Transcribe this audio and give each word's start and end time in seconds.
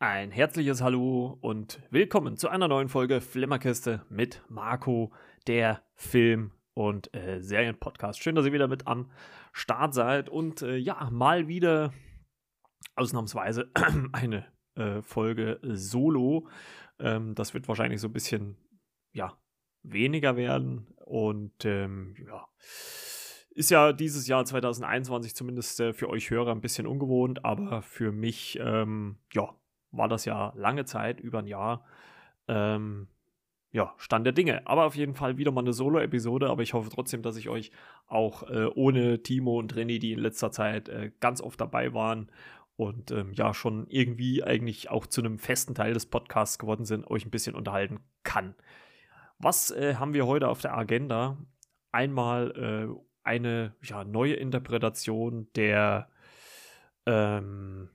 Ein 0.00 0.32
herzliches 0.32 0.82
Hallo 0.82 1.38
und 1.40 1.80
willkommen 1.90 2.36
zu 2.36 2.48
einer 2.48 2.66
neuen 2.66 2.88
Folge 2.88 3.20
Flimmerkiste 3.20 4.04
mit 4.08 4.42
Marco, 4.48 5.12
der 5.46 5.82
Film- 5.94 6.50
und 6.74 7.14
äh, 7.14 7.40
Serienpodcast. 7.40 8.20
Schön, 8.20 8.34
dass 8.34 8.44
ihr 8.44 8.52
wieder 8.52 8.66
mit 8.66 8.88
am 8.88 9.12
Start 9.52 9.94
seid 9.94 10.28
und 10.28 10.62
äh, 10.62 10.76
ja, 10.76 11.08
mal 11.12 11.46
wieder 11.46 11.94
ausnahmsweise 12.96 13.70
eine 14.12 14.44
äh, 14.74 15.00
Folge 15.00 15.60
Solo. 15.62 16.48
Ähm, 16.98 17.36
das 17.36 17.54
wird 17.54 17.68
wahrscheinlich 17.68 18.00
so 18.00 18.08
ein 18.08 18.12
bisschen, 18.12 18.56
ja, 19.12 19.38
weniger 19.84 20.36
werden 20.36 20.88
und 21.04 21.64
ähm, 21.64 22.16
ja. 22.28 22.48
Ist 23.50 23.70
ja 23.70 23.92
dieses 23.92 24.26
Jahr 24.26 24.44
2021 24.44 25.36
zumindest 25.36 25.78
äh, 25.78 25.92
für 25.92 26.08
euch 26.08 26.30
Hörer 26.30 26.50
ein 26.50 26.60
bisschen 26.60 26.88
ungewohnt, 26.88 27.44
aber 27.44 27.82
für 27.82 28.10
mich, 28.10 28.58
ähm, 28.60 29.18
ja, 29.32 29.54
war 29.96 30.08
das 30.08 30.24
ja 30.24 30.52
lange 30.56 30.84
Zeit, 30.84 31.20
über 31.20 31.38
ein 31.40 31.46
Jahr, 31.46 31.84
ähm, 32.48 33.08
ja, 33.72 33.92
Stand 33.96 34.24
der 34.24 34.32
Dinge. 34.32 34.66
Aber 34.66 34.84
auf 34.84 34.94
jeden 34.94 35.14
Fall 35.14 35.36
wieder 35.36 35.50
mal 35.50 35.62
eine 35.62 35.72
Solo-Episode, 35.72 36.48
aber 36.48 36.62
ich 36.62 36.74
hoffe 36.74 36.90
trotzdem, 36.90 37.22
dass 37.22 37.36
ich 37.36 37.48
euch 37.48 37.72
auch 38.06 38.44
äh, 38.48 38.66
ohne 38.74 39.22
Timo 39.22 39.58
und 39.58 39.74
René, 39.74 39.98
die 39.98 40.12
in 40.12 40.20
letzter 40.20 40.52
Zeit 40.52 40.88
äh, 40.88 41.10
ganz 41.18 41.40
oft 41.40 41.60
dabei 41.60 41.92
waren 41.92 42.30
und 42.76 43.10
ähm, 43.10 43.32
ja 43.32 43.52
schon 43.52 43.86
irgendwie 43.88 44.44
eigentlich 44.44 44.90
auch 44.90 45.06
zu 45.06 45.20
einem 45.20 45.38
festen 45.38 45.74
Teil 45.74 45.92
des 45.92 46.06
Podcasts 46.06 46.58
geworden 46.58 46.84
sind, 46.84 47.08
euch 47.10 47.26
ein 47.26 47.30
bisschen 47.30 47.54
unterhalten 47.54 48.00
kann. 48.22 48.54
Was 49.38 49.70
äh, 49.72 49.96
haben 49.96 50.14
wir 50.14 50.26
heute 50.26 50.48
auf 50.48 50.60
der 50.60 50.76
Agenda? 50.76 51.36
Einmal 51.92 52.50
äh, 52.52 53.00
eine 53.24 53.74
ja, 53.82 54.04
neue 54.04 54.34
Interpretation 54.34 55.48
der 55.56 56.08
ähm, 57.06 57.90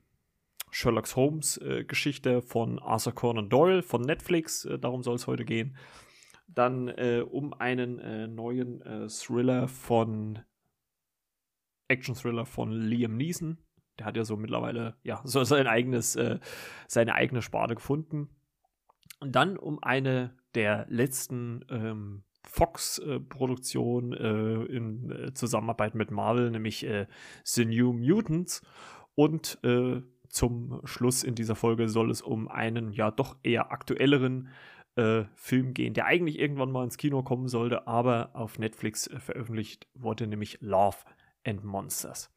Sherlock 0.70 1.14
Holmes 1.16 1.56
äh, 1.58 1.84
Geschichte 1.84 2.42
von 2.42 2.78
Arthur 2.78 3.12
Conan 3.12 3.48
Doyle 3.48 3.82
von 3.82 4.02
Netflix. 4.02 4.64
Äh, 4.64 4.78
darum 4.78 5.02
soll 5.02 5.16
es 5.16 5.26
heute 5.26 5.44
gehen. 5.44 5.76
Dann 6.46 6.88
äh, 6.88 7.24
um 7.28 7.52
einen 7.52 7.98
äh, 7.98 8.26
neuen 8.26 8.80
äh, 8.82 9.08
Thriller 9.08 9.68
von 9.68 10.40
Action-Thriller 11.88 12.46
von 12.46 12.72
Liam 12.72 13.16
Neeson. 13.16 13.58
Der 13.98 14.06
hat 14.06 14.16
ja 14.16 14.24
so 14.24 14.36
mittlerweile 14.36 14.96
ja 15.02 15.20
so 15.24 15.44
sein 15.44 15.66
eigenes 15.66 16.16
äh, 16.16 16.38
seine 16.86 17.14
eigene 17.14 17.42
Sparte 17.42 17.74
gefunden. 17.74 18.28
Und 19.20 19.32
dann 19.36 19.56
um 19.56 19.82
eine 19.82 20.36
der 20.54 20.86
letzten 20.88 21.64
ähm, 21.68 22.24
Fox-Produktionen 22.42 24.14
in 24.14 25.30
Zusammenarbeit 25.34 25.94
mit 25.94 26.10
Marvel, 26.10 26.50
nämlich 26.50 26.86
The 27.44 27.64
New 27.66 27.92
Mutants. 27.92 28.62
Und 29.14 29.58
zum 30.30 30.80
Schluss 30.84 31.22
in 31.22 31.34
dieser 31.34 31.56
Folge 31.56 31.88
soll 31.88 32.10
es 32.10 32.22
um 32.22 32.48
einen 32.48 32.92
ja 32.92 33.10
doch 33.10 33.36
eher 33.42 33.72
aktuelleren 33.72 34.48
äh, 34.96 35.24
Film 35.34 35.74
gehen, 35.74 35.94
der 35.94 36.06
eigentlich 36.06 36.38
irgendwann 36.38 36.72
mal 36.72 36.84
ins 36.84 36.96
Kino 36.96 37.22
kommen 37.22 37.48
sollte, 37.48 37.86
aber 37.86 38.30
auf 38.34 38.58
Netflix 38.58 39.06
äh, 39.06 39.20
veröffentlicht 39.20 39.86
wurde, 39.94 40.26
nämlich 40.26 40.58
Love 40.60 40.98
and 41.44 41.64
Monsters. 41.64 42.30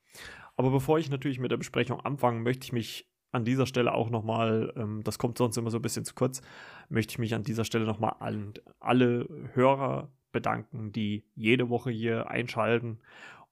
Aber 0.55 0.71
bevor 0.71 0.99
ich 0.99 1.09
natürlich 1.09 1.39
mit 1.39 1.51
der 1.51 1.57
Besprechung 1.57 1.99
anfange, 2.01 2.39
möchte 2.39 2.65
ich 2.65 2.73
mich 2.73 3.09
an 3.31 3.45
dieser 3.45 3.65
Stelle 3.65 3.93
auch 3.93 4.09
nochmal, 4.09 4.71
ähm, 4.75 5.01
das 5.03 5.17
kommt 5.17 5.37
sonst 5.37 5.57
immer 5.57 5.71
so 5.71 5.79
ein 5.79 5.81
bisschen 5.81 6.05
zu 6.05 6.13
kurz, 6.13 6.41
möchte 6.89 7.13
ich 7.13 7.19
mich 7.19 7.33
an 7.33 7.43
dieser 7.43 7.65
Stelle 7.65 7.85
nochmal 7.85 8.15
an 8.19 8.53
alle 8.79 9.27
Hörer 9.53 10.11
bedanken, 10.31 10.91
die 10.91 11.25
jede 11.35 11.69
Woche 11.69 11.91
hier 11.91 12.29
einschalten. 12.29 12.99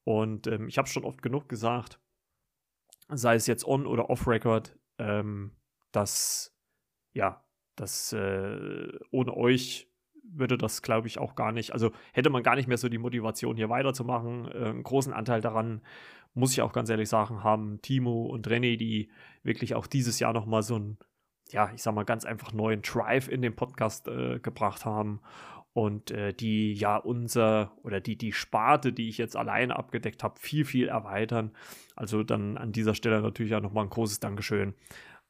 Und 0.03 0.47
ähm, 0.47 0.67
ich 0.67 0.77
habe 0.77 0.87
schon 0.87 1.03
oft 1.03 1.21
genug 1.21 1.49
gesagt, 1.49 1.99
sei 3.17 3.35
es 3.35 3.47
jetzt 3.47 3.65
on- 3.65 3.85
oder 3.85 4.09
off-Record, 4.09 4.77
ähm, 4.97 5.51
dass, 5.91 6.55
ja, 7.13 7.43
dass 7.75 8.13
äh, 8.13 8.87
ohne 9.11 9.35
euch 9.35 9.87
würde 10.23 10.57
das, 10.57 10.81
glaube 10.81 11.07
ich, 11.07 11.17
auch 11.17 11.35
gar 11.35 11.51
nicht, 11.51 11.73
also 11.73 11.91
hätte 12.13 12.29
man 12.29 12.43
gar 12.43 12.55
nicht 12.55 12.67
mehr 12.67 12.77
so 12.77 12.89
die 12.89 12.97
Motivation, 12.97 13.57
hier 13.57 13.69
weiterzumachen. 13.69 14.47
Äh, 14.47 14.69
einen 14.69 14.83
großen 14.83 15.13
Anteil 15.13 15.41
daran, 15.41 15.81
muss 16.33 16.53
ich 16.53 16.61
auch 16.61 16.71
ganz 16.71 16.89
ehrlich 16.89 17.09
sagen, 17.09 17.43
haben 17.43 17.81
Timo 17.81 18.25
und 18.27 18.47
René, 18.47 18.77
die 18.77 19.11
wirklich 19.43 19.75
auch 19.75 19.87
dieses 19.87 20.19
Jahr 20.19 20.31
nochmal 20.31 20.63
so 20.63 20.75
einen, 20.75 20.97
ja, 21.49 21.71
ich 21.73 21.83
sag 21.83 21.93
mal, 21.93 22.05
ganz 22.05 22.23
einfach 22.23 22.53
neuen 22.53 22.81
Drive 22.81 23.27
in 23.27 23.41
den 23.41 23.55
Podcast 23.55 24.07
äh, 24.07 24.39
gebracht 24.39 24.85
haben 24.85 25.21
und 25.73 26.11
äh, 26.11 26.33
die 26.33 26.73
ja 26.73 26.97
unser 26.97 27.77
oder 27.83 28.01
die 28.01 28.17
die 28.17 28.33
Sparte, 28.33 28.91
die 28.91 29.07
ich 29.07 29.17
jetzt 29.17 29.37
alleine 29.37 29.77
abgedeckt 29.77 30.23
habe, 30.23 30.39
viel 30.39 30.65
viel 30.65 30.87
erweitern. 30.87 31.51
Also 31.95 32.23
dann 32.23 32.57
an 32.57 32.71
dieser 32.71 32.95
Stelle 32.95 33.21
natürlich 33.21 33.55
auch 33.55 33.61
nochmal 33.61 33.85
ein 33.85 33.89
großes 33.89 34.19
Dankeschön 34.19 34.75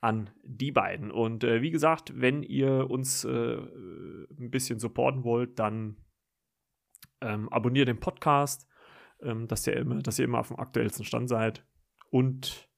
an 0.02 0.32
die 0.44 0.72
beiden. 0.72 1.12
Und 1.12 1.44
äh, 1.44 1.62
wie 1.62 1.70
gesagt, 1.70 2.20
wenn 2.20 2.42
ihr 2.42 2.90
uns 2.90 3.24
äh, 3.24 3.58
ein 3.58 4.50
bisschen 4.50 4.80
supporten 4.80 5.24
wollt, 5.24 5.60
dann 5.60 5.98
ähm, 7.22 7.50
abonniert 7.50 7.88
den 7.88 8.00
Podcast, 8.00 8.68
ähm, 9.22 9.48
dass, 9.48 9.66
ihr 9.68 9.78
immer, 9.78 10.00
dass 10.00 10.18
ihr 10.18 10.26
immer 10.26 10.40
auf 10.40 10.48
dem 10.48 10.60
aktuellsten 10.60 11.06
Stand 11.06 11.30
seid. 11.30 11.64
Und 12.10 12.71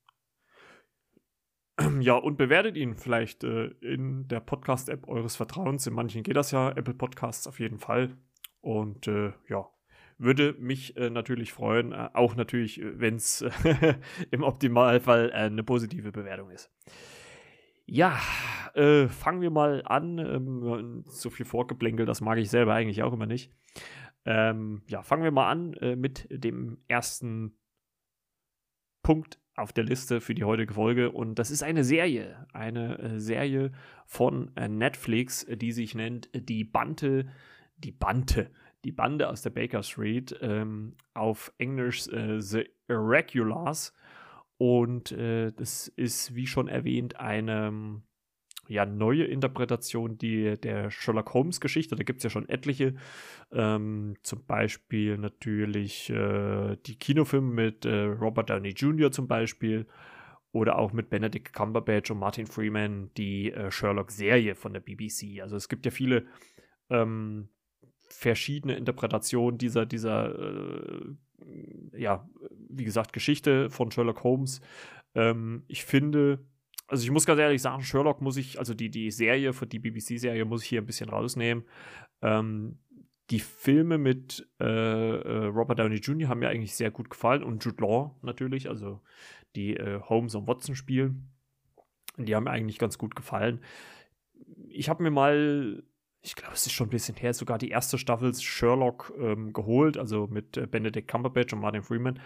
ja, 2.02 2.16
und 2.16 2.38
bewertet 2.38 2.78
ihn 2.78 2.96
vielleicht 2.96 3.44
äh, 3.44 3.68
in 3.82 4.28
der 4.28 4.40
Podcast-App 4.40 5.08
eures 5.08 5.36
Vertrauens. 5.36 5.88
In 5.88 5.94
manchen 5.94 6.24
geht 6.24 6.36
das 6.36 6.52
ja, 6.52 6.70
Apple 6.72 6.94
Podcasts 6.94 7.48
auf 7.48 7.60
jeden 7.60 7.80
Fall. 7.80 8.18
Und 8.62 9.08
äh, 9.08 9.34
ja, 9.50 9.68
würde 10.18 10.54
mich 10.60 10.96
äh, 10.98 11.10
natürlich 11.10 11.54
freuen, 11.54 11.92
äh, 11.92 12.10
auch 12.14 12.36
natürlich, 12.36 12.80
äh, 12.82 13.00
wenn 13.00 13.16
es 13.16 13.46
im 14.32 14.44
Optimalfall 14.44 15.30
äh, 15.30 15.34
eine 15.34 15.64
positive 15.64 16.12
Bewertung 16.12 16.50
ist. 16.50 16.72
Ja, 17.86 18.18
fangen 18.74 19.42
wir 19.42 19.52
mal 19.52 19.84
an. 19.86 20.18
Ähm, 20.18 21.04
so 21.06 21.30
viel 21.30 21.46
Vorgeplänkel, 21.46 22.06
das 22.06 22.22
mag 22.22 22.38
ich 22.38 22.50
selber 22.50 22.74
eigentlich 22.74 23.04
auch 23.04 23.12
immer 23.12 23.26
nicht. 23.26 23.52
Ähm, 24.26 24.84
ja, 24.88 25.04
fangen 25.04 25.24
wir 25.24 25.32
mal 25.32 25.52
an 25.52 25.76
mit 26.00 26.26
dem 26.32 26.78
ersten 26.88 27.60
Punkt 29.04 29.43
auf 29.56 29.74
der 29.74 29.84
Liste 29.84 30.22
für 30.22 30.34
die 30.34 30.44
heutige 30.44 30.74
Folge. 30.74 31.12
Und 31.12 31.40
das 31.40 31.52
ist 31.52 31.64
eine 31.64 31.84
Serie, 31.84 32.48
eine 32.54 32.98
äh, 33.00 33.20
Serie 33.20 33.72
von 34.06 34.56
äh, 34.56 34.68
Netflix, 34.68 35.46
die 35.50 35.72
sich 35.72 35.96
nennt 35.96 36.30
Die 36.34 36.64
Bante, 36.64 37.28
die 37.78 37.92
Bante, 37.92 38.50
die 38.84 38.92
Bande 38.92 39.30
aus 39.30 39.42
der 39.42 39.52
Baker 39.52 39.84
Street, 39.84 40.36
ähm, 40.42 40.96
auf 41.14 41.54
Englisch 41.58 42.08
äh, 42.10 42.42
The 42.42 42.70
Irregulars. 42.88 43.94
Und 44.58 45.12
äh, 45.12 45.52
das 45.52 45.88
ist, 45.88 46.36
wie 46.36 46.48
schon 46.48 46.68
erwähnt, 46.68 47.20
eine 47.20 48.02
ja, 48.68 48.86
neue 48.86 49.26
Interpretation 49.26 50.18
die, 50.18 50.58
der 50.60 50.90
Sherlock 50.90 51.34
Holmes-Geschichte. 51.34 51.96
Da 51.96 52.04
gibt 52.04 52.20
es 52.20 52.24
ja 52.24 52.30
schon 52.30 52.48
etliche. 52.48 52.96
Ähm, 53.52 54.16
zum 54.24 54.46
Beispiel 54.46 55.18
natürlich 55.18 56.10
äh, 56.10 56.78
die 56.86 56.96
Kinofilme 56.98 57.52
mit 57.52 57.86
äh, 57.86 58.04
Robert 58.04 58.50
Downey 58.50 58.70
Jr. 58.70 59.12
zum 59.12 59.28
Beispiel. 59.28 59.86
Oder 60.52 60.78
auch 60.78 60.94
mit 60.94 61.10
Benedict 61.10 61.52
Cumberbatch 61.52 62.12
und 62.12 62.20
Martin 62.20 62.46
Freeman 62.46 63.10
die 63.18 63.52
äh, 63.52 63.72
Sherlock-Serie 63.72 64.56
von 64.56 64.74
der 64.74 64.82
BBC. 64.82 65.42
Also 65.42 65.56
es 65.56 65.68
gibt 65.68 65.86
ja 65.86 65.92
viele 65.92 66.26
ähm, 66.90 67.50
verschiedene 68.08 68.76
Interpretationen 68.76 69.58
dieser, 69.58 69.86
dieser 69.86 70.40
äh, 70.40 71.16
ja, 71.98 72.28
wie 72.70 72.86
gesagt, 72.86 73.14
Geschichte 73.14 73.70
von 73.70 73.92
Sherlock 73.92 74.24
Holmes. 74.24 74.62
Ähm, 75.16 75.64
ich 75.68 75.86
finde, 75.86 76.46
also 76.94 77.06
ich 77.06 77.10
muss 77.10 77.26
ganz 77.26 77.40
ehrlich 77.40 77.60
sagen, 77.60 77.82
Sherlock 77.82 78.22
muss 78.22 78.38
ich, 78.38 78.60
also 78.60 78.76
die, 78.76 78.92
die 78.92 79.10
Serie, 79.10 79.52
die 79.52 79.80
BBC-Serie 79.80 80.46
muss 80.46 80.62
ich 80.62 80.70
hier 80.70 80.80
ein 80.80 80.86
bisschen 80.86 81.10
rausnehmen. 81.10 81.64
Ähm, 82.22 82.78
die 83.32 83.40
Filme 83.40 83.98
mit 83.98 84.48
äh, 84.60 84.66
äh, 84.66 85.46
Robert 85.46 85.80
Downey 85.80 85.96
Jr. 85.96 86.30
haben 86.30 86.42
mir 86.42 86.50
eigentlich 86.50 86.76
sehr 86.76 86.92
gut 86.92 87.10
gefallen 87.10 87.42
und 87.42 87.66
Jude 87.66 87.82
Law 87.82 88.16
natürlich, 88.22 88.70
also 88.70 89.02
die 89.56 89.76
äh, 89.76 90.02
Holmes 90.02 90.36
und 90.36 90.48
Watson 90.48 90.76
spielen. 90.76 91.32
Die 92.18 92.36
haben 92.36 92.44
mir 92.44 92.52
eigentlich 92.52 92.78
ganz 92.78 93.00
gut 93.00 93.16
gefallen. 93.16 93.62
Ich 94.70 94.88
habe 94.88 95.02
mir 95.02 95.10
mal, 95.10 95.82
ich 96.22 96.36
glaube, 96.36 96.54
es 96.54 96.68
ist 96.68 96.74
schon 96.74 96.90
ein 96.90 96.92
bisschen 96.92 97.16
her, 97.16 97.34
sogar 97.34 97.58
die 97.58 97.70
erste 97.70 97.98
Staffel 97.98 98.36
Sherlock 98.36 99.12
ähm, 99.18 99.52
geholt, 99.52 99.98
also 99.98 100.28
mit 100.28 100.58
äh, 100.58 100.68
Benedict 100.68 101.08
Cumberbatch 101.08 101.54
und 101.54 101.62
Martin 101.62 101.82
Freeman. 101.82 102.20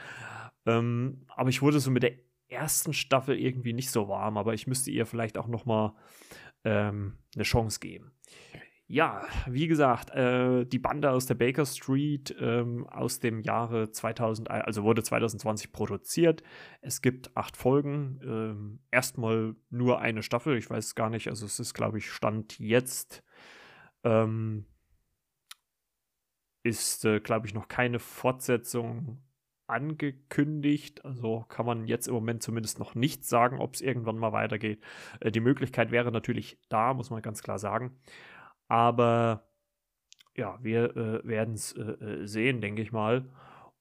Ähm, 0.65 1.21
aber 1.29 1.47
ich 1.47 1.61
wurde 1.61 1.79
so 1.79 1.89
mit 1.89 2.03
der 2.03 2.26
ersten 2.47 2.93
Staffel 2.93 3.39
irgendwie 3.39 3.73
nicht 3.73 3.91
so 3.91 4.07
warm, 4.07 4.37
aber 4.37 4.53
ich 4.53 4.67
müsste 4.67 4.91
ihr 4.91 5.05
vielleicht 5.05 5.37
auch 5.37 5.47
noch 5.47 5.65
mal 5.65 5.95
ähm, 6.63 7.17
eine 7.35 7.43
Chance 7.43 7.79
geben. 7.79 8.11
Ja, 8.89 9.27
wie 9.45 9.67
gesagt, 9.67 10.11
äh, 10.11 10.65
die 10.65 10.79
Bande 10.79 11.11
aus 11.11 11.25
der 11.25 11.35
Baker 11.35 11.65
Street 11.65 12.33
ähm, 12.39 12.87
aus 12.87 13.19
dem 13.19 13.41
Jahre 13.41 13.91
2000, 13.91 14.49
also 14.49 14.83
wurde 14.83 15.03
2020 15.03 15.73
produziert. 15.73 16.41
Es 16.79 17.01
gibt 17.01 17.35
acht 17.35 17.57
Folgen. 17.57 18.21
Ähm, 18.23 18.79
erstmal 18.89 19.55
nur 19.69 19.99
eine 19.99 20.23
Staffel. 20.23 20.57
Ich 20.57 20.69
weiß 20.69 20.95
gar 20.95 21.09
nicht. 21.09 21.27
Also 21.27 21.45
es 21.45 21.59
ist, 21.59 21.73
glaube 21.73 21.97
ich, 21.97 22.09
Stand 22.09 22.59
jetzt. 22.59 23.23
Ähm, 24.05 24.65
ist, 26.63 27.03
äh, 27.03 27.19
glaube 27.19 27.47
ich, 27.47 27.53
noch 27.53 27.67
keine 27.67 27.99
Fortsetzung 27.99 29.21
angekündigt. 29.67 31.05
Also 31.05 31.45
kann 31.49 31.65
man 31.65 31.87
jetzt 31.87 32.07
im 32.07 32.13
Moment 32.13 32.41
zumindest 32.43 32.79
noch 32.79 32.95
nicht 32.95 33.25
sagen, 33.25 33.59
ob 33.59 33.75
es 33.75 33.81
irgendwann 33.81 34.17
mal 34.17 34.31
weitergeht. 34.31 34.81
Äh, 35.19 35.31
die 35.31 35.39
Möglichkeit 35.41 35.91
wäre 35.91 36.11
natürlich 36.11 36.57
da, 36.69 36.93
muss 36.93 37.09
man 37.09 37.21
ganz 37.21 37.43
klar 37.43 37.59
sagen. 37.59 37.97
Aber 38.67 39.47
ja, 40.35 40.59
wir 40.61 40.95
äh, 40.95 41.27
werden 41.27 41.55
es 41.55 41.73
äh, 41.73 41.81
äh, 41.81 42.27
sehen, 42.27 42.61
denke 42.61 42.81
ich 42.81 42.91
mal. 42.91 43.25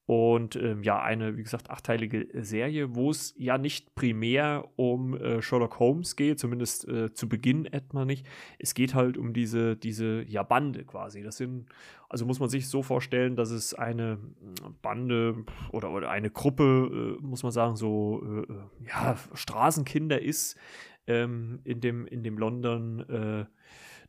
Und 0.07 0.55
ähm, 0.55 0.83
ja, 0.83 1.01
eine, 1.01 1.35
wie 1.35 1.43
gesagt, 1.43 1.69
achteilige 1.69 2.29
Serie, 2.41 2.95
wo 2.95 3.11
es 3.11 3.35
ja 3.37 3.57
nicht 3.57 3.93
primär 3.93 4.63
um 4.77 5.13
äh, 5.17 5.41
Sherlock 5.41 5.79
Holmes 5.79 6.15
geht, 6.15 6.39
zumindest 6.39 6.87
äh, 6.87 7.13
zu 7.13 7.27
Beginn 7.27 7.65
etwa 7.65 8.05
nicht. 8.05 8.25
Es 8.57 8.73
geht 8.73 8.95
halt 8.95 9.17
um 9.17 9.33
diese, 9.33 9.75
diese 9.75 10.23
ja, 10.23 10.43
Bande 10.43 10.85
quasi. 10.85 11.23
Das 11.23 11.35
sind, 11.35 11.65
also 12.07 12.25
muss 12.25 12.39
man 12.39 12.47
sich 12.47 12.69
so 12.69 12.83
vorstellen, 12.83 13.35
dass 13.35 13.51
es 13.51 13.73
eine 13.73 14.13
hm, 14.13 14.75
Bande 14.81 15.43
oder, 15.73 15.91
oder 15.91 16.09
eine 16.09 16.29
Gruppe, 16.29 17.17
äh, 17.19 17.21
muss 17.21 17.43
man 17.43 17.51
sagen, 17.51 17.75
so 17.75 18.23
äh, 18.23 18.53
äh, 18.53 18.87
ja, 18.87 19.17
Straßenkinder 19.33 20.21
ist 20.21 20.57
ähm, 21.05 21.59
in, 21.65 21.81
dem, 21.81 22.07
in 22.07 22.23
dem 22.23 22.37
London 22.37 23.01
äh, 23.09 23.45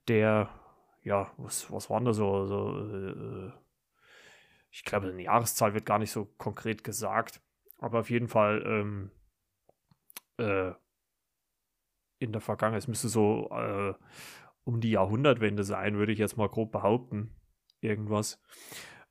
der, 0.07 0.49
ja, 1.03 1.33
was, 1.39 1.73
was 1.73 1.91
waren 1.91 2.05
da 2.05 2.13
so, 2.13 2.47
so 2.47 3.51
ich 4.71 4.85
glaube, 4.85 5.09
eine 5.09 5.23
Jahreszahl 5.23 5.75
wird 5.75 5.87
gar 5.87 5.99
nicht 5.99 6.11
so 6.11 6.27
konkret 6.37 6.85
gesagt, 6.85 7.41
aber 7.79 8.01
auf 8.01 8.11
jeden 8.11 8.29
Fall 8.29 8.63
ähm, 8.67 9.11
äh, 10.39 10.73
in 12.19 12.33
der 12.33 12.41
Vergangenheit, 12.41 12.83
es 12.83 12.89
müsste 12.89 13.09
so 13.09 13.49
äh, 13.51 13.95
um 14.65 14.81
die 14.81 14.91
Jahrhundertwende 14.91 15.65
sein, 15.65 15.97
würde 15.97 16.13
ich 16.13 16.19
jetzt 16.19 16.37
mal 16.37 16.49
grob 16.49 16.73
behaupten. 16.73 17.35
Irgendwas. 17.81 18.41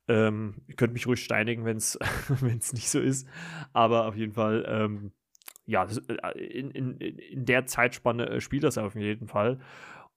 Ähm, 0.06 0.62
ihr 0.66 0.76
könnt 0.76 0.92
mich 0.92 1.06
ruhig 1.06 1.22
steinigen, 1.22 1.64
wenn 1.64 1.78
es 1.78 1.98
nicht 2.72 2.90
so 2.90 3.00
ist. 3.00 3.26
Aber 3.72 4.06
auf 4.06 4.14
jeden 4.16 4.34
Fall, 4.34 4.64
ähm, 4.68 5.12
ja, 5.66 5.84
äh, 5.84 6.38
in, 6.38 6.70
in, 6.70 7.00
in 7.00 7.44
der 7.44 7.66
Zeitspanne 7.66 8.28
äh, 8.28 8.40
spielt 8.40 8.64
das 8.64 8.78
auf 8.78 8.94
jeden 8.94 9.26
Fall. 9.26 9.60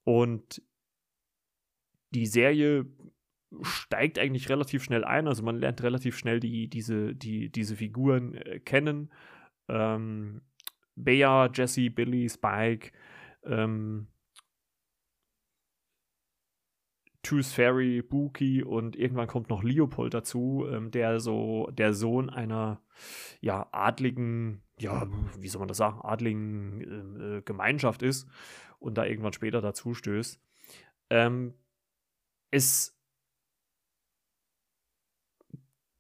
Und 0.04 0.62
die 2.14 2.26
Serie 2.26 2.86
steigt 3.62 4.20
eigentlich 4.20 4.50
relativ 4.50 4.84
schnell 4.84 5.04
ein. 5.04 5.28
Also 5.28 5.44
man 5.44 5.60
lernt 5.60 5.84
relativ 5.84 6.18
schnell 6.18 6.40
die, 6.40 6.70
diese, 6.70 7.16
die, 7.16 7.50
diese 7.50 7.76
Figuren 7.76 8.36
äh, 8.36 8.60
kennen. 8.60 9.12
Ähm, 9.68 10.42
Bea, 10.96 11.50
Jesse, 11.54 11.90
Billy, 11.90 12.30
Spike, 12.30 12.92
ähm, 13.44 14.08
Tooth 17.24 17.46
Fairy, 17.46 18.02
Buki 18.02 18.64
und 18.64 18.96
irgendwann 18.96 19.28
kommt 19.28 19.50
noch 19.50 19.64
Leopold 19.64 20.14
dazu, 20.14 20.66
ähm, 20.70 20.92
der 20.92 21.20
so 21.20 21.70
der 21.72 21.94
Sohn 21.94 22.30
einer 22.30 22.82
ja 23.42 23.68
adligen, 23.72 24.64
ja, 24.80 25.08
wie 25.40 25.48
soll 25.48 25.60
man 25.60 25.68
das 25.68 25.78
sagen, 25.78 26.02
adligen 26.02 26.82
ähm, 26.82 27.38
äh, 27.38 27.42
Gemeinschaft 27.44 28.02
ist 28.02 28.28
und 28.80 28.98
da 28.98 29.06
irgendwann 29.06 29.34
später 29.34 29.62
dazu 29.62 29.94
stößt. 29.94 30.42
Ähm, 31.12 31.54
es 32.50 33.00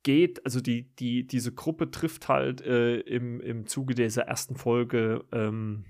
geht, 0.04 0.44
also 0.46 0.62
die, 0.62 0.94
die, 0.96 1.26
diese 1.28 1.54
Gruppe 1.54 1.92
trifft 1.92 2.28
halt 2.28 2.62
äh, 2.62 3.00
im, 3.02 3.40
im 3.42 3.68
Zuge 3.68 3.96
dieser 3.96 4.24
ersten 4.24 4.56
Folge 4.56 5.26
ähm, 5.32 5.86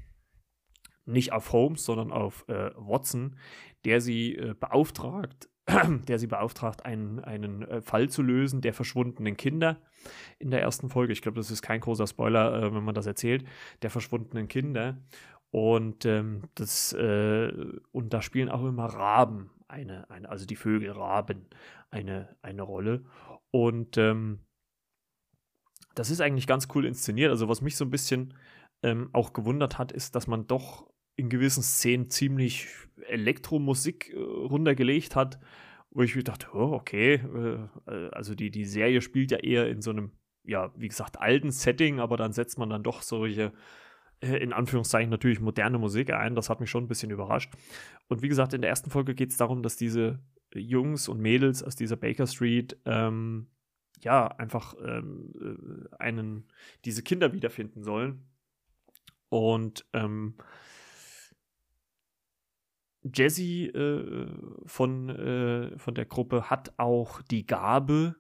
nicht 1.05 1.33
auf 1.33 1.51
Holmes, 1.51 1.83
sondern 1.83 2.11
auf 2.11 2.45
äh, 2.47 2.71
Watson, 2.75 3.37
der 3.85 4.01
sie 4.01 4.35
äh, 4.35 4.53
beauftragt, 4.53 5.49
der 6.07 6.19
sie 6.19 6.27
beauftragt, 6.27 6.85
einen, 6.85 7.19
einen 7.19 7.63
äh, 7.63 7.81
Fall 7.81 8.09
zu 8.09 8.21
lösen 8.21 8.61
der 8.61 8.73
verschwundenen 8.73 9.37
Kinder 9.37 9.81
in 10.39 10.51
der 10.51 10.61
ersten 10.61 10.89
Folge. 10.89 11.13
Ich 11.13 11.21
glaube, 11.21 11.37
das 11.37 11.51
ist 11.51 11.61
kein 11.61 11.81
großer 11.81 12.07
Spoiler, 12.07 12.63
äh, 12.63 12.73
wenn 12.73 12.83
man 12.83 12.95
das 12.95 13.05
erzählt, 13.05 13.45
der 13.81 13.89
verschwundenen 13.89 14.47
Kinder. 14.47 14.97
Und 15.51 16.05
ähm, 16.05 16.43
das 16.55 16.93
äh, 16.93 17.51
und 17.91 18.13
da 18.13 18.21
spielen 18.21 18.49
auch 18.49 18.63
immer 18.63 18.85
Raben 18.85 19.51
eine, 19.67 20.09
eine 20.09 20.29
also 20.29 20.45
die 20.45 20.55
Vögel 20.55 20.91
Raben 20.91 21.47
eine, 21.89 22.35
eine 22.41 22.61
Rolle. 22.61 23.03
Und 23.51 23.97
ähm, 23.97 24.39
das 25.95 26.09
ist 26.09 26.21
eigentlich 26.21 26.47
ganz 26.47 26.67
cool 26.73 26.85
inszeniert. 26.85 27.29
Also 27.29 27.49
was 27.49 27.61
mich 27.61 27.75
so 27.75 27.85
ein 27.85 27.91
bisschen 27.91 28.33
ähm, 28.83 29.09
auch 29.13 29.33
gewundert 29.33 29.77
hat, 29.77 29.91
ist, 29.91 30.15
dass 30.15 30.27
man 30.27 30.47
doch 30.47 30.89
in 31.15 31.29
gewissen 31.29 31.63
Szenen 31.63 32.09
ziemlich 32.09 32.67
Elektromusik 33.07 34.13
äh, 34.13 34.17
runtergelegt 34.17 35.15
hat, 35.15 35.39
wo 35.91 36.01
ich 36.01 36.15
mir 36.15 36.23
dachte, 36.23 36.47
oh, 36.53 36.73
okay, 36.73 37.15
äh, 37.15 38.09
also 38.11 38.33
die, 38.33 38.49
die 38.51 38.65
Serie 38.65 39.01
spielt 39.01 39.31
ja 39.31 39.37
eher 39.37 39.69
in 39.69 39.81
so 39.81 39.91
einem, 39.91 40.11
ja, 40.43 40.71
wie 40.75 40.87
gesagt, 40.87 41.19
alten 41.19 41.51
Setting, 41.51 41.99
aber 41.99 42.17
dann 42.17 42.31
setzt 42.31 42.57
man 42.57 42.69
dann 42.69 42.83
doch 42.83 43.01
solche, 43.01 43.51
äh, 44.21 44.37
in 44.37 44.53
Anführungszeichen 44.53 45.09
natürlich 45.09 45.41
moderne 45.41 45.77
Musik 45.77 46.11
ein. 46.11 46.35
Das 46.35 46.49
hat 46.49 46.61
mich 46.61 46.69
schon 46.69 46.85
ein 46.85 46.87
bisschen 46.87 47.11
überrascht. 47.11 47.51
Und 48.07 48.21
wie 48.21 48.29
gesagt, 48.29 48.53
in 48.53 48.61
der 48.61 48.69
ersten 48.69 48.89
Folge 48.89 49.13
geht 49.13 49.31
es 49.31 49.37
darum, 49.37 49.61
dass 49.61 49.75
diese 49.75 50.19
Jungs 50.55 51.07
und 51.07 51.19
Mädels 51.19 51.63
aus 51.63 51.75
dieser 51.75 51.97
Baker 51.97 52.27
Street 52.27 52.77
ähm, 52.85 53.47
ja 54.01 54.27
einfach 54.27 54.75
ähm, 54.83 55.33
äh, 55.39 55.95
einen 55.97 56.47
diese 56.85 57.03
Kinder 57.03 57.33
wiederfinden 57.33 57.83
sollen 57.83 58.25
und 59.29 59.85
ähm, 59.93 60.35
Jesse 63.03 63.67
äh, 63.67 64.27
von, 64.65 65.09
äh, 65.09 65.77
von 65.77 65.95
der 65.95 66.05
Gruppe 66.05 66.49
hat 66.49 66.73
auch 66.77 67.21
die 67.23 67.45
Gabe, 67.45 68.15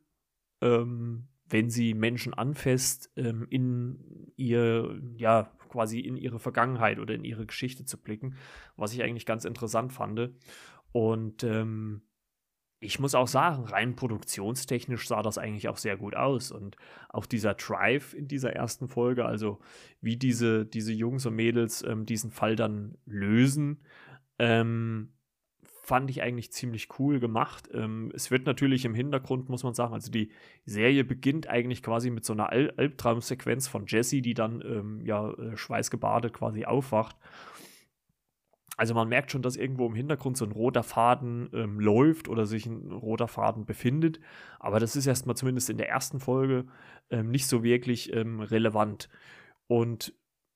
ähm, 0.61 1.27
wenn 1.47 1.69
sie 1.69 1.93
Menschen 1.93 2.33
anfasst, 2.33 3.11
ähm, 3.15 3.45
in 3.49 4.31
ihr, 4.37 5.01
ja, 5.17 5.51
quasi 5.69 5.99
in 5.99 6.17
ihre 6.17 6.39
Vergangenheit 6.39 6.97
oder 6.97 7.13
in 7.13 7.23
ihre 7.23 7.45
Geschichte 7.45 7.85
zu 7.85 8.01
blicken, 8.01 8.35
was 8.75 8.93
ich 8.93 9.03
eigentlich 9.03 9.25
ganz 9.25 9.45
interessant 9.45 9.93
fand. 9.93 10.31
Und 10.93 11.43
ähm, 11.43 12.01
ich 12.83 12.99
muss 12.99 13.13
auch 13.13 13.27
sagen, 13.27 13.63
rein 13.65 13.95
produktionstechnisch 13.95 15.07
sah 15.07 15.21
das 15.21 15.37
eigentlich 15.37 15.69
auch 15.69 15.77
sehr 15.77 15.97
gut 15.97 16.15
aus. 16.15 16.51
Und 16.51 16.77
auch 17.09 17.27
dieser 17.27 17.53
Drive 17.53 18.15
in 18.15 18.27
dieser 18.27 18.53
ersten 18.53 18.87
Folge, 18.87 19.23
also 19.23 19.59
wie 20.01 20.17
diese, 20.17 20.65
diese 20.65 20.91
Jungs 20.91 21.27
und 21.27 21.35
Mädels 21.35 21.83
ähm, 21.83 22.07
diesen 22.07 22.31
Fall 22.31 22.55
dann 22.55 22.97
lösen, 23.05 23.83
ähm, 24.39 25.13
fand 25.83 26.09
ich 26.09 26.23
eigentlich 26.23 26.51
ziemlich 26.51 26.87
cool 26.97 27.19
gemacht. 27.19 27.69
Ähm, 27.71 28.11
es 28.15 28.31
wird 28.31 28.47
natürlich 28.47 28.83
im 28.83 28.95
Hintergrund, 28.95 29.47
muss 29.47 29.63
man 29.63 29.75
sagen, 29.75 29.93
also 29.93 30.11
die 30.11 30.31
Serie 30.65 31.03
beginnt 31.03 31.47
eigentlich 31.47 31.83
quasi 31.83 32.09
mit 32.09 32.25
so 32.25 32.33
einer 32.33 32.49
Al 32.49 32.73
Albtraumsequenz 32.77 33.67
von 33.67 33.85
Jesse, 33.85 34.23
die 34.23 34.33
dann 34.33 34.63
ähm, 34.65 35.05
ja 35.05 35.31
äh, 35.33 35.55
schweißgebadet 35.55 36.33
quasi 36.33 36.65
aufwacht 36.65 37.15
also 38.81 38.95
man 38.95 39.09
merkt 39.09 39.29
schon, 39.29 39.43
dass 39.43 39.57
irgendwo 39.57 39.85
im 39.85 39.93
Hintergrund 39.93 40.37
so 40.37 40.43
ein 40.43 40.51
roter 40.51 40.81
Faden 40.81 41.51
ähm, 41.53 41.79
läuft 41.79 42.27
oder 42.27 42.47
sich 42.47 42.65
ein 42.65 42.91
roter 42.91 43.27
Faden 43.27 43.63
befindet. 43.63 44.19
Aber 44.59 44.79
das 44.79 44.95
ist 44.95 45.05
erstmal 45.05 45.35
zumindest 45.35 45.69
in 45.69 45.77
der 45.77 45.87
ersten 45.87 46.19
Folge 46.19 46.65
ähm, 47.11 47.29
nicht 47.29 47.45
so 47.45 47.61
wirklich 47.61 48.11
ähm, 48.11 48.39
relevant. 48.39 49.07
Und 49.67 50.15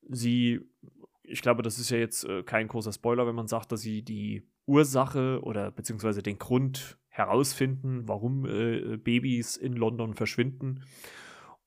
sie, 0.10 0.60
ich 1.22 1.44
glaube, 1.44 1.62
das 1.62 1.78
ist 1.78 1.92
ja 1.92 2.00
jetzt 2.00 2.24
äh, 2.24 2.42
kein 2.42 2.68
großer 2.68 2.94
Spoiler, 2.94 3.28
wenn 3.28 3.36
man 3.36 3.48
sagt, 3.48 3.72
dass 3.72 3.82
sie 3.82 4.02
die 4.02 4.42
Ursache 4.66 5.42
oder 5.44 5.70
beziehungsweise 5.70 6.24
den 6.24 6.40
Grund 6.40 6.98
herausfinden, 7.10 8.08
warum 8.08 8.48
äh, 8.48 8.98
Babys 8.98 9.56
in 9.56 9.74
London 9.74 10.16
verschwinden 10.16 10.84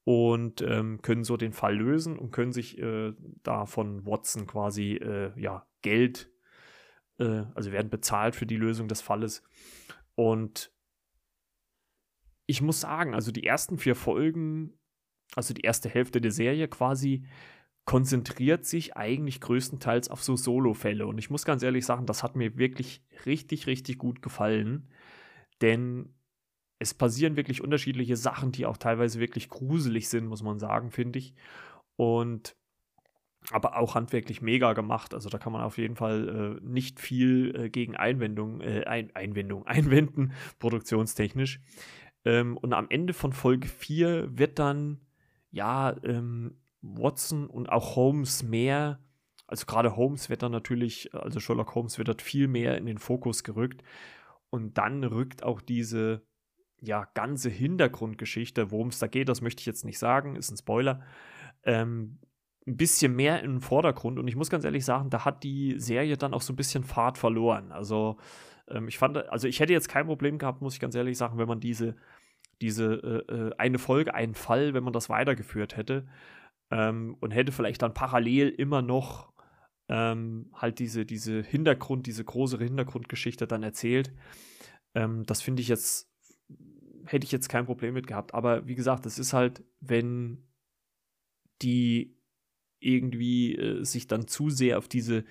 und 0.03 0.61
ähm, 0.62 1.03
können 1.03 1.23
so 1.23 1.37
den 1.37 1.53
Fall 1.53 1.77
lösen 1.77 2.19
und 2.19 2.33
können 2.33 2.50
sich 2.50 2.79
äh, 2.79 3.12
da 3.45 3.65
von 3.65 4.05
Watson 4.05 4.49
quasi 4.49 4.95
äh, 4.95 5.31
ja, 5.41 5.69
Geld 5.83 6.33
äh, 7.19 7.45
also 7.55 7.73
werden 7.73 7.91
bezahlt 7.91 8.37
für 8.37 8.47
die 8.47 8.57
Lösung 8.57 8.89
des 8.89 9.01
Falles. 9.01 9.43
Und 10.15 10.73
ich 12.47 12.63
muss 12.63 12.81
sagen, 12.81 13.15
also 13.15 13.31
die 13.31 13.45
ersten 13.45 13.79
vier 13.79 13.95
Folgen, 13.95 14.79
also 15.37 15.53
die 15.55 15.63
erste 15.63 15.89
Hälfte 15.89 16.21
der 16.21 16.33
Serie 16.33 16.69
quasi, 16.69 17.27
konzentriert 17.85 18.67
sich 18.67 18.97
eigentlich 18.97 19.41
größtenteils 19.41 20.11
auf 20.11 20.23
so 20.23 20.37
Solo-Fälle. 20.37 21.07
Und 21.07 21.17
ich 21.17 21.31
muss 21.31 21.47
ganz 21.47 21.63
ehrlich 21.63 21.87
sagen, 21.87 22.05
das 22.05 22.23
hat 22.23 22.37
mir 22.37 22.59
wirklich 22.59 23.03
richtig, 23.25 23.67
richtig 23.67 23.97
gut 23.97 24.21
gefallen. 24.21 24.91
Denn 25.63 26.15
es 26.79 26.93
passieren 26.93 27.37
wirklich 27.37 27.63
unterschiedliche 27.63 28.17
Sachen, 28.17 28.53
die 28.53 28.67
auch 28.67 28.77
teilweise 28.77 29.21
wirklich 29.21 29.49
gruselig 29.49 30.09
sind, 30.09 30.27
muss 30.27 30.43
man 30.43 30.59
sagen, 30.59 30.91
finde 30.91 31.19
ich. 31.19 31.35
Und 31.97 32.58
aber 33.50 33.76
auch 33.76 33.95
handwerklich 33.95 34.43
mega 34.43 34.73
gemacht. 34.73 35.14
Also 35.14 35.28
da 35.28 35.38
kann 35.38 35.52
man 35.52 35.62
auf 35.62 35.78
jeden 35.78 35.97
Fall 35.97 36.59
äh, 36.61 36.67
nicht 36.67 37.00
viel 37.00 37.55
äh, 37.57 37.71
gegen 37.71 37.97
Einwendung, 37.97 38.61
äh, 38.61 38.85
Ein 38.85 39.14
Einwendung, 39.14 39.67
einwenden, 39.67 40.33
produktionstechnisch. 40.59 41.61
Ähm, 42.25 42.57
und 42.57 42.73
am 42.73 42.87
Ende 42.90 43.14
von 43.14 43.33
Folge 43.33 43.69
4 43.69 44.38
wird 44.38 44.59
dann, 44.59 45.00
ja, 45.50 45.97
ähm, 46.05 46.59
Watson 46.81 47.47
und 47.47 47.71
auch 47.71 47.97
Holmes 47.97 48.43
mehr, 48.43 49.00
also 49.47 49.67
gerade 49.67 49.97
Holmes 49.97 50.28
wird 50.28 50.43
dann 50.43 50.52
natürlich, 50.52 51.12
also 51.14 51.40
Sherlock 51.40 51.75
Holmes 51.75 51.99
wird 51.99 52.09
dort 52.09 52.23
viel 52.23 52.49
mehr 52.49 52.76
in 52.76 52.87
den 52.87 52.99
Fokus 52.99 53.43
gerückt. 53.43 53.83
Und 54.50 54.78
dann 54.78 55.05
rückt 55.05 55.43
auch 55.43 55.61
diese 55.61 56.23
ja, 56.81 57.09
ganze 57.14 57.50
Hintergrundgeschichte, 57.50 58.71
worum 58.71 58.88
es 58.88 58.99
da 58.99 59.07
geht, 59.07 59.28
das 59.28 59.40
möchte 59.40 59.61
ich 59.61 59.67
jetzt 59.67 59.85
nicht 59.85 59.99
sagen, 59.99 60.37
ist 60.37 60.50
ein 60.50 60.57
Spoiler, 60.57 61.02
ähm, 61.64 62.19
ein 62.69 62.77
bisschen 62.77 63.17
mehr 63.17 63.43
im 63.43 63.61
Vordergrund. 63.61 64.19
Und 64.19 64.29
ich 64.29 64.37
muss 64.37 64.51
ganz 64.51 64.65
ehrlich 64.65 64.85
sagen, 64.85 65.11
da 65.11 65.25
hat 65.25 65.43
die 65.43 65.79
Serie 65.79 66.17
dann 66.17 66.35
auch 66.35 66.43
so 66.43 66.53
ein 66.53 66.57
bisschen 66.57 66.85
Fahrt 66.85 67.19
verloren. 67.19 67.73
Also 67.73 68.19
ähm, 68.69 68.89
ich 68.89 68.99
fand, 68.99 69.17
also 69.17 69.49
ich 69.49 69.61
hätte 69.61 69.73
jetzt 69.73 69.89
kein 69.89 70.07
Problem 70.07 70.39
gehabt, 70.39 70.63
muss 70.63 70.75
ich 70.75 70.81
ganz 70.81 70.95
ehrlich 70.95 71.17
sagen, 71.17 71.39
wenn 71.39 71.49
man 71.49 71.61
diese, 71.61 71.97
diese 72.61 73.25
äh, 73.29 73.33
äh 73.33 73.51
eine 73.59 73.79
Folge, 73.79 74.15
einen 74.15 74.35
Fall, 74.35 74.75
wenn 74.75 74.85
man 74.85 74.93
das 74.93 75.09
weitergeführt 75.09 75.77
hätte 75.77 76.07
ähm, 76.71 77.17
und 77.21 77.31
hätte 77.31 77.53
vielleicht 77.53 77.83
dann 77.83 77.95
parallel 77.95 78.51
immer 78.51 78.83
noch 78.83 79.33
ähm, 79.89 80.51
halt 80.55 80.79
diese, 80.79 81.07
diese 81.07 81.43
Hintergrund, 81.43 82.07
diese 82.07 82.25
größere 82.25 82.65
Hintergrundgeschichte 82.65 83.47
dann 83.47 83.63
erzählt. 83.63 84.13
Ähm, 84.95 85.25
das 85.25 85.41
finde 85.41 85.63
ich 85.63 85.69
jetzt, 85.69 86.13
hätte 87.07 87.25
ich 87.25 87.33
jetzt 87.33 87.49
kein 87.49 87.65
Problem 87.65 87.95
mit 87.95 88.07
gehabt. 88.07 88.35
Aber 88.35 88.67
wie 88.67 88.75
gesagt, 88.75 89.07
es 89.07 89.19
ist 89.19 89.33
halt, 89.33 89.65
wenn 89.81 90.45
die 91.63 92.18
irgendwie 92.80 93.56
äh, 93.56 93.85
sich 93.85 94.06
dann 94.06 94.26
zu 94.26 94.50
sehr 94.50 94.78
auf 94.78 94.88
diese 94.88 95.25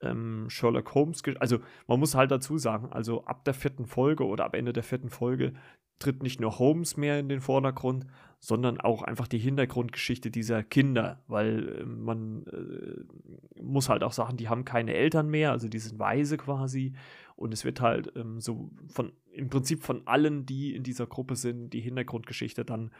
ähm, 0.00 0.46
Sherlock 0.48 0.94
Holmes, 0.94 1.22
also 1.40 1.58
man 1.86 1.98
muss 1.98 2.14
halt 2.14 2.30
dazu 2.30 2.56
sagen, 2.58 2.92
also 2.92 3.24
ab 3.24 3.44
der 3.44 3.54
vierten 3.54 3.86
Folge 3.86 4.24
oder 4.24 4.44
ab 4.44 4.54
Ende 4.54 4.72
der 4.72 4.84
vierten 4.84 5.10
Folge 5.10 5.54
tritt 5.98 6.22
nicht 6.22 6.40
nur 6.40 6.58
Holmes 6.58 6.96
mehr 6.96 7.18
in 7.18 7.28
den 7.28 7.40
Vordergrund, 7.40 8.06
sondern 8.40 8.80
auch 8.80 9.02
einfach 9.02 9.26
die 9.26 9.38
Hintergrundgeschichte 9.38 10.30
dieser 10.30 10.62
Kinder, 10.62 11.22
weil 11.26 11.80
äh, 11.80 11.84
man 11.84 12.46
äh, 12.46 13.62
muss 13.62 13.88
halt 13.88 14.04
auch 14.04 14.12
sagen, 14.12 14.36
die 14.36 14.48
haben 14.48 14.64
keine 14.64 14.94
Eltern 14.94 15.28
mehr, 15.28 15.50
also 15.50 15.68
die 15.68 15.78
sind 15.78 15.98
weise 15.98 16.36
quasi. 16.36 16.92
Und 17.34 17.52
es 17.52 17.64
wird 17.64 17.80
halt 17.80 18.12
ähm, 18.16 18.40
so 18.40 18.70
von 18.86 19.12
im 19.32 19.48
Prinzip 19.48 19.82
von 19.82 20.06
allen, 20.06 20.46
die 20.46 20.74
in 20.74 20.82
dieser 20.82 21.06
Gruppe 21.06 21.36
sind, 21.36 21.70
die 21.70 21.80
Hintergrundgeschichte 21.80 22.64
dann 22.64 22.90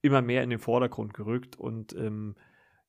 immer 0.00 0.22
mehr 0.22 0.42
in 0.42 0.50
den 0.50 0.58
Vordergrund 0.58 1.14
gerückt. 1.14 1.56
Und 1.56 1.94
ähm, 1.94 2.34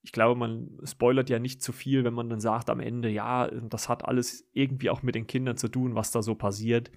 ich 0.05 0.11
glaube, 0.11 0.39
man 0.39 0.69
spoilert 0.83 1.31
ja 1.31 1.39
nicht 1.39 1.63
zu 1.63 1.71
viel, 1.71 2.03
wenn 2.03 2.13
man 2.13 2.29
dann 2.29 2.39
sagt 2.39 2.69
am 2.69 2.79
Ende, 2.79 3.09
ja, 3.09 3.49
das 3.49 3.89
hat 3.89 4.05
alles 4.05 4.47
irgendwie 4.53 4.91
auch 4.91 5.01
mit 5.01 5.15
den 5.15 5.25
Kindern 5.25 5.57
zu 5.57 5.67
tun, 5.67 5.95
was 5.95 6.11
da 6.11 6.21
so 6.21 6.35
passiert. 6.35 6.91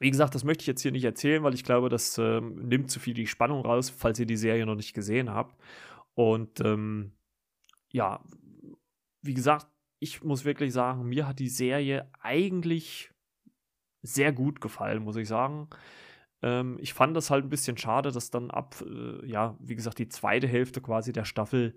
Wie 0.00 0.10
gesagt, 0.10 0.34
das 0.34 0.42
möchte 0.42 0.62
ich 0.62 0.66
jetzt 0.66 0.82
hier 0.82 0.90
nicht 0.90 1.04
erzählen, 1.04 1.44
weil 1.44 1.54
ich 1.54 1.62
glaube, 1.62 1.88
das 1.88 2.18
äh, 2.18 2.40
nimmt 2.40 2.90
zu 2.90 2.98
viel 2.98 3.14
die 3.14 3.28
Spannung 3.28 3.64
raus, 3.64 3.88
falls 3.88 4.18
ihr 4.18 4.26
die 4.26 4.36
Serie 4.36 4.66
noch 4.66 4.74
nicht 4.74 4.94
gesehen 4.94 5.30
habt. 5.30 5.56
Und 6.14 6.60
ähm, 6.60 7.12
ja, 7.92 8.20
wie 9.20 9.34
gesagt, 9.34 9.68
ich 10.00 10.24
muss 10.24 10.44
wirklich 10.44 10.72
sagen, 10.72 11.08
mir 11.08 11.28
hat 11.28 11.38
die 11.38 11.48
Serie 11.48 12.10
eigentlich 12.20 13.12
sehr 14.02 14.32
gut 14.32 14.60
gefallen, 14.60 15.04
muss 15.04 15.14
ich 15.14 15.28
sagen. 15.28 15.68
Ähm, 16.42 16.76
ich 16.80 16.92
fand 16.92 17.16
das 17.16 17.30
halt 17.30 17.44
ein 17.44 17.50
bisschen 17.50 17.76
schade, 17.78 18.10
dass 18.12 18.30
dann 18.30 18.50
ab, 18.50 18.76
äh, 18.86 19.26
ja, 19.26 19.56
wie 19.60 19.76
gesagt, 19.76 19.98
die 19.98 20.08
zweite 20.08 20.46
Hälfte 20.46 20.80
quasi 20.80 21.12
der 21.12 21.24
Staffel, 21.24 21.74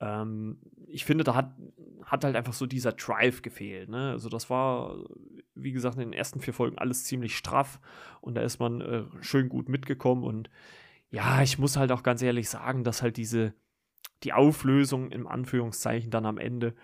ähm, 0.00 0.58
ich 0.86 1.04
finde, 1.04 1.24
da 1.24 1.34
hat, 1.34 1.52
hat 2.04 2.24
halt 2.24 2.36
einfach 2.36 2.52
so 2.52 2.66
dieser 2.66 2.92
Drive 2.92 3.42
gefehlt. 3.42 3.88
Ne? 3.88 4.10
Also 4.10 4.28
das 4.28 4.48
war, 4.48 4.96
wie 5.54 5.72
gesagt, 5.72 5.96
in 5.96 6.02
den 6.02 6.12
ersten 6.12 6.40
vier 6.40 6.54
Folgen 6.54 6.78
alles 6.78 7.04
ziemlich 7.04 7.36
straff 7.36 7.80
und 8.20 8.34
da 8.34 8.42
ist 8.42 8.60
man 8.60 8.80
äh, 8.80 9.04
schön 9.20 9.48
gut 9.48 9.68
mitgekommen 9.68 10.24
und 10.24 10.50
ja, 11.10 11.42
ich 11.42 11.58
muss 11.58 11.76
halt 11.76 11.90
auch 11.92 12.02
ganz 12.02 12.22
ehrlich 12.22 12.48
sagen, 12.48 12.84
dass 12.84 13.02
halt 13.02 13.16
diese, 13.16 13.54
die 14.24 14.32
Auflösung 14.32 15.10
im 15.10 15.26
Anführungszeichen 15.26 16.10
dann 16.10 16.26
am 16.26 16.38
Ende, 16.38 16.74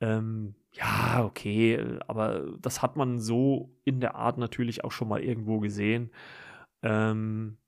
ähm, 0.00 0.54
ja, 0.72 1.24
okay, 1.24 1.98
aber 2.06 2.56
das 2.60 2.82
hat 2.82 2.96
man 2.96 3.20
so 3.20 3.76
in 3.84 4.00
der 4.00 4.14
Art 4.16 4.38
natürlich 4.38 4.84
auch 4.84 4.92
schon 4.92 5.08
mal 5.08 5.22
irgendwo 5.22 5.60
gesehen. 5.60 6.10
Ähm, 6.82 7.58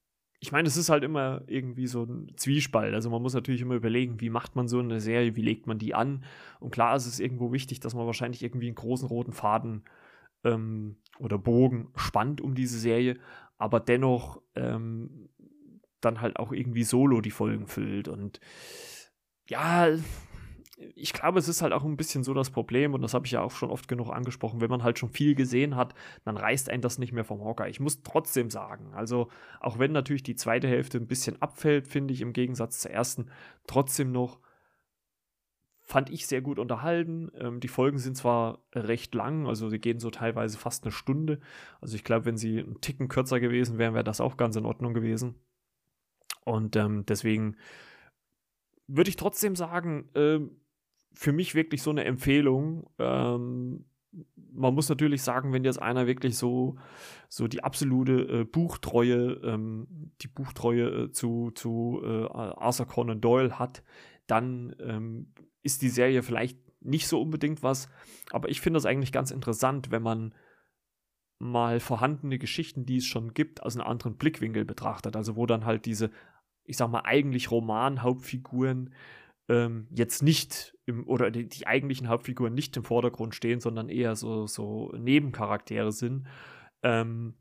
ich 0.41 0.51
meine, 0.51 0.67
es 0.67 0.77
ist 0.77 0.89
halt 0.89 1.05
immer 1.05 1.43
irgendwie 1.47 1.87
so 1.87 2.03
ein 2.03 2.33
Zwiespalt. 2.37 2.95
Also 2.95 3.11
man 3.11 3.23
muss 3.23 3.35
natürlich 3.35 3.61
immer 3.61 3.75
überlegen, 3.77 4.21
wie 4.21 4.31
macht 4.31 4.57
man 4.57 4.67
so 4.67 4.81
eine 4.81 5.01
Serie, 5.01 5.37
wie 5.37 5.43
legt 5.43 5.69
man 5.69 5.79
die 5.79 5.95
an. 5.95 6.25
Und 6.59 6.73
klar 6.73 6.97
ist 6.97 7.07
es 7.07 7.21
irgendwo 7.21 7.53
wichtig, 7.53 7.79
dass 7.79 7.95
man 7.95 8.07
wahrscheinlich 8.07 8.43
irgendwie 8.43 8.67
einen 8.67 8.75
großen 8.75 9.07
roten 9.07 9.33
Faden 9.33 9.85
ähm, 10.43 10.97
oder 11.19 11.39
Bogen 11.39 11.93
spannt 11.95 12.41
um 12.41 12.57
diese 12.57 12.79
Serie, 12.79 13.19
aber 13.57 13.79
dennoch 13.79 14.43
ähm, 14.57 15.29
dann 16.01 16.21
halt 16.21 16.39
auch 16.39 16.53
irgendwie 16.53 16.83
solo 16.83 17.21
die 17.21 17.31
Folgen 17.31 17.69
füllt. 17.69 18.09
Und 18.09 18.41
ja, 19.49 19.89
ich 20.95 21.13
glaube, 21.13 21.39
es 21.39 21.49
ist 21.49 21.63
halt 21.63 21.73
auch 21.73 21.85
ein 21.85 21.97
bisschen 21.97 22.25
so 22.25 22.35
das 22.35 22.51
Problem, 22.51 22.95
und 22.95 23.03
das 23.03 23.15
habe 23.15 23.27
ich 23.27 23.33
ja 23.33 23.43
auch 23.43 23.51
schon 23.51 23.71
oft 23.71 23.89
genug 23.89 24.11
angesprochen, 24.11 24.61
wenn 24.61 24.71
man 24.71 24.83
halt 24.83 24.99
schon 24.99 25.11
viel 25.11 25.35
gesehen 25.35 25.77
hat, 25.77 25.95
dann 26.25 26.37
reißt 26.37 26.71
einen 26.71 26.83
das 26.83 26.99
nicht 26.99 27.13
mehr 27.13 27.25
vom 27.25 27.43
Hocker. 27.43 27.69
Ich 27.69 27.81
muss 27.81 28.03
trotzdem 28.03 28.51
sagen, 28.51 28.93
also 28.95 29.29
auch 29.61 29.79
wenn 29.79 29.93
natürlich 29.93 30.23
die 30.23 30.37
zweite 30.37 30.69
Hälfte 30.69 30.99
ein 30.99 31.07
bisschen 31.07 31.41
abfällt, 31.41 31.89
finde 31.89 32.15
ich 32.15 32.21
im 32.21 32.33
Gegensatz 32.33 32.81
zur 32.81 32.91
ersten, 32.91 33.27
trotzdem 33.67 34.13
noch 34.13 34.39
fand 35.85 36.11
ich 36.11 36.27
sehr 36.27 36.41
gut 36.41 36.59
unterhalten. 36.59 37.31
Ähm, 37.39 37.61
die 37.61 37.69
Folgen 37.69 37.99
sind 37.99 38.17
zwar 38.17 38.61
recht 38.73 39.15
lang, 39.15 39.47
also 39.47 39.69
sie 39.69 39.79
gehen 39.79 39.99
so 39.99 40.11
teilweise 40.11 40.57
fast 40.57 40.85
eine 40.85 40.93
Stunde. 40.93 41.41
Also 41.81 41.97
ich 41.97 42.05
glaube, 42.05 42.25
wenn 42.25 42.37
sie 42.37 42.61
einen 42.61 42.81
Ticken 42.81 43.09
kürzer 43.09 43.41
gewesen 43.41 43.79
wären, 43.79 43.95
wäre 43.95 44.05
das 44.05 44.21
auch 44.21 44.37
ganz 44.37 44.57
in 44.57 44.65
Ordnung 44.65 44.95
gewesen. 44.95 45.35
Und 46.45 46.77
ähm, 46.77 47.05
deswegen 47.07 47.57
würde 48.87 49.11
ich 49.11 49.17
trotzdem 49.17 49.57
sagen, 49.57 50.09
ähm, 50.15 50.62
für 51.15 51.33
mich 51.33 51.55
wirklich 51.55 51.83
so 51.83 51.91
eine 51.91 52.05
Empfehlung. 52.05 52.91
Ähm, 52.99 53.85
man 54.53 54.75
muss 54.75 54.89
natürlich 54.89 55.23
sagen, 55.23 55.53
wenn 55.53 55.65
jetzt 55.65 55.81
einer 55.81 56.07
wirklich 56.07 56.37
so, 56.37 56.77
so 57.29 57.49
die 57.49 57.65
absolute 57.65 58.41
äh, 58.41 58.45
Buchtreue, 58.45 59.41
ähm, 59.43 60.13
die 60.21 60.29
Buchtreue 60.29 61.05
äh, 61.05 61.11
zu, 61.13 61.51
zu 61.53 62.03
äh, 62.05 62.27
Arthur 62.27 62.87
Conan 62.87 63.21
Doyle 63.21 63.59
hat, 63.59 63.83
dann 64.27 64.77
ähm, 64.81 65.33
ist 65.63 65.83
die 65.83 65.89
Serie 65.89 66.23
vielleicht 66.23 66.59
nicht 66.81 67.07
so 67.07 67.21
unbedingt 67.21 67.63
was. 67.63 67.89
Aber 68.31 68.49
ich 68.49 68.61
finde 68.61 68.79
das 68.79 68.87
eigentlich 68.87 69.13
ganz 69.13 69.31
interessant, 69.31 69.91
wenn 69.91 70.03
man 70.03 70.35
mal 71.39 71.81
vorhandene 71.81 72.39
Geschichten, 72.39 72.87
die 72.87 72.99
es 72.99 73.07
schon 73.07 73.35
gibt, 73.35 73.63
aus 73.63 73.77
einem 73.77 73.87
anderen 73.87 74.17
Blickwinkel 74.17 74.65
betrachtet. 74.65 75.17
Also 75.17 75.37
wo 75.37 75.47
dann 75.47 75.65
halt 75.65 75.87
diese, 75.87 76.11
ich 76.65 76.77
sag 76.77 76.89
mal, 76.89 77.03
eigentlich 77.05 77.51
Roman-Hauptfiguren 77.51 78.95
ähm, 79.53 79.87
jetzt 79.91 80.23
nicht 80.23 80.75
im, 80.87 81.07
oder 81.07 81.31
die, 81.31 81.47
die, 81.47 81.67
eigentlichen 81.67 82.09
Hauptfiguren 82.09 82.55
nicht 82.55 82.75
im 82.79 82.85
Vordergrund 82.85 83.35
stehen, 83.35 83.61
sondern 83.61 83.91
eher 83.91 84.17
so, 84.17 84.47
so 84.47 84.91
Nebencharaktere 84.97 85.93
sind. 85.93 86.27
Ähm, 86.83 87.35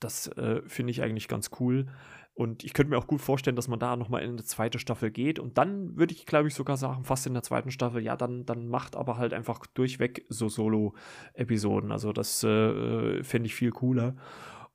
das 0.00 0.26
äh, 0.28 0.62
finde 0.66 0.90
ich 0.90 1.02
eigentlich 1.02 1.28
ganz 1.28 1.50
cool. 1.60 1.86
Und 2.34 2.64
ich 2.64 2.72
könnte 2.72 2.88
mir 2.88 2.96
auch 2.96 3.06
gut 3.06 3.20
vorstellen, 3.20 3.56
dass 3.56 3.68
man 3.68 3.78
da 3.78 3.94
nochmal 3.94 4.22
in 4.22 4.30
eine 4.30 4.42
zweite 4.42 4.78
Staffel 4.78 5.10
geht. 5.10 5.38
Und 5.38 5.58
dann 5.58 5.98
würde 5.98 6.14
ich, 6.14 6.24
glaube 6.24 6.48
ich, 6.48 6.54
sogar 6.54 6.78
sagen, 6.78 7.04
fast 7.04 7.26
in 7.26 7.34
der 7.34 7.42
zweiten 7.42 7.70
Staffel, 7.70 8.02
ja, 8.02 8.16
dann, 8.16 8.46
dann 8.46 8.68
macht 8.68 8.96
aber 8.96 9.18
halt 9.18 9.34
einfach 9.34 9.66
durchweg 9.66 10.24
so 10.30 10.48
Solo-Episoden. 10.48 11.92
Also 11.92 12.14
das 12.14 12.42
äh, 12.42 13.22
fände 13.22 13.46
ich 13.46 13.54
viel 13.54 13.70
cooler. 13.70 14.16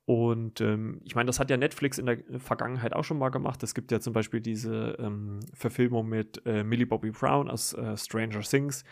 Und 0.08 0.62
ähm, 0.62 1.02
ich 1.04 1.14
meine, 1.14 1.26
das 1.26 1.38
hat 1.38 1.50
ja 1.50 1.58
Netflix 1.58 1.98
in 1.98 2.06
der 2.06 2.16
Vergangenheit 2.38 2.94
auch 2.94 3.04
schon 3.04 3.18
mal 3.18 3.28
gemacht. 3.28 3.62
Es 3.62 3.74
gibt 3.74 3.92
ja 3.92 4.00
zum 4.00 4.14
Beispiel 4.14 4.40
diese 4.40 4.96
ähm, 4.98 5.40
Verfilmung 5.52 6.08
mit 6.08 6.40
äh, 6.46 6.64
Millie 6.64 6.86
Bobby 6.86 7.10
Brown 7.10 7.50
aus 7.50 7.74
äh, 7.74 7.94
Stranger 7.94 8.40
Things, 8.40 8.84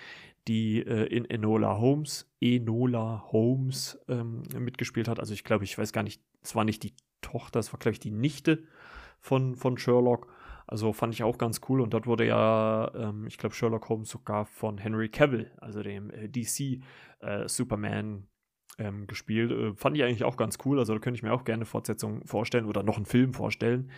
die 0.47 0.81
äh, 0.81 1.07
in 1.07 1.25
Enola 1.25 1.79
Holmes, 1.79 2.31
Enola 2.43 3.25
Holmes 3.33 3.99
ähm, 4.09 4.43
mitgespielt 4.59 5.09
hat. 5.09 5.19
Also 5.19 5.33
ich 5.33 5.43
glaube, 5.43 5.65
ich 5.65 5.79
weiß 5.79 5.95
gar 5.95 6.03
nicht, 6.03 6.21
es 6.43 6.55
war 6.55 6.65
nicht 6.65 6.83
die 6.83 6.93
Tochter, 7.23 7.61
es 7.61 7.73
war, 7.73 7.79
glaube 7.79 7.95
ich, 7.95 8.01
die 8.01 8.11
Nichte 8.11 8.65
von, 9.19 9.57
von 9.57 9.79
Sherlock. 9.79 10.31
Also 10.67 10.93
fand 10.93 11.15
ich 11.15 11.23
auch 11.23 11.39
ganz 11.39 11.63
cool. 11.71 11.81
Und 11.81 11.95
dort 11.95 12.07
wurde 12.07 12.27
ja, 12.27 12.93
ähm, 12.95 13.27
ich 13.27 13.39
glaube, 13.39 13.55
Sherlock 13.55 13.89
Holmes 13.89 14.11
sogar 14.11 14.45
von 14.45 14.77
Henry 14.77 15.09
Cavill, 15.09 15.51
also 15.63 15.83
dem 15.83 16.11
äh, 16.11 16.29
DC 16.29 16.83
äh, 17.21 17.49
Superman, 17.49 18.27
ähm, 18.79 19.07
gespielt. 19.07 19.51
Äh, 19.51 19.75
fand 19.75 19.97
ich 19.97 20.03
eigentlich 20.03 20.25
auch 20.25 20.37
ganz 20.37 20.59
cool. 20.65 20.79
Also 20.79 20.95
da 20.95 21.01
könnte 21.01 21.17
ich 21.17 21.23
mir 21.23 21.33
auch 21.33 21.45
gerne 21.45 21.65
Fortsetzung 21.65 22.25
vorstellen 22.27 22.67
oder 22.67 22.83
noch 22.83 22.97
einen 22.97 23.07
Film 23.07 23.35
vorstellen. 23.35 23.91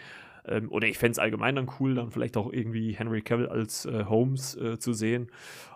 Ähm, 0.45 0.71
oder 0.71 0.87
ich 0.87 0.99
fände 0.99 1.13
es 1.13 1.19
allgemein 1.19 1.57
dann 1.57 1.71
cool, 1.79 1.95
dann 1.95 2.11
vielleicht 2.11 2.37
auch 2.37 2.53
irgendwie 2.53 2.93
Henry 2.93 3.23
Cavill 3.23 3.49
als 3.49 3.87
äh, 3.87 4.05
Holmes 4.05 4.57
äh, 4.57 4.79
zu 4.79 4.93
sehen. 4.93 5.31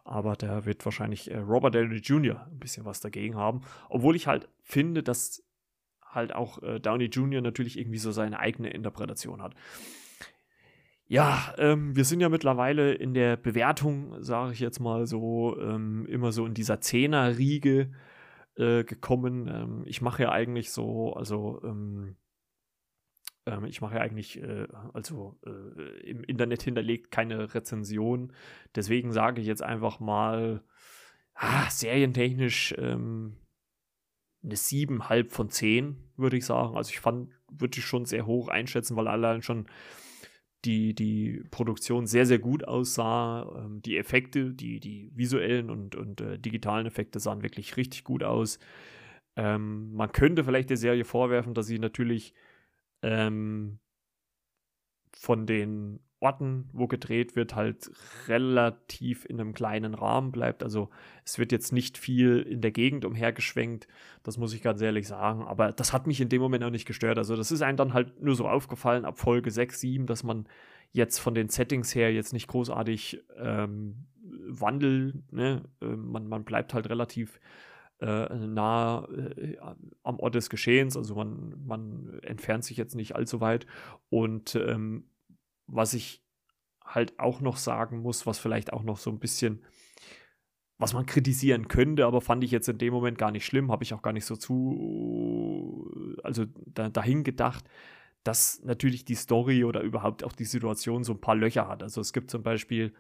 Aber 0.05 0.35
da 0.35 0.65
wird 0.65 0.85
wahrscheinlich 0.85 1.31
äh, 1.31 1.39
Robert 1.39 1.75
Downey 1.75 1.97
Jr. 1.97 2.47
ein 2.51 2.59
bisschen 2.59 2.85
was 2.85 3.01
dagegen 3.01 3.37
haben. 3.37 3.63
Obwohl 3.89 4.17
ich 4.17 4.27
halt 4.27 4.49
finde, 4.63 5.03
dass 5.03 5.45
halt 6.05 6.35
auch 6.35 6.63
äh, 6.63 6.81
Downey 6.81 7.07
Jr. 7.07 7.41
natürlich 7.41 7.79
irgendwie 7.79 7.99
so 7.99 8.13
seine 8.13 8.39
eigene 8.39 8.71
Interpretation 8.71 9.43
hat. 9.43 9.55
Ja, 11.07 11.55
ähm, 11.59 11.95
wir 11.95 12.05
sind 12.05 12.21
ja 12.21 12.31
mittlerweile 12.31 12.95
in 12.95 13.13
der 13.13 13.37
Bewertung, 13.37 14.23
sage 14.23 14.53
ich 14.53 14.61
jetzt 14.61 14.81
mal 14.81 15.07
so, 15.07 15.59
ähm, 15.61 16.07
immer 16.07 16.33
so 16.33 16.47
in 16.47 16.55
dieser 16.55 16.81
Zehner-Riege 16.81 17.91
äh, 18.57 18.85
gekommen. 18.85 19.49
Ähm, 19.49 19.83
ich 19.87 20.03
mache 20.03 20.23
ja 20.23 20.33
eigentlich 20.33 20.71
so, 20.71 21.15
also 21.15 21.61
ähm, 21.65 22.17
ähm, 23.47 23.65
ich 23.65 23.81
mache 23.81 23.97
ja 23.97 24.01
eigentlich, 24.01 24.41
äh, 24.43 24.69
also 24.93 25.39
äh, 25.45 26.11
im 26.11 26.25
Internet 26.25 26.63
hinterlegt 26.63 27.11
keine 27.11 27.55
Rezension. 27.55 28.33
Deswegen 28.75 29.13
sage 29.13 29.41
ich 29.41 29.47
jetzt 29.47 29.63
einfach 29.63 30.01
mal, 30.01 30.63
ah, 31.35 31.69
serientechnisch 31.71 32.75
ähm, 32.79 33.37
eine 34.45 34.55
7,5 34.55 35.31
von 35.31 35.51
10, 35.51 35.97
würde 36.17 36.37
ich 36.37 36.47
sagen. 36.47 36.77
Also 36.77 36.91
ich 36.91 37.01
fand, 37.01 37.31
würde 37.51 37.79
ich 37.79 37.85
schon 37.85 38.05
sehr 38.05 38.27
hoch 38.27 38.49
einschätzen, 38.49 38.97
weil 38.97 39.09
allein 39.09 39.43
schon 39.43 39.67
die, 40.65 40.95
die 40.95 41.43
Produktion 41.51 42.07
sehr, 42.07 42.27
sehr 42.27 42.39
gut 42.39 42.65
aussah. 42.65 43.65
Ähm, 43.65 43.83
die 43.83 43.97
Effekte, 43.99 44.53
die, 44.55 44.81
die 44.81 45.11
visuellen 45.15 45.71
und, 45.71 45.95
und 45.97 46.21
äh, 46.21 46.39
digitalen 46.39 46.87
Effekte 46.87 47.21
sahen 47.21 47.43
wirklich 47.43 47.77
richtig 47.77 48.05
gut 48.05 48.23
aus. 48.23 48.59
Ähm, 49.37 49.93
man 49.95 50.13
könnte 50.13 50.45
vielleicht 50.45 50.71
der 50.71 50.77
Serie 50.77 51.05
vorwerfen, 51.05 51.55
dass 51.55 51.67
sie 51.67 51.79
natürlich 51.79 52.35
ähm, 53.03 53.79
von 55.15 55.47
den 55.47 56.01
Orten, 56.23 56.69
wo 56.73 56.87
gedreht 56.87 57.35
wird, 57.37 57.55
halt 57.55 57.91
relativ 58.29 59.25
in 59.25 59.41
einem 59.41 59.55
kleinen 59.55 59.95
Rahmen 59.95 60.31
bleibt. 60.33 60.63
Also 60.63 60.89
es 61.25 61.39
wird 61.39 61.53
jetzt 61.53 61.73
nicht 61.73 61.99
viel 61.99 62.39
in 62.39 62.61
der 62.61 62.71
Gegend 62.71 63.05
umhergeschwenkt, 63.05 63.89
das 64.23 64.39
muss 64.39 64.55
ich 64.55 64.63
ganz 64.63 64.81
ehrlich 64.81 65.09
sagen. 65.09 65.43
Aber 65.43 65.73
das 65.73 65.93
hat 65.93 66.07
mich 66.07 66.21
in 66.21 66.29
dem 66.29 66.41
Moment 66.41 66.63
auch 66.65 66.71
nicht 66.71 66.87
gestört. 66.87 67.19
Also 67.19 67.37
das 67.37 67.51
ist 67.51 67.63
einem 67.63 67.77
dann 67.77 67.93
halt 67.93 68.23
nur 68.23 68.37
so 68.37 68.49
aufgefallen 68.49 69.05
ab 69.05 69.19
Folge 69.19 69.51
6, 69.51 69.81
7, 69.81 70.07
dass 70.07 70.23
man 70.23 70.47
jetzt 70.93 71.19
von 71.19 71.35
den 71.35 71.49
Settings 71.49 71.95
her 71.95 72.13
jetzt 72.13 72.33
nicht 72.33 72.47
großartig 72.47 73.25
ähm, 73.37 74.07
wandelt. 74.47 75.33
Ne? 75.33 75.63
Äh, 75.81 75.87
man, 75.87 76.29
man 76.29 76.45
bleibt 76.45 76.73
halt 76.73 76.89
relativ 76.89 77.41
äh, 78.01 78.35
nah 78.35 79.09
äh, 79.09 79.57
am 80.03 80.19
Ort 80.19 80.35
des 80.35 80.51
Geschehens. 80.51 80.97
Also 80.97 81.15
man, 81.15 81.55
man 81.67 82.21
entfernt 82.23 82.65
sich 82.65 82.77
jetzt 82.77 82.95
nicht 82.95 83.17
allzu 83.17 83.41
weit. 83.41 83.67
Und 84.11 84.55
ähm, 84.55 85.05
was 85.73 85.95
ich 85.95 86.23
halt 86.85 87.19
auch 87.19 87.41
noch 87.41 87.57
sagen 87.57 88.01
muss, 88.01 88.27
was 88.27 88.39
vielleicht 88.39 88.73
auch 88.73 88.83
noch 88.83 88.99
so 88.99 89.11
ein 89.11 89.19
bisschen, 89.19 89.65
was 90.79 90.93
man 90.93 91.07
kritisieren 91.07 91.69
könnte, 91.69 92.07
aber 92.07 92.21
fand 92.21 92.45
ich 92.45 92.51
jetzt 92.51 92.69
in 92.69 92.79
dem 92.79 92.93
Moment 92.93 93.19
gar 93.19 93.31
nicht 93.31 93.47
schlimm, 93.47 93.73
habe 93.73 93.85
ich 93.85 93.95
auch 93.95 94.03
gar 94.03 94.13
nicht 94.13 94.27
so 94.27 94.37
zu, 94.37 96.17
also 96.23 96.45
da, 96.67 96.89
dahin 96.89 97.25
gedacht, 97.25 97.65
dass 98.25 98.63
natürlich 98.63 99.05
die 99.05 99.15
Story 99.15 99.65
oder 99.65 99.81
überhaupt 99.81 100.25
auch 100.25 100.33
die 100.33 100.45
Situation 100.45 101.05
so 101.05 101.13
ein 101.13 101.21
paar 101.21 101.35
Löcher 101.35 101.67
hat. 101.67 101.83
Also 101.83 102.01
es 102.01 102.13
gibt 102.13 102.31
zum 102.31 102.43
Beispiel, 102.43 102.95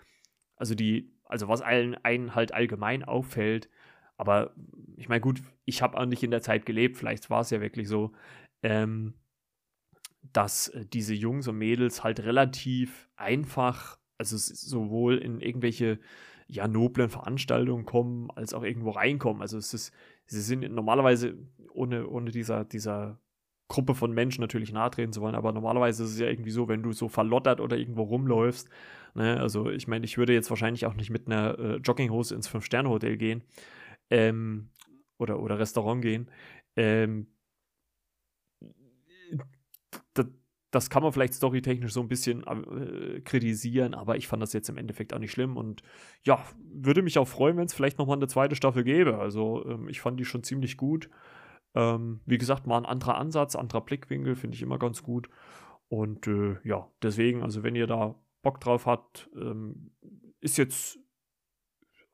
also 0.57 0.75
die, 0.75 1.13
also 1.25 1.49
was 1.49 1.61
allen 1.61 1.95
einen 1.97 2.35
halt 2.35 2.55
allgemein 2.55 3.05
auffällt, 3.05 3.69
aber 4.17 4.55
ich 4.97 5.09
meine, 5.09 5.21
gut, 5.21 5.43
ich 5.65 5.83
habe 5.83 5.99
auch 5.99 6.07
nicht 6.07 6.23
in 6.23 6.31
der 6.31 6.43
Zeit 6.43 6.67
gelebt, 6.67 6.97
vielleicht 6.97 7.31
war 7.31 7.41
es 7.41 7.51
ja 7.51 7.61
wirklich 7.61 7.89
so. 7.89 8.13
Ähm, 8.63 9.15
dass 10.23 10.69
äh, 10.69 10.87
diese 10.87 11.15
Jungs 11.15 11.49
und 11.49 11.59
Mädels 11.59 12.05
halt 12.05 12.21
relativ 12.21 13.09
einfach, 13.17 13.99
also 14.19 14.37
sowohl 14.37 15.19
in 15.19 15.41
irgendwelche 15.41 15.99
ja 16.47 16.69
noblen 16.69 17.09
Veranstaltungen 17.09 17.87
kommen, 17.87 18.31
als 18.31 18.53
auch 18.55 18.63
irgendwo 18.63 18.91
reinkommen. 18.91 19.43
Also 19.43 19.59
es 19.59 19.73
ist, 19.73 19.93
sie 20.27 20.41
sind 20.41 20.71
normalerweise 20.73 21.35
ohne, 21.73 22.07
ohne 22.07 22.31
dieser, 22.31 22.65
dieser 22.65 23.19
Gruppe 23.69 23.95
von 23.95 24.13
Menschen 24.13 24.43
natürlich 24.43 24.71
nahtreten 24.71 25.15
zu 25.15 25.23
wollen, 25.23 25.35
aber 25.35 25.53
normalerweise 25.53 26.05
ist 26.05 26.11
es 26.11 26.19
ja 26.19 26.27
irgendwie 26.27 26.51
so, 26.51 26.69
wenn 26.69 26.83
du 26.83 26.93
so 26.93 27.09
verlottert 27.09 27.59
oder 27.59 27.79
irgendwo 27.79 28.03
rumläufst, 28.03 28.69
ne, 29.15 29.41
also 29.41 29.71
ich 29.71 29.89
meine, 29.89 30.05
ich 30.05 30.19
würde 30.19 30.35
jetzt 30.35 30.51
wahrscheinlich 30.51 30.85
auch 30.85 30.95
nicht 30.95 31.09
mit 31.09 31.27
einer 31.27 31.59
äh, 31.59 31.77
Jogginghose 31.77 32.35
ins 32.35 32.49
Fünf-Sterne-Hotel 32.49 33.17
gehen 33.17 33.43
ähm, 34.11 34.69
oder, 35.17 35.41
oder 35.41 35.59
Restaurant 35.59 36.03
gehen, 36.03 36.31
ähm, 36.77 37.29
das, 40.73 40.91
kann 40.91 41.03
man 41.03 41.13
vielleicht 41.13 41.35
storytechnisch 41.35 41.93
so 41.93 42.01
ein 42.01 42.09
bisschen 42.09 42.45
äh, 42.45 43.21
kritisieren, 43.21 43.95
aber 43.95 44.17
ich 44.17 44.27
fand 44.27 44.43
das 44.43 44.53
jetzt 44.55 44.69
im 44.69 44.79
Endeffekt 44.79 45.13
auch 45.13 45.19
nicht 45.19 45.31
schlimm 45.31 45.57
und 45.57 45.83
ja, 46.25 46.45
würde 46.73 47.03
mich 47.03 47.19
auch 47.19 47.29
freuen, 47.29 47.57
wenn 47.59 47.67
es 47.67 47.75
vielleicht 47.75 47.99
nochmal 47.99 48.17
eine 48.17 48.27
zweite 48.27 48.57
Staffel 48.57 48.83
gäbe. 48.83 49.19
Also 49.19 49.65
ähm, 49.67 49.89
ich 49.89 50.01
fand 50.01 50.19
die 50.19 50.25
schon 50.25 50.43
ziemlich 50.43 50.77
gut. 50.77 51.11
Ähm, 51.75 52.21
wie 52.27 52.39
gesagt, 52.39 52.67
mal 52.67 52.79
ein 52.79 52.87
anderer 52.87 53.17
Ansatz, 53.17 53.55
anderer 53.55 53.83
Blickwinkel 53.83 54.35
finde 54.35 54.57
ich 54.57 54.63
immer 54.63 54.79
ganz 54.79 55.03
gut. 55.03 55.29
Und 55.89 56.27
äh, 56.27 56.57
ja, 56.65 56.91
deswegen, 57.03 57.43
also 57.43 57.63
wenn 57.63 57.77
ihr 57.77 57.87
da 57.87 58.15
Bock 58.43 58.61
drauf 58.61 58.87
habt, 58.87 59.31
ähm, 59.37 59.93
ist 60.41 60.57
jetzt, 60.57 60.99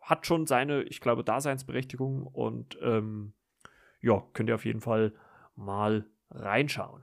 hat 0.00 0.26
schon 0.26 0.46
seine, 0.46 0.82
ich 0.82 1.00
glaube, 1.00 1.22
Daseinsberechtigung 1.22 2.26
und 2.26 2.76
ähm, 2.82 3.34
ja, 4.00 4.24
könnt 4.32 4.48
ihr 4.48 4.56
auf 4.56 4.64
jeden 4.64 4.80
Fall 4.80 5.14
mal 5.54 6.06
reinschauen. 6.30 7.02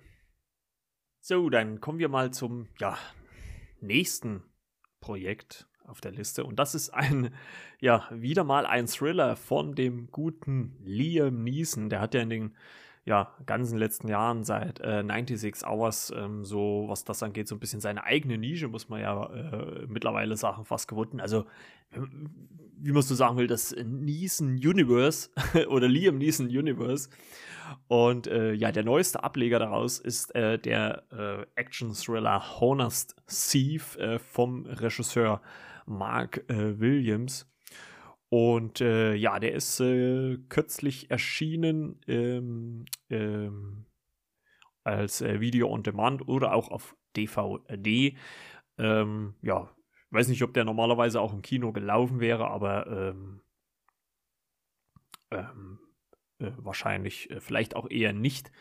So, 1.28 1.50
dann 1.50 1.82
kommen 1.82 1.98
wir 1.98 2.08
mal 2.08 2.30
zum 2.30 2.68
ja, 2.80 3.00
nächsten 3.82 4.44
Projekt 5.00 5.68
auf 5.84 6.00
der 6.00 6.12
Liste. 6.12 6.44
Und 6.44 6.58
das 6.58 6.76
ist 6.76 6.92
ein, 6.92 7.34
ja, 7.80 8.08
wieder 8.12 8.44
mal 8.44 8.68
ein 8.68 8.86
Thriller 8.86 9.36
von 9.36 9.74
dem 9.74 10.12
guten 10.12 10.78
Liam 10.84 11.44
Neeson. 11.44 11.90
Der 11.90 12.00
hat 12.00 12.14
ja 12.14 12.22
in 12.22 12.30
den 12.30 12.56
ja, 13.06 13.32
ganzen 13.46 13.78
letzten 13.78 14.08
Jahren 14.08 14.44
seit 14.44 14.80
äh, 14.80 15.04
96 15.04 15.66
Hours 15.68 16.12
ähm, 16.16 16.44
so, 16.44 16.86
was 16.88 17.04
das 17.04 17.22
angeht, 17.22 17.48
so 17.48 17.56
ein 17.56 17.60
bisschen 17.60 17.80
seine 17.80 18.04
eigene 18.04 18.38
Nische, 18.40 18.68
muss 18.68 18.90
man 18.90 19.00
ja 19.00 19.26
äh, 19.28 19.86
mittlerweile 19.88 20.36
sagen, 20.36 20.66
fast 20.66 20.88
gewunden. 20.88 21.20
Also, 21.22 21.46
wie 21.92 22.92
man 22.92 23.04
so 23.04 23.14
sagen 23.14 23.38
will, 23.38 23.46
das 23.46 23.76
Neeson 23.76 24.56
Universe 24.56 25.30
oder 25.70 25.88
Liam 25.88 26.18
Neeson 26.18 26.48
Universe. 26.48 27.10
Und 27.88 28.26
äh, 28.26 28.54
ja, 28.54 28.72
der 28.72 28.84
neueste 28.84 29.24
Ableger 29.24 29.60
daraus 29.60 30.00
ist 30.00 30.34
äh, 30.34 30.58
der 30.58 31.04
äh, 31.12 31.46
Action-Thriller 31.56 32.60
Honest 32.60 33.16
Thief 33.28 33.98
äh, 33.98 34.18
vom 34.18 34.66
Regisseur 34.66 35.42
Mark 35.86 36.44
Williams. 36.48 37.48
Und 38.36 38.82
äh, 38.82 39.14
ja, 39.16 39.40
der 39.40 39.54
ist 39.54 39.80
äh, 39.80 40.38
kürzlich 40.50 41.10
erschienen 41.10 42.02
ähm, 42.06 42.84
ähm, 43.10 43.86
als 44.84 45.22
äh, 45.22 45.40
Video 45.40 45.70
on 45.70 45.84
Demand 45.84 46.28
oder 46.28 46.54
auch 46.54 46.68
auf 46.68 46.98
DVD. 47.16 48.18
Ähm, 48.78 49.36
ja, 49.42 49.74
weiß 50.10 50.28
nicht, 50.28 50.44
ob 50.44 50.54
der 50.54 50.66
normalerweise 50.66 51.22
auch 51.22 51.32
im 51.32 51.44
Kino 51.44 51.72
gelaufen 51.72 52.20
wäre, 52.20 52.50
aber 52.50 52.88
ähm, 52.88 53.40
ähm, 55.32 55.80
äh, 56.40 56.52
wahrscheinlich 56.58 57.32
äh, 57.32 57.40
vielleicht 57.40 57.78
auch 57.78 57.90
eher 57.90 58.12
nicht. 58.12 58.52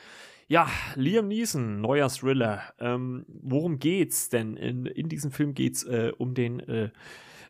Ja, 0.46 0.70
Liam 0.94 1.26
Neeson, 1.26 1.80
neuer 1.80 2.10
Thriller. 2.10 2.62
Ähm, 2.78 3.26
worum 3.26 3.80
geht's 3.80 4.28
denn? 4.28 4.56
In, 4.56 4.86
in 4.86 5.08
diesem 5.08 5.32
Film 5.32 5.52
geht's 5.52 5.82
äh, 5.82 6.12
um 6.16 6.34
den 6.34 6.92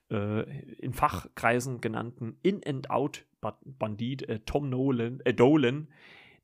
in 0.08 0.92
Fachkreisen 0.92 1.80
genannten 1.80 2.36
In-and-Out-Bandit 2.42 4.28
äh, 4.28 4.40
Tom 4.40 4.68
Nolan, 4.68 5.20
äh, 5.20 5.32
Dolan, 5.34 5.88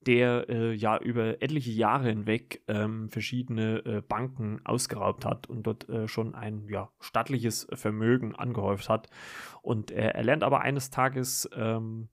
der 0.07 0.49
äh, 0.49 0.73
ja 0.73 0.99
über 0.99 1.43
etliche 1.43 1.73
Jahre 1.73 2.09
hinweg 2.09 2.63
ähm, 2.69 3.11
verschiedene 3.11 3.85
äh, 3.85 4.01
Banken 4.01 4.65
ausgeraubt 4.65 5.27
hat 5.27 5.47
und 5.47 5.65
dort 5.65 5.89
äh, 5.91 6.09
schon 6.09 6.35
ein 6.35 6.69
ja, 6.69 6.91
stattliches 7.01 7.67
Vermögen 7.75 8.35
angehäuft 8.35 8.89
hat. 8.89 9.11
Und 9.61 9.91
er 9.91 10.23
lernt 10.23 10.43
aber 10.43 10.63
eines 10.63 10.91
Tages 10.91 11.49
ähm, 11.55 12.09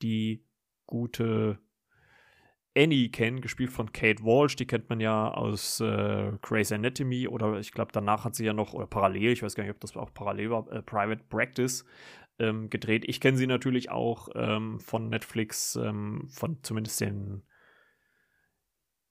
die 0.00 0.44
gute 0.86 1.58
Annie 2.76 3.08
kennen, 3.08 3.40
gespielt 3.40 3.70
von 3.70 3.92
Kate 3.92 4.24
Walsh. 4.24 4.56
Die 4.56 4.66
kennt 4.66 4.88
man 4.88 5.00
ja 5.00 5.30
aus 5.30 5.80
äh, 5.80 6.32
Grey's 6.42 6.72
Anatomy 6.72 7.28
oder 7.28 7.58
ich 7.58 7.72
glaube, 7.72 7.92
danach 7.92 8.24
hat 8.24 8.34
sie 8.34 8.44
ja 8.44 8.52
noch, 8.52 8.74
oder 8.74 8.86
parallel, 8.86 9.32
ich 9.32 9.42
weiß 9.42 9.54
gar 9.54 9.62
nicht, 9.62 9.72
ob 9.72 9.80
das 9.80 9.96
auch 9.96 10.12
parallel 10.12 10.50
war, 10.50 10.70
äh, 10.72 10.82
Private 10.82 11.22
Practice 11.28 11.84
ähm, 12.38 12.70
gedreht. 12.70 13.04
Ich 13.06 13.20
kenne 13.20 13.36
sie 13.36 13.46
natürlich 13.46 13.90
auch 13.90 14.28
ähm, 14.34 14.80
von 14.80 15.08
Netflix, 15.08 15.76
ähm, 15.76 16.28
von 16.30 16.62
zumindest 16.62 17.00
den, 17.00 17.42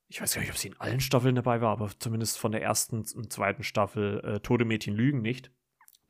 ich 0.10 0.21
weiß 0.21 0.36
gar 0.36 0.41
nicht, 0.41 0.52
ob 0.52 0.58
sie 0.58 0.67
in 0.69 0.80
allen 0.80 0.99
Staffeln 0.99 1.36
dabei 1.36 1.62
war, 1.62 1.71
aber 1.71 1.89
zumindest 1.97 2.38
von 2.38 2.52
der 2.52 2.62
ersten 2.62 2.97
und 2.97 3.32
zweiten 3.32 3.63
Staffel 3.63 4.19
äh, 4.26 4.39
Tode 4.41 4.65
Mädchen 4.65 4.95
lügen 4.95 5.21
nicht. 5.21 5.52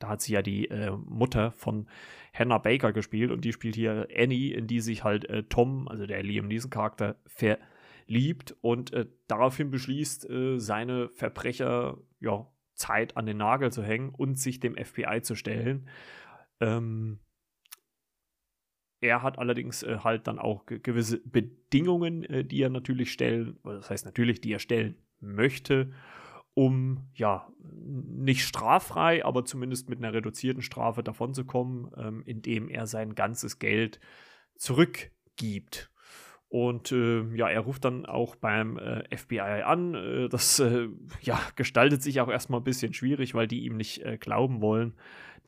Da 0.04 0.10
hat 0.10 0.22
sie 0.22 0.34
ja 0.34 0.42
die 0.42 0.70
äh, 0.70 0.92
Mutter 0.92 1.54
von 1.54 1.88
Hannah 2.34 2.58
Baker 2.58 2.92
gespielt 2.92 3.32
und 3.32 3.46
die 3.46 3.54
spielt 3.54 3.76
hier 3.76 4.10
Annie, 4.13 4.54
in 4.54 4.68
die 4.68 4.82
sich 4.82 5.06
halt 5.06 5.24
äh, 5.30 5.44
Tom, 5.44 5.88
also 5.88 6.06
der 6.06 6.22
Liam 6.22 6.50
Neeson 6.50 6.70
Charakter, 6.70 7.16
verliebt 7.26 8.54
und 8.60 8.92
äh, 8.92 9.08
daraufhin 9.28 9.72
beschließt, 9.72 10.30
äh, 10.30 10.60
seine 10.60 11.08
Verbrecher, 11.08 12.00
ja, 12.20 12.52
Zeit 12.74 13.16
an 13.16 13.26
den 13.26 13.38
Nagel 13.38 13.72
zu 13.72 13.82
hängen 13.82 14.10
und 14.10 14.38
sich 14.38 14.60
dem 14.60 14.76
FBI 14.76 15.22
zu 15.22 15.36
stellen. 15.36 15.88
Ähm, 16.60 17.22
er 19.00 19.24
hat 19.24 19.39
allerdings 19.39 19.84
äh, 19.84 20.00
halt 20.00 20.28
dann 20.28 20.38
auch 20.38 20.66
gewisse 20.66 21.20
Bedingungen, 21.20 22.26
äh, 22.26 22.44
die 22.44 22.62
er 22.62 22.70
natürlich 22.70 23.13
stellen, 23.13 23.58
das 23.63 23.89
heißt 23.89 24.04
natürlich, 24.04 24.42
die 24.42 24.52
er 24.52 24.60
stellen 24.60 24.98
möchte 25.22 25.94
um 26.54 27.08
ja 27.16 27.48
nicht 27.66 28.44
straffrei, 28.46 29.26
aber 29.26 29.46
zumindest 29.46 29.89
mit 29.89 30.00
einer 30.00 30.13
reduzierten 30.13 30.62
Strafe 30.62 31.04
davonzukommen, 31.04 31.92
ähm, 31.98 32.24
indem 32.26 32.70
er 32.70 32.88
sein 32.88 33.16
ganzes 33.16 33.60
Geld 33.60 34.00
zurückgibt. 34.56 35.89
Und 36.54 36.92
äh, 36.92 37.24
ja, 37.36 37.50
er 37.50 37.62
ruft 37.62 37.84
dann 37.84 38.06
auch 38.06 38.36
beim 38.36 38.78
äh, 38.78 39.04
FBI 39.16 39.39
an. 39.39 39.96
Äh, 39.96 40.30
das 40.30 40.60
äh, 40.60 40.88
ja, 41.22 41.39
gestaltet 41.56 42.04
sich 42.04 42.22
auch 42.22 42.30
erstmal 42.30 42.60
ein 42.60 42.66
bisschen 42.66 42.94
schwierig, 42.94 43.34
weil 43.34 43.48
die 43.48 43.66
ihm 43.66 43.76
nicht 43.76 44.06
äh, 44.06 44.18
glauben 44.20 44.62
wollen, 44.62 44.94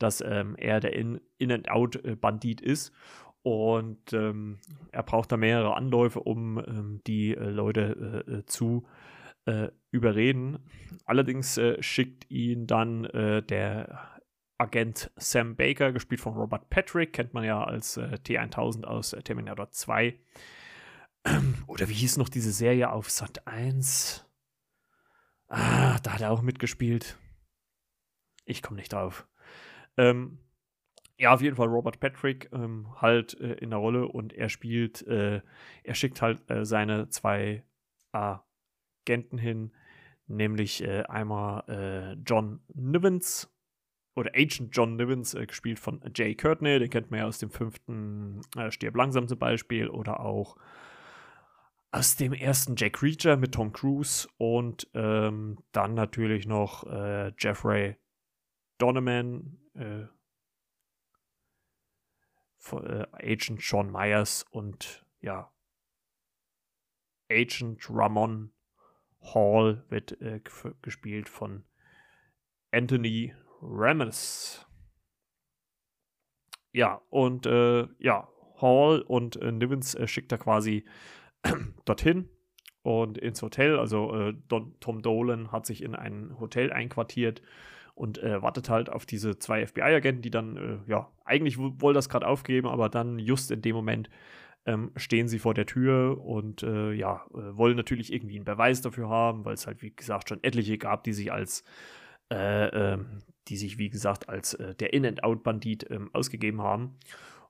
dass 0.00 0.20
ähm, 0.20 0.56
er 0.58 0.80
der 0.80 0.94
In-and-Out-Bandit 0.94 2.60
ist. 2.60 2.92
Und 3.42 4.12
ähm, 4.12 4.58
er 4.90 5.04
braucht 5.04 5.30
da 5.30 5.36
mehrere 5.36 5.76
Anläufe, 5.76 6.18
um 6.18 6.58
ähm, 6.58 7.00
die 7.06 7.36
äh, 7.36 7.50
Leute 7.50 8.24
äh, 8.26 8.32
äh 8.38 8.46
zu 8.46 8.84
äh, 9.46 9.68
überreden. 9.90 10.58
Allerdings 11.04 11.56
äh, 11.56 11.82
schickt 11.82 12.30
ihn 12.30 12.66
dann 12.66 13.04
äh, 13.06 13.42
der 13.42 14.20
Agent 14.58 15.10
Sam 15.16 15.56
Baker, 15.56 15.92
gespielt 15.92 16.20
von 16.20 16.34
Robert 16.34 16.70
Patrick, 16.70 17.12
kennt 17.12 17.34
man 17.34 17.44
ja 17.44 17.62
als 17.62 17.98
T1000 17.98 18.84
aus 18.84 19.14
Terminator 19.24 19.70
2. 19.70 20.18
Oder 21.66 21.88
wie 21.88 21.94
hieß 21.94 22.16
noch 22.16 22.28
diese 22.28 22.52
Serie 22.52 22.90
auf 22.90 23.10
Sat 23.10 23.46
1? 23.46 24.24
Ah, 25.48 25.98
da 26.02 26.14
hat 26.14 26.20
er 26.20 26.30
auch 26.30 26.42
mitgespielt. 26.42 27.18
Ich 28.44 28.62
komme 28.62 28.78
nicht 28.78 28.92
drauf. 28.92 29.28
Ähm, 29.96 30.38
ja, 31.18 31.32
auf 31.32 31.40
jeden 31.40 31.56
Fall 31.56 31.68
Robert 31.68 32.00
Patrick 32.00 32.50
ähm, 32.52 32.88
halt 33.00 33.38
äh, 33.40 33.54
in 33.54 33.70
der 33.70 33.78
Rolle 33.78 34.06
und 34.06 34.32
er 34.32 34.48
spielt, 34.48 35.06
äh, 35.06 35.40
er 35.82 35.94
schickt 35.94 36.20
halt 36.20 36.48
äh, 36.50 36.64
seine 36.64 37.08
zwei 37.08 37.64
Agenten 39.06 39.38
hin, 39.38 39.72
nämlich 40.26 40.82
äh, 40.82 41.02
einmal 41.04 41.64
äh, 41.68 42.12
John 42.26 42.60
Nivens 42.74 43.52
oder 44.14 44.30
Agent 44.34 44.74
John 44.74 44.96
Nivens, 44.96 45.34
äh, 45.34 45.46
gespielt 45.46 45.78
von 45.78 46.00
Jay 46.14 46.34
Courtney, 46.34 46.78
den 46.78 46.90
kennt 46.90 47.10
man 47.10 47.20
ja 47.20 47.26
aus 47.26 47.38
dem 47.38 47.50
fünften 47.50 48.40
Stirb 48.70 48.96
langsam 48.96 49.28
zum 49.28 49.38
Beispiel 49.38 49.88
oder 49.88 50.20
auch 50.20 50.56
aus 51.92 52.16
dem 52.16 52.32
ersten 52.32 52.74
Jack 52.76 53.02
Reacher 53.02 53.36
mit 53.36 53.54
Tom 53.54 53.72
Cruise 53.72 54.28
und 54.38 54.88
ähm, 54.94 55.58
dann 55.72 55.94
natürlich 55.94 56.46
noch 56.46 56.84
Jeffrey 57.38 57.96
Donovan, 58.78 59.58
äh, 59.74 60.06
äh, 62.72 63.06
Agent 63.12 63.62
Sean 63.62 63.90
Myers 63.90 64.44
und 64.50 65.04
ja, 65.20 65.52
Agent 67.30 67.88
Ramon 67.90 68.52
Hall 69.34 69.84
wird 69.88 70.20
äh, 70.20 70.40
gespielt 70.82 71.28
von 71.28 71.64
Anthony 72.70 73.34
Ramos. 73.62 74.66
Ja, 76.72 77.00
und 77.10 77.46
äh, 77.46 77.86
ja, 77.98 78.28
Hall 78.60 79.02
und 79.02 79.36
äh, 79.36 79.52
Nivens 79.52 79.94
äh, 79.94 80.06
schickt 80.06 80.32
er 80.32 80.38
quasi 80.38 80.84
dorthin 81.84 82.28
und 82.82 83.18
ins 83.18 83.42
Hotel. 83.42 83.78
Also 83.78 84.14
äh, 84.14 84.34
Don, 84.48 84.74
Tom 84.80 85.02
Dolan 85.02 85.52
hat 85.52 85.66
sich 85.66 85.82
in 85.82 85.94
ein 85.94 86.38
Hotel 86.38 86.72
einquartiert 86.72 87.42
und 87.94 88.22
äh, 88.22 88.42
wartet 88.42 88.68
halt 88.68 88.90
auf 88.90 89.06
diese 89.06 89.38
zwei 89.38 89.66
FBI-Agenten, 89.66 90.22
die 90.22 90.30
dann, 90.30 90.56
äh, 90.56 90.90
ja, 90.90 91.10
eigentlich 91.24 91.58
wollen 91.58 91.94
das 91.94 92.08
gerade 92.08 92.26
aufgeben, 92.28 92.68
aber 92.68 92.90
dann 92.90 93.18
just 93.18 93.50
in 93.50 93.62
dem 93.62 93.74
Moment 93.74 94.10
ähm, 94.66 94.90
stehen 94.96 95.28
sie 95.28 95.38
vor 95.38 95.54
der 95.54 95.66
Tür 95.66 96.20
und 96.22 96.62
äh, 96.62 96.92
ja, 96.92 97.24
äh, 97.30 97.56
wollen 97.56 97.76
natürlich 97.76 98.12
irgendwie 98.12 98.36
einen 98.36 98.44
Beweis 98.44 98.82
dafür 98.82 99.08
haben, 99.08 99.44
weil 99.44 99.54
es 99.54 99.66
halt, 99.66 99.80
wie 99.82 99.94
gesagt, 99.94 100.28
schon 100.28 100.42
etliche 100.42 100.76
gab, 100.76 101.04
die 101.04 101.12
sich 101.12 101.32
als 101.32 101.64
äh, 102.28 102.94
ähm, 102.94 103.22
die 103.48 103.56
sich, 103.56 103.78
wie 103.78 103.88
gesagt, 103.88 104.28
als 104.28 104.54
äh, 104.54 104.74
der 104.74 104.92
In-and-Out-Bandit 104.92 105.88
ähm, 105.90 106.10
ausgegeben 106.12 106.60
haben. 106.62 106.98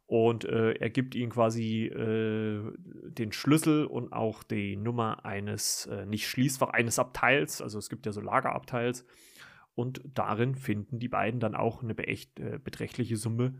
Und 0.04 0.44
äh, 0.44 0.72
er 0.72 0.90
gibt 0.90 1.14
ihnen 1.14 1.32
quasi 1.32 1.90
den 1.92 3.32
Schlüssel 3.32 3.86
und 3.86 4.12
auch 4.12 4.44
die 4.44 4.76
Nummer 4.76 5.24
eines, 5.24 5.90
nicht 6.06 6.28
Schließfach, 6.28 6.68
eines 6.68 7.00
Abteils. 7.00 7.60
Also 7.60 7.80
es 7.80 7.88
gibt 7.88 8.06
ja 8.06 8.12
so 8.12 8.20
Lagerabteils. 8.20 9.04
Und 9.74 10.00
darin 10.14 10.54
finden 10.54 11.00
die 11.00 11.08
beiden 11.08 11.40
dann 11.40 11.56
auch 11.56 11.82
eine 11.82 11.98
echt, 11.98 12.36
beträchtliche 12.62 13.16
Summe 13.16 13.54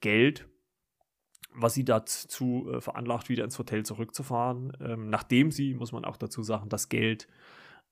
Geld, 0.00 0.48
was 1.56 1.74
sie 1.74 1.84
dazu 1.84 2.70
äh, 2.70 2.80
veranlagt, 2.80 3.28
wieder 3.28 3.44
ins 3.44 3.58
Hotel 3.58 3.84
zurückzufahren, 3.84 4.76
ähm, 4.80 5.08
nachdem 5.08 5.50
sie, 5.50 5.74
muss 5.74 5.92
man 5.92 6.04
auch 6.04 6.16
dazu 6.16 6.42
sagen, 6.42 6.68
das 6.68 6.88
Geld 6.88 7.28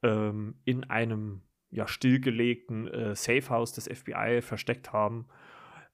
ähm, 0.03 0.57
in 0.64 0.85
einem 0.85 1.42
ja, 1.70 1.88
stillgelegten 1.88 2.87
äh, 2.88 3.16
Safehouse 3.16 3.72
des 3.72 3.88
FBI 3.88 4.42
versteckt 4.42 4.92
haben. 4.92 5.27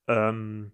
Ähm, 0.09 0.73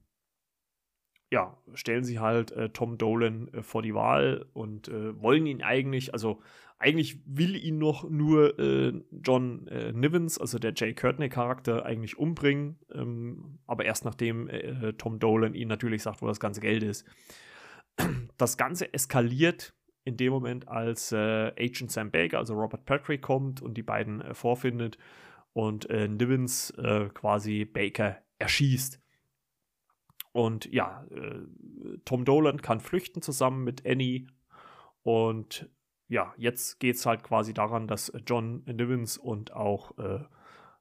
ja, 1.30 1.56
stellen 1.74 2.04
sie 2.04 2.18
halt 2.18 2.52
äh, 2.52 2.70
Tom 2.70 2.98
Dolan 2.98 3.48
äh, 3.48 3.62
vor 3.62 3.82
die 3.82 3.94
Wahl 3.94 4.46
und 4.52 4.88
äh, 4.88 5.20
wollen 5.20 5.46
ihn 5.46 5.62
eigentlich, 5.62 6.12
also 6.12 6.40
eigentlich 6.78 7.20
will 7.24 7.56
ihn 7.56 7.78
noch 7.78 8.08
nur 8.08 8.58
äh, 8.58 8.92
John 9.10 9.66
äh, 9.68 9.92
Nivens, 9.92 10.38
also 10.38 10.58
der 10.58 10.74
Jay 10.74 10.92
Courtney-Charakter, 10.94 11.84
eigentlich 11.86 12.18
umbringen, 12.18 12.78
ähm, 12.92 13.58
aber 13.66 13.84
erst 13.84 14.04
nachdem 14.04 14.48
äh, 14.48 14.92
Tom 14.94 15.18
Dolan 15.18 15.54
ihn 15.54 15.68
natürlich 15.68 16.02
sagt, 16.02 16.22
wo 16.22 16.26
das 16.26 16.40
ganze 16.40 16.60
Geld 16.60 16.82
ist. 16.82 17.04
Das 18.36 18.58
Ganze 18.58 18.92
eskaliert 18.92 19.74
in 20.04 20.18
dem 20.18 20.30
Moment, 20.30 20.68
als 20.68 21.12
Agent 21.14 21.90
Sam 21.90 22.10
Baker, 22.10 22.36
also 22.38 22.52
Robert 22.52 22.84
Patrick, 22.84 23.22
kommt 23.22 23.62
und 23.62 23.74
die 23.74 23.82
beiden 23.82 24.34
vorfindet 24.34 24.98
und 25.54 25.88
Nivens 25.88 26.74
quasi 27.14 27.64
Baker 27.64 28.18
erschießt. 28.38 29.00
Und 30.36 30.70
ja, 30.70 31.06
äh, 31.12 31.46
Tom 32.04 32.26
Dolan 32.26 32.60
kann 32.60 32.80
flüchten 32.80 33.22
zusammen 33.22 33.64
mit 33.64 33.86
Annie. 33.86 34.26
Und 35.02 35.70
ja, 36.08 36.32
jetzt 36.36 36.78
geht 36.78 36.96
es 36.96 37.06
halt 37.06 37.22
quasi 37.22 37.52
daran, 37.52 37.88
dass 37.88 38.12
John 38.26 38.62
Nivens 38.66 39.18
und 39.18 39.52
auch 39.52 39.96
äh, 39.98 40.20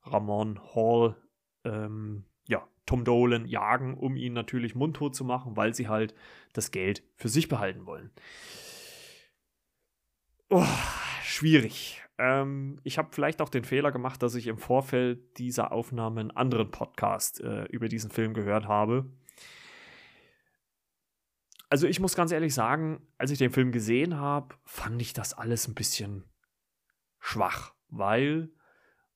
Ramon 0.04 0.60
Hall 0.76 1.16
ähm, 1.64 2.26
ja, 2.48 2.68
Tom 2.86 3.04
Dolan 3.04 3.46
jagen, 3.46 3.96
um 3.96 4.16
ihn 4.18 4.34
natürlich 4.34 4.76
mundtot 4.76 5.16
zu 5.16 5.26
machen, 5.26 5.58
weil 5.58 5.74
sie 5.74 5.88
halt 5.88 6.14
das 6.54 6.72
Geld 6.72 7.04
für 7.16 7.30
sich 7.30 7.48
behalten 7.48 7.86
wollen. 7.86 8.12
Oh, 10.50 10.64
schwierig. 11.24 12.04
Ähm, 12.18 12.80
ich 12.84 12.98
habe 12.98 13.10
vielleicht 13.12 13.42
auch 13.42 13.50
den 13.50 13.64
Fehler 13.64 13.92
gemacht, 13.92 14.22
dass 14.22 14.36
ich 14.36 14.48
im 14.48 14.60
Vorfeld 14.60 15.40
dieser 15.40 15.72
Aufnahme 15.72 16.22
einen 16.22 16.32
anderen 16.32 16.70
Podcast 16.70 17.42
äh, 17.42 17.64
über 17.66 17.90
diesen 17.90 18.12
Film 18.12 18.34
gehört 18.34 18.68
habe 18.68 19.10
also 21.70 21.88
ich 21.88 22.00
muss 22.00 22.16
ganz 22.16 22.32
ehrlich 22.32 22.54
sagen, 22.54 23.08
als 23.18 23.32
ich 23.32 23.38
den 23.38 23.52
Film 23.52 23.72
gesehen 23.72 24.18
habe, 24.18 24.56
fand 24.66 25.02
ich 25.02 25.14
das 25.14 25.34
alles 25.34 25.68
ein 25.68 25.76
bisschen 25.76 26.24
schwach, 27.20 27.74
weil 27.90 28.50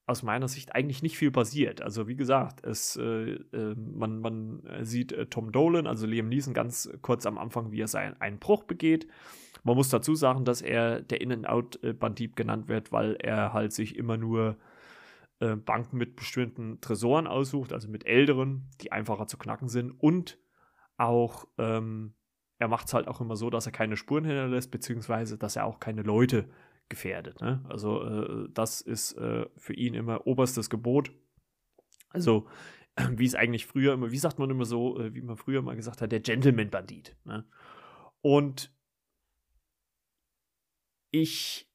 aus 0.10 0.24
meiner 0.24 0.48
Sicht 0.48 0.74
eigentlich 0.74 1.04
nicht 1.04 1.18
viel 1.18 1.30
passiert. 1.30 1.84
Also 1.84 2.08
wie 2.08 2.16
gesagt, 2.16 2.66
es, 2.66 2.96
äh, 2.96 3.34
äh, 3.34 3.76
man, 3.76 4.20
man 4.20 4.64
sieht 4.82 5.12
äh, 5.12 5.28
Tom 5.28 5.52
Dolan, 5.52 5.86
also 5.86 6.08
Liam 6.08 6.30
Neeson, 6.30 6.56
ganz 6.56 6.90
kurz 7.04 7.28
am 7.28 7.38
Anfang, 7.38 7.72
wie 7.72 7.82
er 7.82 7.88
seinen 7.88 8.20
einen 8.20 8.40
Bruch 8.40 8.64
begeht. 8.64 9.08
Man 9.64 9.76
muss 9.76 9.90
dazu 9.90 10.16
sagen, 10.16 10.46
dass 10.46 10.64
er 10.64 11.02
der 11.02 11.22
In-and-Out-Bandit 11.22 12.36
genannt 12.36 12.68
wird, 12.68 12.92
weil 12.92 13.18
er 13.20 13.54
halt 13.54 13.72
sich 13.72 13.96
immer 13.96 14.18
nur 14.18 14.58
äh, 15.40 15.56
Banken 15.56 15.98
mit 15.98 16.16
bestimmten 16.16 16.82
Tresoren 16.82 17.28
aussucht, 17.28 17.72
also 17.72 17.88
mit 17.88 18.08
älteren, 18.08 18.68
die 18.82 18.92
einfacher 18.92 19.28
zu 19.28 19.38
knacken 19.38 19.70
sind 19.70 19.92
und 19.92 20.40
auch 20.98 21.48
ähm, 21.60 22.16
er 22.60 22.68
macht 22.68 22.88
es 22.88 22.94
halt 22.94 23.08
auch 23.08 23.22
immer 23.22 23.38
so, 23.38 23.50
dass 23.50 23.66
er 23.66 23.72
keine 23.72 23.96
Spuren 23.96 24.26
hinterlässt, 24.26 24.70
beziehungsweise 24.70 25.38
dass 25.38 25.56
er 25.56 25.66
auch 25.66 25.80
keine 25.80 26.04
Leute 26.04 26.50
gefährdet. 26.90 27.40
Ne? 27.42 27.64
Also 27.70 28.04
äh, 28.04 28.50
das 28.54 28.82
ist 28.82 29.14
äh, 29.14 29.48
für 29.56 29.74
ihn 29.74 29.94
immer 29.94 30.28
oberstes 30.28 30.70
Gebot. 30.70 31.12
Also 32.10 32.50
äh, 32.96 33.08
wie 33.18 33.26
es 33.26 33.36
eigentlich 33.36 33.66
früher 33.66 33.94
immer, 33.94 34.12
wie 34.12 34.18
sagt 34.18 34.40
man 34.40 34.50
immer 34.50 34.66
so, 34.66 35.00
äh, 35.00 35.14
wie 35.16 35.22
man 35.22 35.38
früher 35.38 35.62
mal 35.62 35.78
gesagt 35.78 36.02
hat, 36.02 36.12
der 36.12 36.20
Gentleman-Bandit. 36.20 37.16
Ne? 37.24 37.48
Und 38.22 38.76
ich, 41.12 41.72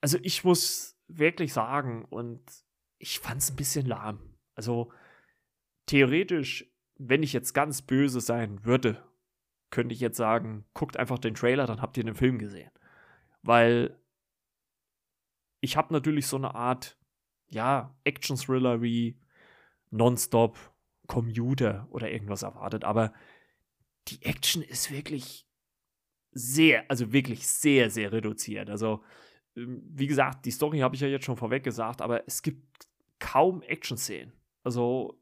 also 0.00 0.18
ich 0.22 0.44
muss 0.44 0.98
wirklich 1.08 1.52
sagen, 1.52 2.06
und 2.06 2.42
ich 2.98 3.20
fand 3.20 3.42
es 3.42 3.50
ein 3.50 3.56
bisschen 3.56 3.84
lahm. 3.84 4.38
Also 4.54 4.92
theoretisch, 5.86 6.72
wenn 6.96 7.22
ich 7.22 7.34
jetzt 7.34 7.52
ganz 7.52 7.82
böse 7.82 8.22
sein 8.22 8.64
würde 8.64 9.02
könnte 9.72 9.94
ich 9.94 10.00
jetzt 10.00 10.18
sagen, 10.18 10.64
guckt 10.74 10.96
einfach 10.96 11.18
den 11.18 11.34
Trailer, 11.34 11.66
dann 11.66 11.80
habt 11.82 11.96
ihr 11.96 12.04
den 12.04 12.14
Film 12.14 12.38
gesehen. 12.38 12.70
Weil 13.42 13.98
ich 15.60 15.76
habe 15.76 15.92
natürlich 15.92 16.28
so 16.28 16.36
eine 16.36 16.54
Art, 16.54 16.98
ja, 17.48 17.96
Action-Thriller 18.04 18.82
wie 18.82 19.18
Nonstop, 19.90 20.58
Commuter 21.08 21.88
oder 21.90 22.10
irgendwas 22.10 22.42
erwartet, 22.42 22.84
aber 22.84 23.12
die 24.08 24.22
Action 24.22 24.62
ist 24.62 24.90
wirklich 24.90 25.46
sehr, 26.32 26.88
also 26.90 27.12
wirklich 27.12 27.46
sehr, 27.48 27.90
sehr 27.90 28.12
reduziert. 28.12 28.70
Also, 28.70 29.02
ähm, 29.56 29.82
wie 29.84 30.06
gesagt, 30.06 30.44
die 30.44 30.50
Story 30.50 30.80
habe 30.80 30.94
ich 30.94 31.00
ja 31.00 31.08
jetzt 31.08 31.24
schon 31.24 31.36
vorweg 31.36 31.64
gesagt, 31.64 32.02
aber 32.02 32.26
es 32.26 32.42
gibt 32.42 32.88
kaum 33.18 33.62
Action-Szenen. 33.62 34.32
Also, 34.64 35.18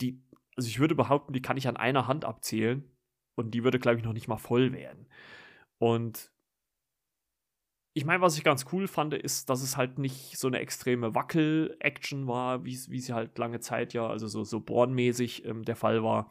die, 0.00 0.22
also 0.56 0.68
ich 0.68 0.78
würde 0.78 0.94
behaupten, 0.94 1.32
die 1.32 1.42
kann 1.42 1.56
ich 1.56 1.68
an 1.68 1.76
einer 1.76 2.06
Hand 2.06 2.24
abzählen. 2.24 2.88
Und 3.36 3.52
die 3.52 3.64
würde, 3.64 3.78
glaube 3.78 3.98
ich, 3.98 4.04
noch 4.04 4.12
nicht 4.12 4.28
mal 4.28 4.36
voll 4.38 4.72
werden. 4.72 5.06
Und 5.78 6.30
ich 7.96 8.04
meine, 8.04 8.20
was 8.20 8.36
ich 8.36 8.44
ganz 8.44 8.66
cool 8.72 8.88
fand, 8.88 9.14
ist, 9.14 9.48
dass 9.50 9.62
es 9.62 9.76
halt 9.76 9.98
nicht 9.98 10.36
so 10.36 10.48
eine 10.48 10.58
extreme 10.58 11.14
Wackel-Action 11.14 12.26
war, 12.26 12.64
wie 12.64 12.74
sie 12.74 13.12
halt 13.12 13.38
lange 13.38 13.60
Zeit 13.60 13.92
ja, 13.92 14.06
also 14.06 14.26
so, 14.26 14.42
so 14.42 14.60
Born-mäßig 14.60 15.44
ähm, 15.44 15.62
der 15.62 15.76
Fall 15.76 16.02
war. 16.02 16.30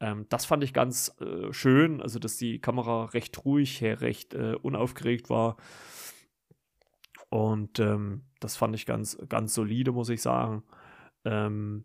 Ähm, 0.00 0.26
das 0.30 0.46
fand 0.46 0.64
ich 0.64 0.72
ganz 0.72 1.14
äh, 1.20 1.52
schön, 1.52 2.00
also 2.00 2.18
dass 2.18 2.36
die 2.38 2.60
Kamera 2.60 3.06
recht 3.06 3.44
ruhig, 3.44 3.82
recht 3.82 4.34
äh, 4.34 4.54
unaufgeregt 4.54 5.28
war. 5.28 5.56
Und 7.30 7.78
ähm, 7.80 8.22
das 8.40 8.56
fand 8.56 8.74
ich 8.74 8.86
ganz, 8.86 9.18
ganz 9.28 9.54
solide, 9.54 9.92
muss 9.92 10.08
ich 10.08 10.22
sagen. 10.22 10.62
Ähm, 11.24 11.84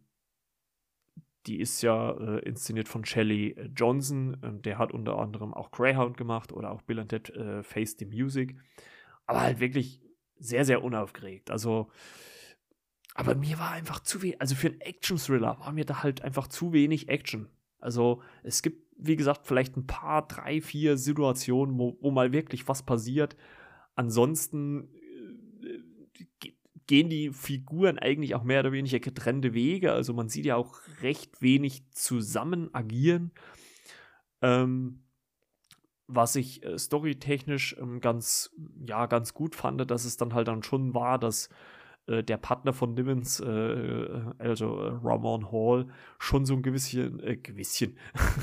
die 1.45 1.59
ist 1.59 1.81
ja 1.81 2.11
äh, 2.11 2.39
inszeniert 2.39 2.87
von 2.87 3.05
Shelley 3.05 3.55
Johnson. 3.75 4.37
Ähm, 4.43 4.61
der 4.61 4.77
hat 4.77 4.91
unter 4.91 5.17
anderem 5.19 5.53
auch 5.53 5.71
Greyhound 5.71 6.17
gemacht 6.17 6.51
oder 6.51 6.71
auch 6.71 6.81
Bill 6.81 6.99
and 6.99 7.09
Ted 7.09 7.29
äh, 7.31 7.63
Face 7.63 7.95
the 7.97 8.05
Music. 8.05 8.55
Aber 9.25 9.41
halt 9.41 9.59
wirklich 9.59 10.01
sehr, 10.37 10.65
sehr 10.65 10.83
unaufgeregt. 10.83 11.51
Also, 11.51 11.89
aber 13.15 13.35
mir 13.35 13.59
war 13.59 13.71
einfach 13.71 13.99
zu 13.99 14.21
wenig, 14.21 14.41
also 14.41 14.55
für 14.55 14.67
einen 14.67 14.81
Action-Thriller 14.81 15.59
war 15.59 15.71
mir 15.71 15.85
da 15.85 16.03
halt 16.03 16.21
einfach 16.21 16.47
zu 16.47 16.73
wenig 16.73 17.09
Action. 17.09 17.47
Also, 17.79 18.21
es 18.43 18.61
gibt, 18.61 18.93
wie 18.97 19.15
gesagt, 19.15 19.45
vielleicht 19.45 19.75
ein 19.77 19.87
paar, 19.87 20.27
drei, 20.27 20.61
vier 20.61 20.97
Situationen, 20.97 21.77
wo, 21.77 21.97
wo 22.01 22.11
mal 22.11 22.31
wirklich 22.31 22.67
was 22.67 22.83
passiert. 22.83 23.35
Ansonsten 23.95 24.89
gehen 26.87 27.09
die 27.09 27.31
Figuren 27.31 27.97
eigentlich 27.99 28.35
auch 28.35 28.43
mehr 28.43 28.61
oder 28.61 28.71
weniger 28.71 28.99
getrennte 28.99 29.53
Wege. 29.53 29.93
Also 29.93 30.13
man 30.13 30.29
sieht 30.29 30.45
ja 30.45 30.55
auch 30.55 30.79
recht 31.01 31.41
wenig 31.41 31.83
zusammen 31.91 32.69
agieren. 32.73 33.31
Ähm, 34.41 35.03
was 36.07 36.35
ich 36.35 36.63
äh, 36.63 36.77
storytechnisch 36.77 37.75
ähm, 37.79 37.99
ganz, 38.01 38.51
ja, 38.85 39.05
ganz 39.05 39.33
gut 39.33 39.55
fand, 39.55 39.89
dass 39.89 40.05
es 40.05 40.17
dann 40.17 40.33
halt 40.33 40.47
dann 40.47 40.63
schon 40.63 40.93
war, 40.93 41.17
dass 41.17 41.49
äh, 42.07 42.23
der 42.23 42.37
Partner 42.37 42.73
von 42.73 42.93
Nivens, 42.93 43.39
äh, 43.39 43.47
äh 43.49 44.21
also 44.37 44.79
äh, 44.79 44.91
Ramon 45.01 45.51
Hall, 45.51 45.87
schon 46.19 46.45
so 46.45 46.53
ein 46.53 46.61
gewisschen, 46.61 47.21
äh, 47.21 47.37
gewisschen, 47.37 47.97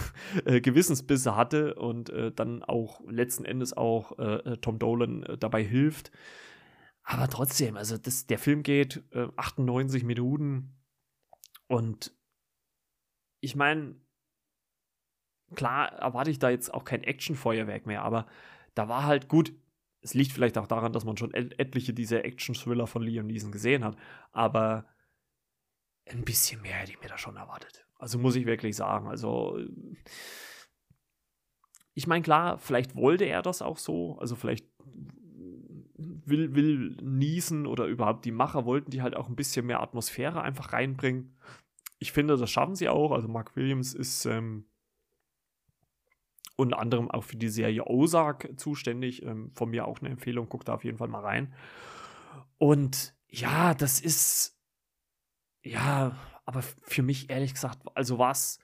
Gewissensbisse 0.44 1.37
hatte 1.37 1.74
und 1.74 2.12
dann 2.37 2.62
auch 2.62 3.00
letzten 3.09 3.44
Endes 3.44 3.76
auch 3.76 4.12
Tom 4.61 4.79
Dolan 4.79 5.24
dabei 5.38 5.62
hilft. 5.62 6.11
Aber 7.11 7.27
trotzdem, 7.27 7.77
also 7.77 7.99
das, 7.99 8.29
der 8.29 8.38
Film 8.38 8.62
geht 8.62 9.03
äh, 9.11 9.27
98 9.37 10.05
Minuten 10.05 10.81
und 11.66 12.14
ich 13.40 13.57
meine, 13.57 13.96
klar 15.57 15.88
erwarte 15.94 16.31
ich 16.31 16.38
da 16.38 16.51
jetzt 16.51 16.73
auch 16.73 16.85
kein 16.85 17.03
Actionfeuerwerk 17.03 17.85
mehr, 17.85 18.03
aber 18.03 18.29
da 18.77 18.88
war 18.88 19.07
halt 19.07 19.27
gut. 19.27 19.53
Es 20.03 20.14
liegt 20.14 20.31
vielleicht 20.31 20.57
auch 20.57 20.68
daran, 20.68 20.92
dass 20.92 21.05
man 21.05 21.16
schon 21.16 21.35
et 21.35 21.59
etliche 21.59 21.92
dieser 21.92 22.25
Action-Thriller 22.25 22.87
von 22.87 23.03
Liam 23.03 23.27
Neeson 23.27 23.51
gesehen 23.51 23.83
hat, 23.83 23.96
aber 24.31 24.87
ein 26.07 26.25
bisschen 26.25 26.62
mehr 26.62 26.75
hätte 26.75 26.92
ich 26.92 27.01
mir 27.01 27.09
da 27.09 27.18
schon 27.18 27.37
erwartet. 27.37 27.88
Also 27.99 28.20
muss 28.20 28.37
ich 28.37 28.46
wirklich 28.46 28.77
sagen. 28.77 29.09
Also 29.09 29.59
ich 31.94 32.07
meine, 32.07 32.23
klar, 32.23 32.59
vielleicht 32.59 32.94
wollte 32.94 33.25
er 33.25 33.42
das 33.42 33.62
auch 33.62 33.79
so. 33.79 34.16
Also 34.20 34.37
vielleicht 34.37 34.70
will, 36.31 36.55
will 36.55 36.97
niesen 37.03 37.66
oder 37.66 37.87
überhaupt 37.87 38.25
die 38.25 38.33
Macher 38.33 38.64
wollten 38.64 38.90
die 38.90 39.03
halt 39.03 39.16
auch 39.16 39.29
ein 39.29 39.37
bisschen 39.37 39.66
mehr 39.66 39.81
Atmosphäre 39.81 40.43
einfach 40.43 40.73
reinbringen. 40.73 41.37
Ich 41.99 42.12
finde, 42.12 42.37
das 42.37 42.51
schaffen 42.51 42.77
sie 42.77 42.88
auch. 42.88 43.12
Also 43.12 43.29
Mark 43.29 43.57
Williams 43.57 43.93
ist 43.93 44.25
ähm, 44.25 44.64
unter 46.57 46.79
anderem 46.79 47.11
auch 47.11 47.25
für 47.25 47.37
die 47.37 47.49
Serie 47.49 47.87
Ozark 47.87 48.49
zuständig. 48.57 49.23
Ähm, 49.23 49.51
von 49.55 49.71
mir 49.71 49.87
auch 49.87 50.01
eine 50.01 50.09
Empfehlung, 50.09 50.49
guckt 50.49 50.69
da 50.69 50.75
auf 50.75 50.85
jeden 50.85 50.99
Fall 50.99 51.09
mal 51.09 51.21
rein. 51.21 51.53
Und 52.59 53.14
ja, 53.29 53.75
das 53.75 54.01
ist 54.01 54.61
ja, 55.62 56.16
aber 56.45 56.62
für 56.62 57.03
mich 57.03 57.31
ehrlich 57.31 57.55
gesagt, 57.55 57.81
also 57.95 58.19
was, 58.19 58.59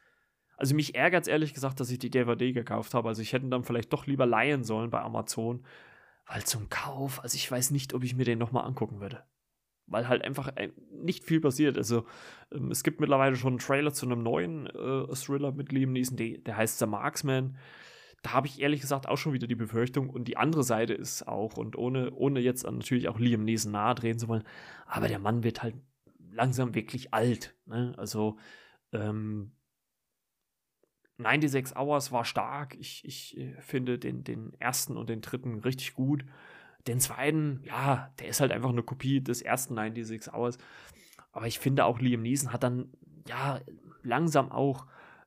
also 0.56 0.74
mich 0.74 0.94
ärgert 0.94 1.22
es 1.22 1.28
ehrlich 1.28 1.52
gesagt, 1.54 1.80
dass 1.80 1.90
ich 1.90 1.98
die 1.98 2.10
DVD 2.10 2.52
gekauft 2.52 2.94
habe. 2.94 3.08
Also 3.08 3.22
ich 3.22 3.32
hätte 3.32 3.48
dann 3.48 3.64
vielleicht 3.64 3.92
doch 3.92 4.06
lieber 4.06 4.26
leihen 4.26 4.64
sollen 4.64 4.90
bei 4.90 5.00
Amazon, 5.00 5.64
weil 6.26 6.44
zum 6.44 6.68
Kauf, 6.68 7.22
also 7.22 7.36
ich 7.36 7.50
weiß 7.50 7.70
nicht, 7.70 7.94
ob 7.94 8.02
ich 8.04 8.16
mir 8.16 8.24
den 8.24 8.38
nochmal 8.38 8.64
angucken 8.64 9.00
würde. 9.00 9.22
Weil 9.86 10.08
halt 10.08 10.22
einfach 10.22 10.48
äh, 10.56 10.72
nicht 10.90 11.24
viel 11.24 11.40
passiert. 11.40 11.78
Also 11.78 12.06
ähm, 12.52 12.72
es 12.72 12.82
gibt 12.82 13.00
mittlerweile 13.00 13.36
schon 13.36 13.54
einen 13.54 13.58
Trailer 13.58 13.92
zu 13.92 14.06
einem 14.06 14.22
neuen 14.22 14.66
äh, 14.66 15.14
Thriller 15.14 15.52
mit 15.52 15.70
Liam 15.70 15.92
Neeson, 15.92 16.16
der, 16.16 16.56
heißt 16.56 16.80
The 16.80 16.86
Marksman. 16.86 17.56
Da 18.22 18.32
habe 18.32 18.48
ich 18.48 18.60
ehrlich 18.60 18.80
gesagt 18.80 19.08
auch 19.08 19.16
schon 19.16 19.32
wieder 19.32 19.46
die 19.46 19.54
Befürchtung. 19.54 20.10
Und 20.10 20.26
die 20.26 20.36
andere 20.36 20.64
Seite 20.64 20.94
ist 20.94 21.28
auch, 21.28 21.56
und 21.56 21.78
ohne, 21.78 22.12
ohne 22.12 22.40
jetzt 22.40 22.64
natürlich 22.64 23.08
auch 23.08 23.20
Liam 23.20 23.44
Neeson 23.44 23.70
nahe 23.70 23.94
drehen 23.94 24.18
zu 24.18 24.26
wollen, 24.26 24.42
aber 24.86 25.06
der 25.06 25.20
Mann 25.20 25.44
wird 25.44 25.62
halt 25.62 25.76
langsam 26.32 26.74
wirklich 26.74 27.14
alt. 27.14 27.54
Ne? 27.66 27.94
Also 27.96 28.38
ähm, 28.92 29.52
96 31.18 31.76
Hours 31.76 32.12
war 32.12 32.24
stark. 32.24 32.76
Ich, 32.78 33.04
ich 33.04 33.38
äh, 33.38 33.60
finde 33.60 33.98
den, 33.98 34.24
den 34.24 34.52
ersten 34.58 34.96
und 34.96 35.08
den 35.08 35.20
dritten 35.20 35.60
richtig 35.60 35.94
gut. 35.94 36.24
Den 36.86 37.00
zweiten, 37.00 37.60
ja, 37.64 38.12
der 38.18 38.28
ist 38.28 38.40
halt 38.40 38.52
einfach 38.52 38.70
eine 38.70 38.82
Kopie 38.82 39.20
des 39.20 39.42
ersten 39.42 39.74
96 39.74 40.32
Hours. 40.32 40.58
Aber 41.32 41.46
ich 41.46 41.58
finde 41.58 41.84
auch 41.84 42.00
Liam 42.00 42.22
Neeson 42.22 42.52
hat 42.52 42.62
dann, 42.62 42.90
ja, 43.28 43.60
langsam 44.02 44.52
auch 44.52 44.86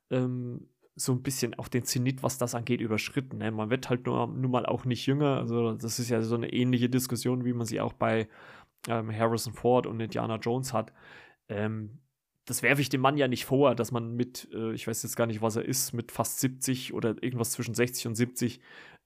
ähm, 0.10 0.68
so 0.96 1.14
ein 1.14 1.22
bisschen 1.22 1.54
auch 1.58 1.68
den 1.68 1.84
Zenit, 1.84 2.24
was 2.24 2.38
das 2.38 2.56
angeht, 2.56 2.82
überschritten. 2.82 3.38
Ne? 3.38 3.52
Man 3.52 3.70
wird 3.70 3.90
halt 3.90 4.06
nur, 4.06 4.28
nur 4.28 4.50
mal 4.50 4.66
auch 4.66 4.86
nicht 4.86 5.06
jünger. 5.06 5.38
Also, 5.38 5.74
das 5.74 6.00
ist 6.00 6.10
ja 6.10 6.22
so 6.22 6.36
eine 6.36 6.52
ähnliche 6.52 6.90
Diskussion, 6.90 7.46
wie 7.46 7.54
man 7.54 7.66
sie 7.66 7.82
auch 7.82 7.94
bei 7.94 8.28
ähm, 8.88 9.12
Harrison 9.12 9.54
Ford 9.54 9.88
und 9.88 10.00
Indiana 10.00 10.36
Jones 10.38 10.74
hat. 10.74 10.94
Ähm, 11.48 12.00
das 12.50 12.64
werfe 12.64 12.82
ich 12.82 12.90
dem 12.90 13.02
Mann 13.02 13.16
ja 13.16 13.28
nicht 13.28 13.46
vor, 13.46 13.76
dass 13.76 13.92
man 13.92 14.16
mit, 14.16 14.50
äh, 14.52 14.74
ich 14.74 14.88
weiß 14.88 15.04
jetzt 15.04 15.16
gar 15.16 15.28
nicht, 15.28 15.44
was 15.44 15.56
er 15.56 15.66
ist, 15.66 15.94
mit 15.94 16.12
fast 16.12 16.40
70 16.40 16.94
oder 16.94 17.22
irgendwas 17.22 17.52
zwischen 17.52 17.76
60 17.76 18.08
und 18.08 18.16
70 18.16 18.60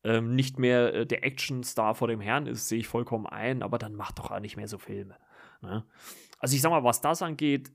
ähm, 0.06 0.34
nicht 0.34 0.60
mehr 0.60 0.93
äh, 0.93 1.06
der 1.06 1.25
Actionstar 1.25 1.93
vor 1.93 2.08
dem 2.08 2.21
Herrn 2.21 2.47
ist, 2.47 2.69
sehe 2.69 2.79
ich 2.79 2.88
vollkommen 2.88 3.25
ein, 3.25 3.62
aber 3.62 3.77
dann 3.77 3.95
macht 3.95 4.19
doch 4.19 4.32
auch 4.32 4.39
nicht 4.39 4.56
mehr 4.56 4.69
so 4.69 4.77
Filme. 4.77 5.17
Ne? 5.62 5.86
Also 6.39 6.56
ich 6.56 6.62
sag 6.62 6.69
mal, 6.69 6.86
was 6.86 7.01
das 7.01 7.21
angeht, 7.21 7.69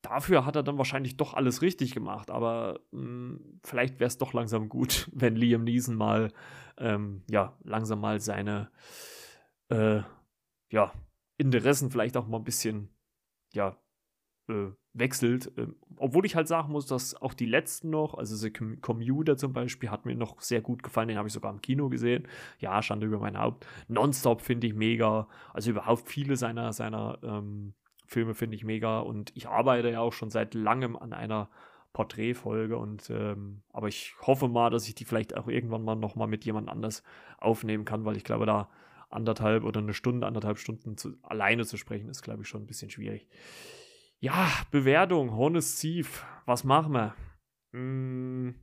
dafür 0.00 0.46
hat 0.46 0.56
er 0.56 0.62
dann 0.62 0.78
wahrscheinlich 0.78 1.18
doch 1.18 1.34
alles 1.34 1.60
richtig 1.60 1.92
gemacht, 1.92 2.30
aber 2.30 2.80
mh, 2.92 3.00
hm, 3.02 3.60
vielleicht 3.62 4.00
wäre 4.00 4.08
es 4.08 4.16
doch 4.16 4.32
langsam 4.32 4.70
gut, 4.70 5.10
wenn 5.12 5.36
Liam 5.36 5.64
Neeson 5.64 5.94
mal, 5.94 6.32
ähm, 6.78 7.22
ja, 7.30 7.54
langsam 7.64 8.00
mal 8.00 8.18
seine, 8.18 8.70
äh, 9.68 10.00
ja, 10.70 10.90
Interessen 11.36 11.90
vielleicht 11.90 12.16
auch 12.16 12.28
mal 12.28 12.38
ein 12.38 12.44
bisschen, 12.44 12.88
ja, 13.52 13.76
äh, 14.48 14.70
wechselt. 14.94 15.56
Äh, 15.58 15.68
obwohl 15.96 16.26
ich 16.26 16.36
halt 16.36 16.48
sagen 16.48 16.72
muss, 16.72 16.86
dass 16.86 17.14
auch 17.20 17.34
die 17.34 17.46
letzten 17.46 17.90
noch, 17.90 18.14
also 18.14 18.36
The 18.36 18.50
Commuter 18.50 19.36
zum 19.36 19.52
Beispiel, 19.52 19.90
hat 19.90 20.06
mir 20.06 20.16
noch 20.16 20.40
sehr 20.40 20.60
gut 20.60 20.82
gefallen. 20.82 21.08
Den 21.08 21.18
habe 21.18 21.28
ich 21.28 21.34
sogar 21.34 21.52
im 21.52 21.60
Kino 21.60 21.88
gesehen. 21.88 22.26
Ja, 22.58 22.82
Schande 22.82 23.06
über 23.06 23.18
mein 23.18 23.38
Haupt. 23.38 23.66
Nonstop 23.88 24.40
finde 24.42 24.66
ich 24.66 24.74
mega. 24.74 25.28
Also 25.52 25.70
überhaupt 25.70 26.08
viele 26.08 26.36
seiner, 26.36 26.72
seiner 26.72 27.18
ähm, 27.22 27.74
Filme 28.06 28.34
finde 28.34 28.56
ich 28.56 28.64
mega. 28.64 29.00
Und 29.00 29.32
ich 29.34 29.48
arbeite 29.48 29.90
ja 29.90 30.00
auch 30.00 30.12
schon 30.12 30.30
seit 30.30 30.54
langem 30.54 30.96
an 30.96 31.12
einer 31.12 31.48
Porträtfolge 31.92 32.78
und 32.78 33.10
ähm, 33.10 33.62
aber 33.70 33.88
ich 33.88 34.14
hoffe 34.22 34.48
mal, 34.48 34.70
dass 34.70 34.88
ich 34.88 34.94
die 34.94 35.04
vielleicht 35.04 35.36
auch 35.36 35.46
irgendwann 35.46 35.84
mal 35.84 35.94
nochmal 35.94 36.26
mit 36.26 36.44
jemand 36.44 36.70
anders 36.70 37.02
aufnehmen 37.38 37.84
kann, 37.84 38.04
weil 38.04 38.16
ich 38.16 38.24
glaube, 38.24 38.46
da 38.46 38.70
anderthalb 39.10 39.64
oder 39.64 39.80
eine 39.80 39.92
Stunde, 39.92 40.26
anderthalb 40.26 40.58
Stunden 40.58 40.96
zu, 40.96 41.16
alleine 41.22 41.66
zu 41.66 41.76
sprechen, 41.76 42.08
ist, 42.08 42.22
glaube 42.22 42.42
ich, 42.42 42.48
schon 42.48 42.62
ein 42.62 42.66
bisschen 42.66 42.88
schwierig. 42.90 43.28
Ja, 44.22 44.48
Bewertung, 44.70 45.34
Honest 45.34 45.80
Thief, 45.80 46.24
was 46.46 46.62
machen 46.62 46.92
wir? 46.92 47.16
Hm. 47.72 48.54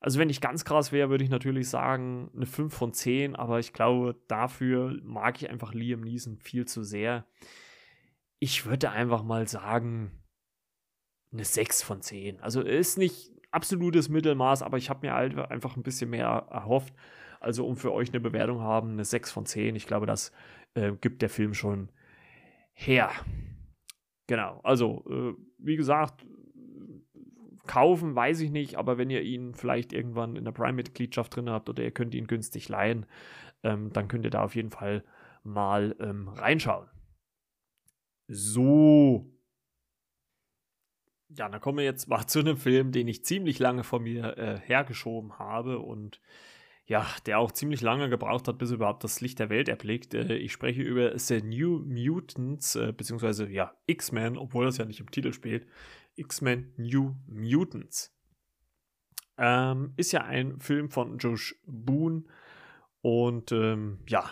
Also 0.00 0.18
wenn 0.18 0.30
ich 0.30 0.40
ganz 0.40 0.64
krass 0.64 0.92
wäre, 0.92 1.10
würde 1.10 1.24
ich 1.24 1.28
natürlich 1.28 1.68
sagen 1.68 2.30
eine 2.34 2.46
5 2.46 2.74
von 2.74 2.94
10, 2.94 3.36
aber 3.36 3.58
ich 3.58 3.74
glaube, 3.74 4.18
dafür 4.26 4.98
mag 5.02 5.36
ich 5.42 5.50
einfach 5.50 5.74
Liam 5.74 6.00
Neeson 6.00 6.38
viel 6.38 6.64
zu 6.64 6.84
sehr. 6.84 7.26
Ich 8.38 8.64
würde 8.64 8.90
einfach 8.92 9.24
mal 9.24 9.46
sagen 9.46 10.22
eine 11.30 11.44
6 11.44 11.82
von 11.82 12.00
10. 12.00 12.40
Also 12.40 12.62
ist 12.62 12.96
nicht 12.96 13.30
absolutes 13.50 14.08
Mittelmaß, 14.08 14.62
aber 14.62 14.78
ich 14.78 14.88
habe 14.88 15.06
mir 15.06 15.12
halt 15.12 15.36
einfach 15.36 15.76
ein 15.76 15.82
bisschen 15.82 16.08
mehr 16.08 16.46
erhofft. 16.50 16.94
Also 17.40 17.66
um 17.66 17.76
für 17.76 17.92
euch 17.92 18.08
eine 18.08 18.20
Bewertung 18.20 18.62
haben, 18.62 18.92
eine 18.92 19.04
6 19.04 19.30
von 19.30 19.44
10. 19.44 19.76
Ich 19.76 19.86
glaube, 19.86 20.06
das 20.06 20.32
äh, 20.72 20.92
gibt 20.92 21.20
der 21.20 21.28
Film 21.28 21.52
schon 21.52 21.90
her. 22.72 23.10
Genau, 24.28 24.60
also 24.62 25.04
äh, 25.08 25.34
wie 25.58 25.76
gesagt, 25.76 26.24
kaufen 27.66 28.14
weiß 28.14 28.40
ich 28.40 28.50
nicht, 28.50 28.76
aber 28.76 28.98
wenn 28.98 29.10
ihr 29.10 29.22
ihn 29.22 29.54
vielleicht 29.54 29.92
irgendwann 29.92 30.36
in 30.36 30.44
der 30.44 30.52
Prime-Mitgliedschaft 30.52 31.34
drin 31.34 31.50
habt 31.50 31.68
oder 31.68 31.82
ihr 31.82 31.90
könnt 31.90 32.14
ihn 32.14 32.26
günstig 32.26 32.68
leihen, 32.68 33.06
ähm, 33.62 33.90
dann 33.92 34.06
könnt 34.06 34.24
ihr 34.24 34.30
da 34.30 34.44
auf 34.44 34.54
jeden 34.54 34.70
Fall 34.70 35.02
mal 35.44 35.96
ähm, 35.98 36.28
reinschauen. 36.28 36.88
So. 38.28 39.32
Ja, 41.30 41.48
dann 41.48 41.60
kommen 41.60 41.78
wir 41.78 41.84
jetzt 41.84 42.06
mal 42.06 42.26
zu 42.26 42.40
einem 42.40 42.58
Film, 42.58 42.92
den 42.92 43.08
ich 43.08 43.24
ziemlich 43.24 43.58
lange 43.58 43.82
vor 43.82 44.00
mir 44.00 44.36
äh, 44.36 44.60
hergeschoben 44.60 45.38
habe 45.38 45.78
und 45.78 46.20
ja, 46.88 47.06
der 47.26 47.38
auch 47.38 47.52
ziemlich 47.52 47.82
lange 47.82 48.08
gebraucht 48.08 48.48
hat, 48.48 48.56
bis 48.56 48.70
er 48.70 48.76
überhaupt 48.76 49.04
das 49.04 49.20
Licht 49.20 49.38
der 49.38 49.50
Welt 49.50 49.68
erblickt. 49.68 50.14
Äh, 50.14 50.36
ich 50.36 50.52
spreche 50.52 50.82
über 50.82 51.16
The 51.18 51.42
New 51.42 51.80
Mutants, 51.80 52.76
äh, 52.76 52.92
beziehungsweise 52.96 53.48
ja, 53.48 53.74
X-Men, 53.86 54.38
obwohl 54.38 54.64
das 54.64 54.78
ja 54.78 54.86
nicht 54.86 55.00
im 55.00 55.10
Titel 55.10 55.34
spielt. 55.34 55.66
X-Men 56.16 56.72
New 56.78 57.14
Mutants. 57.26 58.16
Ähm, 59.36 59.92
ist 59.96 60.12
ja 60.12 60.22
ein 60.22 60.58
Film 60.60 60.88
von 60.88 61.18
Josh 61.18 61.54
Boone 61.66 62.24
und 63.02 63.52
ähm, 63.52 63.98
ja, 64.08 64.24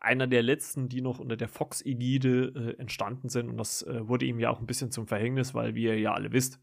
einer 0.00 0.26
der 0.26 0.42
letzten, 0.42 0.88
die 0.88 1.02
noch 1.02 1.18
unter 1.18 1.36
der 1.36 1.48
Fox-Ägide 1.48 2.74
äh, 2.76 2.80
entstanden 2.80 3.28
sind. 3.28 3.50
Und 3.50 3.58
das 3.58 3.82
äh, 3.82 4.08
wurde 4.08 4.24
ihm 4.24 4.40
ja 4.40 4.48
auch 4.48 4.60
ein 4.60 4.66
bisschen 4.66 4.90
zum 4.90 5.06
Verhängnis, 5.06 5.52
weil, 5.52 5.74
wie 5.74 5.84
ihr 5.84 5.98
ja 5.98 6.14
alle 6.14 6.32
wisst, 6.32 6.58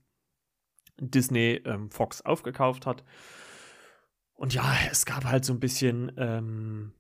Disney 1.00 1.62
ähm, 1.66 1.92
Fox 1.92 2.22
aufgekauft 2.22 2.88
hat. 2.88 3.06
Und 4.40 4.54
ja, 4.54 4.74
es 4.90 5.06
gab 5.06 5.26
halt 5.26 5.44
so 5.44 5.52
ein 5.52 5.60
bisschen 5.60 6.14
ähm, 6.16 6.94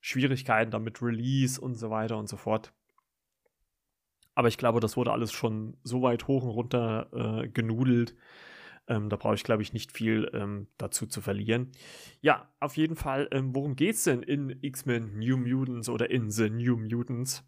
Schwierigkeiten 0.00 0.72
damit 0.72 1.00
Release 1.00 1.60
und 1.60 1.76
so 1.76 1.90
weiter 1.90 2.18
und 2.18 2.28
so 2.28 2.36
fort. 2.36 2.72
Aber 4.34 4.48
ich 4.48 4.58
glaube, 4.58 4.80
das 4.80 4.96
wurde 4.96 5.12
alles 5.12 5.30
schon 5.30 5.76
so 5.84 6.02
weit 6.02 6.26
hoch 6.26 6.42
und 6.42 6.50
runter 6.50 7.42
äh, 7.44 7.48
genudelt. 7.48 8.16
Ähm, 8.88 9.10
da 9.10 9.14
brauche 9.14 9.36
ich, 9.36 9.44
glaube 9.44 9.62
ich, 9.62 9.72
nicht 9.72 9.92
viel 9.92 10.28
ähm, 10.34 10.66
dazu 10.76 11.06
zu 11.06 11.20
verlieren. 11.20 11.70
Ja, 12.20 12.52
auf 12.58 12.76
jeden 12.76 12.96
Fall, 12.96 13.28
ähm, 13.30 13.54
worum 13.54 13.76
geht 13.76 13.94
es 13.94 14.02
denn 14.02 14.24
in 14.24 14.58
X-Men 14.60 15.20
New 15.20 15.36
Mutants 15.36 15.88
oder 15.88 16.10
in 16.10 16.32
The 16.32 16.50
New 16.50 16.76
Mutants? 16.76 17.44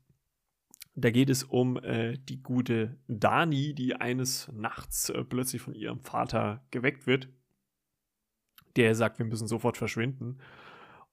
Da 0.95 1.11
geht 1.11 1.29
es 1.29 1.43
um 1.43 1.77
äh, 1.79 2.19
die 2.19 2.41
gute 2.41 3.01
Dani, 3.09 3.75
die 3.75 3.97
eines 3.97 4.49
Nachts 4.53 5.11
äh, 5.11 5.25
plötzlich 5.25 5.61
von 5.61 5.75
ihrem 5.75 5.99
Vater 5.99 6.65
geweckt 6.71 7.09
wird. 7.09 7.31
Der 8.77 8.95
sagt, 8.95 9.19
wir 9.19 9.27
müssen 9.27 9.47
sofort 9.47 9.77
verschwinden. 9.77 10.39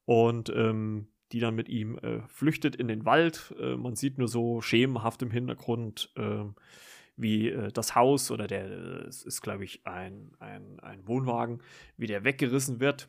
Und 0.04 0.50
ähm, 0.50 1.06
die 1.32 1.40
dann 1.40 1.54
mit 1.54 1.68
ihm 1.68 1.98
äh, 1.98 2.20
flüchtet 2.28 2.76
in 2.76 2.88
den 2.88 3.04
Wald. 3.04 3.54
Äh, 3.58 3.76
man 3.76 3.96
sieht 3.96 4.18
nur 4.18 4.28
so 4.28 4.60
schemenhaft 4.60 5.22
im 5.22 5.30
Hintergrund, 5.30 6.12
äh, 6.16 6.44
wie 7.16 7.48
äh, 7.48 7.72
das 7.72 7.94
Haus 7.94 8.30
oder 8.30 8.46
der, 8.46 9.06
es 9.06 9.22
ist, 9.22 9.40
glaube 9.40 9.64
ich, 9.64 9.86
ein, 9.86 10.32
ein, 10.38 10.78
ein 10.80 11.06
Wohnwagen, 11.06 11.62
wie 11.96 12.06
der 12.06 12.24
weggerissen 12.24 12.80
wird. 12.80 13.08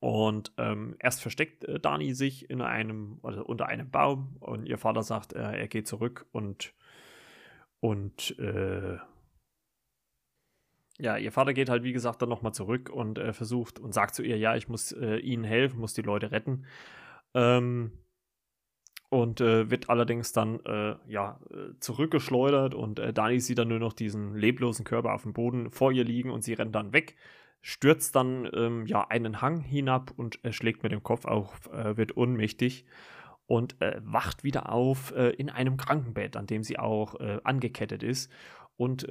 Und 0.00 0.52
ähm, 0.58 0.96
erst 0.98 1.22
versteckt 1.22 1.64
äh, 1.64 1.80
Dani 1.80 2.12
sich 2.12 2.50
in 2.50 2.60
einem, 2.60 3.18
also 3.22 3.44
unter 3.44 3.66
einem 3.66 3.90
Baum 3.90 4.36
und 4.40 4.66
ihr 4.66 4.78
Vater 4.78 5.02
sagt, 5.02 5.32
äh, 5.32 5.58
er 5.58 5.68
geht 5.68 5.86
zurück 5.86 6.26
und, 6.32 6.74
und 7.80 8.36
ja, 10.98 11.16
ihr 11.16 11.32
Vater 11.32 11.52
geht 11.52 11.68
halt, 11.68 11.82
wie 11.82 11.92
gesagt, 11.92 12.22
dann 12.22 12.28
nochmal 12.28 12.54
zurück 12.54 12.90
und 12.90 13.18
äh, 13.18 13.32
versucht 13.32 13.78
und 13.78 13.92
sagt 13.92 14.14
zu 14.14 14.22
ihr, 14.22 14.38
ja, 14.38 14.56
ich 14.56 14.68
muss 14.68 14.92
äh, 14.92 15.16
ihnen 15.16 15.44
helfen, 15.44 15.78
muss 15.78 15.94
die 15.94 16.02
Leute 16.02 16.30
retten. 16.30 16.64
Ähm, 17.34 17.92
und 19.08 19.40
äh, 19.40 19.70
wird 19.70 19.88
allerdings 19.88 20.32
dann 20.32 20.60
äh, 20.64 20.96
ja 21.06 21.38
äh, 21.50 21.78
zurückgeschleudert 21.78 22.74
und 22.74 22.98
äh, 22.98 23.12
Dani 23.12 23.40
sieht 23.40 23.58
dann 23.58 23.68
nur 23.68 23.78
noch 23.78 23.92
diesen 23.92 24.34
leblosen 24.34 24.84
Körper 24.84 25.14
auf 25.14 25.22
dem 25.22 25.32
Boden 25.32 25.70
vor 25.70 25.92
ihr 25.92 26.04
liegen 26.04 26.30
und 26.30 26.42
sie 26.42 26.54
rennt 26.54 26.74
dann 26.74 26.92
weg, 26.92 27.16
stürzt 27.60 28.16
dann 28.16 28.48
ähm, 28.52 28.86
ja 28.86 29.06
einen 29.06 29.40
Hang 29.40 29.60
hinab 29.60 30.12
und 30.16 30.40
schlägt 30.50 30.82
mit 30.82 30.92
dem 30.92 31.02
Kopf 31.02 31.24
auf, 31.24 31.70
wird 31.72 32.16
ohnmächtig 32.16 32.84
und 33.46 33.76
wacht 34.02 34.42
wieder 34.42 34.72
auf 34.72 35.14
in 35.16 35.50
einem 35.50 35.76
Krankenbett, 35.76 36.36
an 36.36 36.46
dem 36.46 36.62
sie 36.64 36.78
auch 36.78 37.14
angekettet 37.44 38.02
ist 38.02 38.30
und 38.76 39.06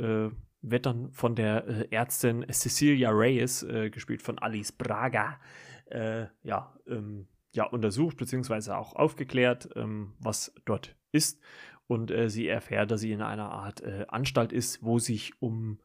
wird 0.69 0.85
dann 0.85 1.11
von 1.11 1.35
der 1.35 1.67
äh, 1.67 1.87
Ärztin 1.91 2.45
Cecilia 2.51 3.11
Reyes, 3.11 3.63
äh, 3.63 3.89
gespielt 3.89 4.21
von 4.21 4.39
Alice 4.39 4.71
Braga, 4.71 5.39
äh, 5.85 6.25
ja, 6.43 6.75
ähm, 6.87 7.27
ja, 7.53 7.65
untersucht 7.65 8.17
bzw. 8.17 8.71
auch 8.71 8.95
aufgeklärt, 8.95 9.69
ähm, 9.75 10.13
was 10.19 10.53
dort 10.65 10.95
ist. 11.11 11.39
Und 11.87 12.09
äh, 12.09 12.29
sie 12.29 12.47
erfährt, 12.47 12.89
dass 12.89 13.01
sie 13.01 13.11
in 13.11 13.21
einer 13.21 13.51
Art 13.51 13.81
äh, 13.81 14.05
Anstalt 14.07 14.51
ist, 14.51 14.83
wo 14.83 14.97
sich 14.97 15.39
um 15.41 15.79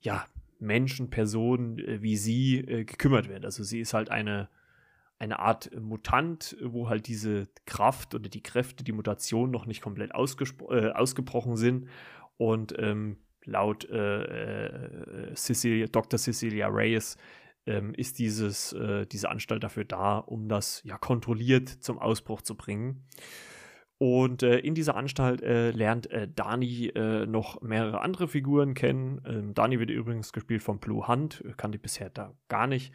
ja, 0.00 0.24
Menschen, 0.58 1.10
Personen 1.10 1.78
äh, 1.78 2.00
wie 2.02 2.16
sie 2.16 2.62
gekümmert 2.86 3.28
wird. 3.28 3.44
Also 3.44 3.62
sie 3.62 3.80
ist 3.80 3.92
halt 3.92 4.10
eine, 4.10 4.48
eine 5.18 5.38
Art 5.40 5.70
Mutant, 5.78 6.56
wo 6.62 6.88
halt 6.88 7.06
diese 7.06 7.48
Kraft 7.66 8.14
oder 8.14 8.30
die 8.30 8.42
Kräfte, 8.42 8.82
die 8.82 8.92
Mutation 8.92 9.50
noch 9.50 9.66
nicht 9.66 9.82
komplett 9.82 10.14
ausgebrochen 10.14 11.56
sind. 11.56 11.88
Und 12.36 12.74
ähm, 12.78 13.18
laut 13.44 13.88
äh, 13.88 14.22
äh, 14.22 15.34
Cecilia, 15.34 15.86
Dr. 15.86 16.18
Cecilia 16.18 16.68
Reyes 16.68 17.16
ähm, 17.66 17.94
ist 17.94 18.18
dieses, 18.18 18.72
äh, 18.72 19.06
diese 19.06 19.28
Anstalt 19.30 19.64
dafür 19.64 19.84
da, 19.84 20.18
um 20.18 20.48
das 20.48 20.82
ja 20.84 20.98
kontrolliert 20.98 21.68
zum 21.68 21.98
Ausbruch 21.98 22.42
zu 22.42 22.56
bringen. 22.56 23.06
Und 23.98 24.42
äh, 24.42 24.58
in 24.58 24.74
dieser 24.74 24.94
Anstalt 24.94 25.40
äh, 25.42 25.70
lernt 25.70 26.10
äh, 26.10 26.28
Dani 26.28 26.88
äh, 26.88 27.24
noch 27.24 27.62
mehrere 27.62 28.02
andere 28.02 28.28
Figuren 28.28 28.74
kennen. 28.74 29.22
Ähm, 29.26 29.54
Dani 29.54 29.78
wird 29.80 29.88
übrigens 29.88 30.34
gespielt 30.34 30.62
von 30.62 30.80
Blue 30.80 31.08
Hunt, 31.08 31.42
kannte 31.56 31.76
ich 31.76 31.82
bisher 31.82 32.10
da 32.10 32.34
gar 32.48 32.66
nicht. 32.66 32.92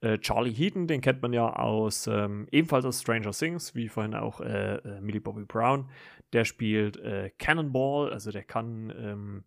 Äh, 0.00 0.18
Charlie 0.18 0.54
Heaton, 0.54 0.86
den 0.86 1.02
kennt 1.02 1.20
man 1.20 1.34
ja 1.34 1.54
aus 1.54 2.06
ähm, 2.06 2.46
ebenfalls 2.50 2.86
aus 2.86 3.02
Stranger 3.02 3.32
Things, 3.32 3.74
wie 3.74 3.88
vorhin 3.88 4.14
auch 4.14 4.40
äh, 4.40 4.80
Millie 5.02 5.20
Bobby 5.20 5.44
Brown. 5.44 5.90
Der 6.32 6.44
spielt 6.44 7.00
Cannonball, 7.38 8.12
also 8.12 8.30
der 8.30 8.44
kann 8.44 8.92
ähm, 8.96 9.44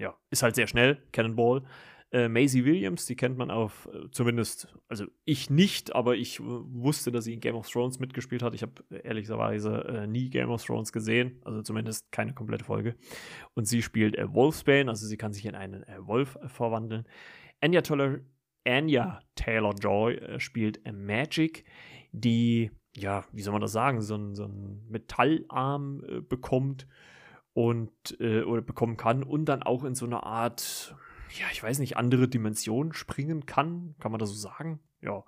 ja, 0.00 0.16
ist 0.30 0.42
halt 0.42 0.54
sehr 0.54 0.66
schnell, 0.66 1.02
Cannonball. 1.12 1.62
Äh, 2.12 2.28
Maisie 2.28 2.64
Williams, 2.64 3.06
die 3.06 3.14
kennt 3.14 3.38
man 3.38 3.52
auf, 3.52 3.88
äh, 3.92 4.10
zumindest, 4.10 4.74
also 4.88 5.04
ich 5.24 5.48
nicht, 5.48 5.94
aber 5.94 6.16
ich 6.16 6.40
wusste, 6.40 7.12
dass 7.12 7.24
sie 7.24 7.34
in 7.34 7.40
Game 7.40 7.54
of 7.54 7.68
Thrones 7.68 8.00
mitgespielt 8.00 8.42
hat. 8.42 8.52
Ich 8.54 8.62
habe 8.62 8.82
ehrlicherweise 9.04 9.84
äh, 9.84 10.06
nie 10.08 10.28
Game 10.28 10.50
of 10.50 10.64
Thrones 10.64 10.92
gesehen, 10.92 11.40
also 11.44 11.62
zumindest 11.62 12.10
keine 12.10 12.34
komplette 12.34 12.64
Folge. 12.64 12.96
Und 13.54 13.66
sie 13.68 13.82
spielt 13.82 14.16
äh, 14.16 14.32
Wolfsbane, 14.34 14.90
also 14.90 15.06
sie 15.06 15.16
kann 15.16 15.32
sich 15.32 15.46
in 15.46 15.54
einen 15.54 15.84
äh, 15.84 16.04
Wolf 16.04 16.36
äh, 16.42 16.48
verwandeln. 16.48 17.06
Anya 17.60 17.82
Anya 18.66 19.20
Taylor 19.36 19.74
Joy 19.74 20.40
spielt 20.40 20.80
Magic, 21.06 21.64
die, 22.10 22.70
ja, 22.96 23.24
wie 23.32 23.42
soll 23.42 23.52
man 23.52 23.62
das 23.62 23.72
sagen, 23.72 24.00
so 24.00 24.14
einen 24.14 24.34
so 24.34 24.48
Metallarm 24.88 26.02
bekommt 26.28 26.86
und 27.52 27.90
äh, 28.20 28.42
oder 28.42 28.62
bekommen 28.62 28.96
kann 28.96 29.22
und 29.22 29.44
dann 29.46 29.62
auch 29.62 29.84
in 29.84 29.94
so 29.94 30.06
eine 30.06 30.22
Art, 30.22 30.94
ja, 31.38 31.46
ich 31.52 31.62
weiß 31.62 31.78
nicht, 31.78 31.96
andere 31.96 32.28
Dimension 32.28 32.92
springen 32.92 33.46
kann, 33.46 33.94
kann 33.98 34.12
man 34.12 34.18
das 34.18 34.30
so 34.30 34.36
sagen? 34.36 34.80
Ja. 35.02 35.24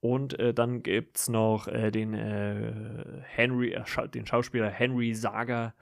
Und 0.00 0.38
äh, 0.38 0.52
dann 0.52 0.82
gibt 0.82 1.16
es 1.16 1.28
noch 1.28 1.66
äh, 1.66 1.90
den 1.90 2.12
äh, 2.12 3.22
Henry, 3.22 3.72
äh, 3.72 4.08
den 4.08 4.26
Schauspieler 4.26 4.68
Henry 4.68 5.14
Saga, 5.14 5.74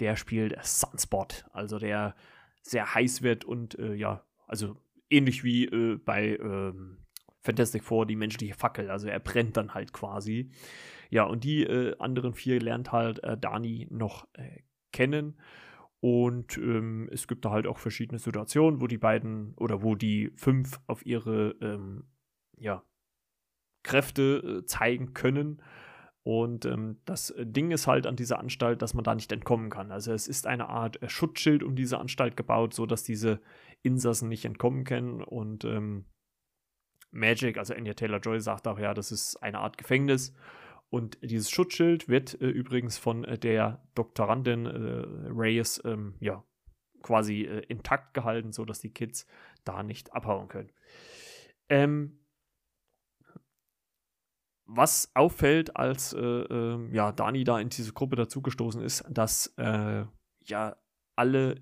der 0.00 0.16
spielt 0.16 0.62
Sunspot, 0.62 1.46
also 1.52 1.78
der 1.78 2.14
sehr 2.60 2.94
heiß 2.94 3.22
wird 3.22 3.44
und 3.44 3.78
äh, 3.78 3.94
ja, 3.94 4.24
also 4.46 4.76
ähnlich 5.08 5.42
wie 5.42 5.66
bei 6.04 6.36
ähm, 6.36 6.98
Fantastic 7.42 7.82
Four 7.82 8.06
die 8.06 8.16
menschliche 8.16 8.54
Fackel, 8.54 8.90
also 8.90 9.08
er 9.08 9.20
brennt 9.20 9.56
dann 9.56 9.74
halt 9.74 9.92
quasi. 9.92 10.50
Ja, 11.10 11.24
und 11.24 11.44
die 11.44 11.68
anderen 11.98 12.32
vier 12.32 12.60
lernt 12.60 12.90
halt 12.90 13.20
Dani 13.40 13.86
noch 13.90 14.26
kennen. 14.92 15.36
Und 16.00 16.58
ähm, 16.58 17.08
es 17.12 17.28
gibt 17.28 17.44
da 17.44 17.50
halt 17.50 17.68
auch 17.68 17.78
verschiedene 17.78 18.18
Situationen, 18.18 18.80
wo 18.80 18.88
die 18.88 18.98
beiden 18.98 19.54
oder 19.54 19.82
wo 19.82 19.94
die 19.94 20.32
fünf 20.34 20.80
auf 20.88 21.06
ihre 21.06 21.54
ähm, 21.60 22.08
ja, 22.58 22.82
Kräfte 23.84 24.62
äh, 24.62 24.66
zeigen 24.66 25.14
können. 25.14 25.62
Und 26.24 26.64
ähm, 26.64 26.98
das 27.04 27.32
Ding 27.38 27.70
ist 27.70 27.86
halt 27.86 28.08
an 28.08 28.16
dieser 28.16 28.40
Anstalt, 28.40 28.82
dass 28.82 28.94
man 28.94 29.04
da 29.04 29.14
nicht 29.14 29.30
entkommen 29.30 29.70
kann. 29.70 29.92
Also 29.92 30.12
es 30.12 30.26
ist 30.26 30.48
eine 30.48 30.68
Art 30.68 31.00
äh, 31.02 31.08
Schutzschild 31.08 31.62
um 31.62 31.76
diese 31.76 31.98
Anstalt 31.98 32.36
gebaut, 32.36 32.74
sodass 32.74 33.04
diese 33.04 33.40
Insassen 33.82 34.28
nicht 34.28 34.44
entkommen 34.44 34.82
können. 34.82 35.22
Und 35.22 35.64
ähm, 35.64 36.06
Magic, 37.12 37.58
also 37.58 37.74
Anya 37.74 37.94
Taylor 37.94 38.18
Joy, 38.18 38.40
sagt 38.40 38.66
auch, 38.66 38.78
ja, 38.78 38.94
das 38.94 39.12
ist 39.12 39.36
eine 39.36 39.58
Art 39.58 39.78
Gefängnis. 39.78 40.34
Und 40.90 41.18
dieses 41.22 41.50
Schutzschild 41.50 42.08
wird 42.08 42.40
äh, 42.40 42.48
übrigens 42.48 42.98
von 42.98 43.24
äh, 43.24 43.38
der 43.38 43.82
Doktorandin 43.94 44.66
äh, 44.66 45.30
Reyes 45.30 45.80
ähm, 45.84 46.16
ja, 46.20 46.44
quasi 47.02 47.42
äh, 47.42 47.60
intakt 47.68 48.14
gehalten, 48.14 48.52
sodass 48.52 48.80
die 48.80 48.92
Kids 48.92 49.26
da 49.64 49.82
nicht 49.82 50.12
abhauen 50.12 50.48
können. 50.48 50.70
Ähm, 51.68 52.18
was 54.64 55.10
auffällt, 55.14 55.76
als 55.76 56.12
äh, 56.12 56.18
ähm, 56.18 56.92
ja, 56.92 57.12
Dani 57.12 57.44
da 57.44 57.58
in 57.58 57.68
diese 57.68 57.92
Gruppe 57.92 58.16
dazugestoßen 58.16 58.82
ist, 58.82 59.04
dass 59.10 59.54
äh, 59.56 60.04
ja 60.44 60.76
alle 61.16 61.56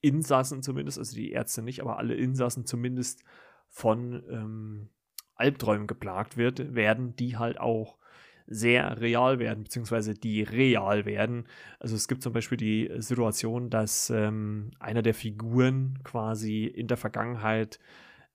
Insassen 0.00 0.62
zumindest, 0.62 0.98
also 0.98 1.14
die 1.14 1.32
Ärzte 1.32 1.62
nicht, 1.62 1.80
aber 1.80 1.98
alle 1.98 2.14
Insassen 2.14 2.66
zumindest 2.66 3.22
von 3.70 4.22
ähm, 4.30 4.88
Albträumen 5.34 5.86
geplagt 5.86 6.36
wird, 6.36 6.74
werden, 6.74 7.16
die 7.16 7.38
halt 7.38 7.58
auch 7.58 7.96
sehr 8.46 9.00
real 9.00 9.38
werden, 9.38 9.62
beziehungsweise 9.62 10.12
die 10.12 10.42
real 10.42 11.06
werden. 11.06 11.46
Also 11.78 11.94
es 11.94 12.08
gibt 12.08 12.22
zum 12.22 12.32
Beispiel 12.32 12.58
die 12.58 12.90
Situation, 12.98 13.70
dass 13.70 14.10
ähm, 14.10 14.72
einer 14.80 15.02
der 15.02 15.14
Figuren 15.14 16.00
quasi 16.02 16.64
in 16.64 16.88
der 16.88 16.96
Vergangenheit 16.96 17.78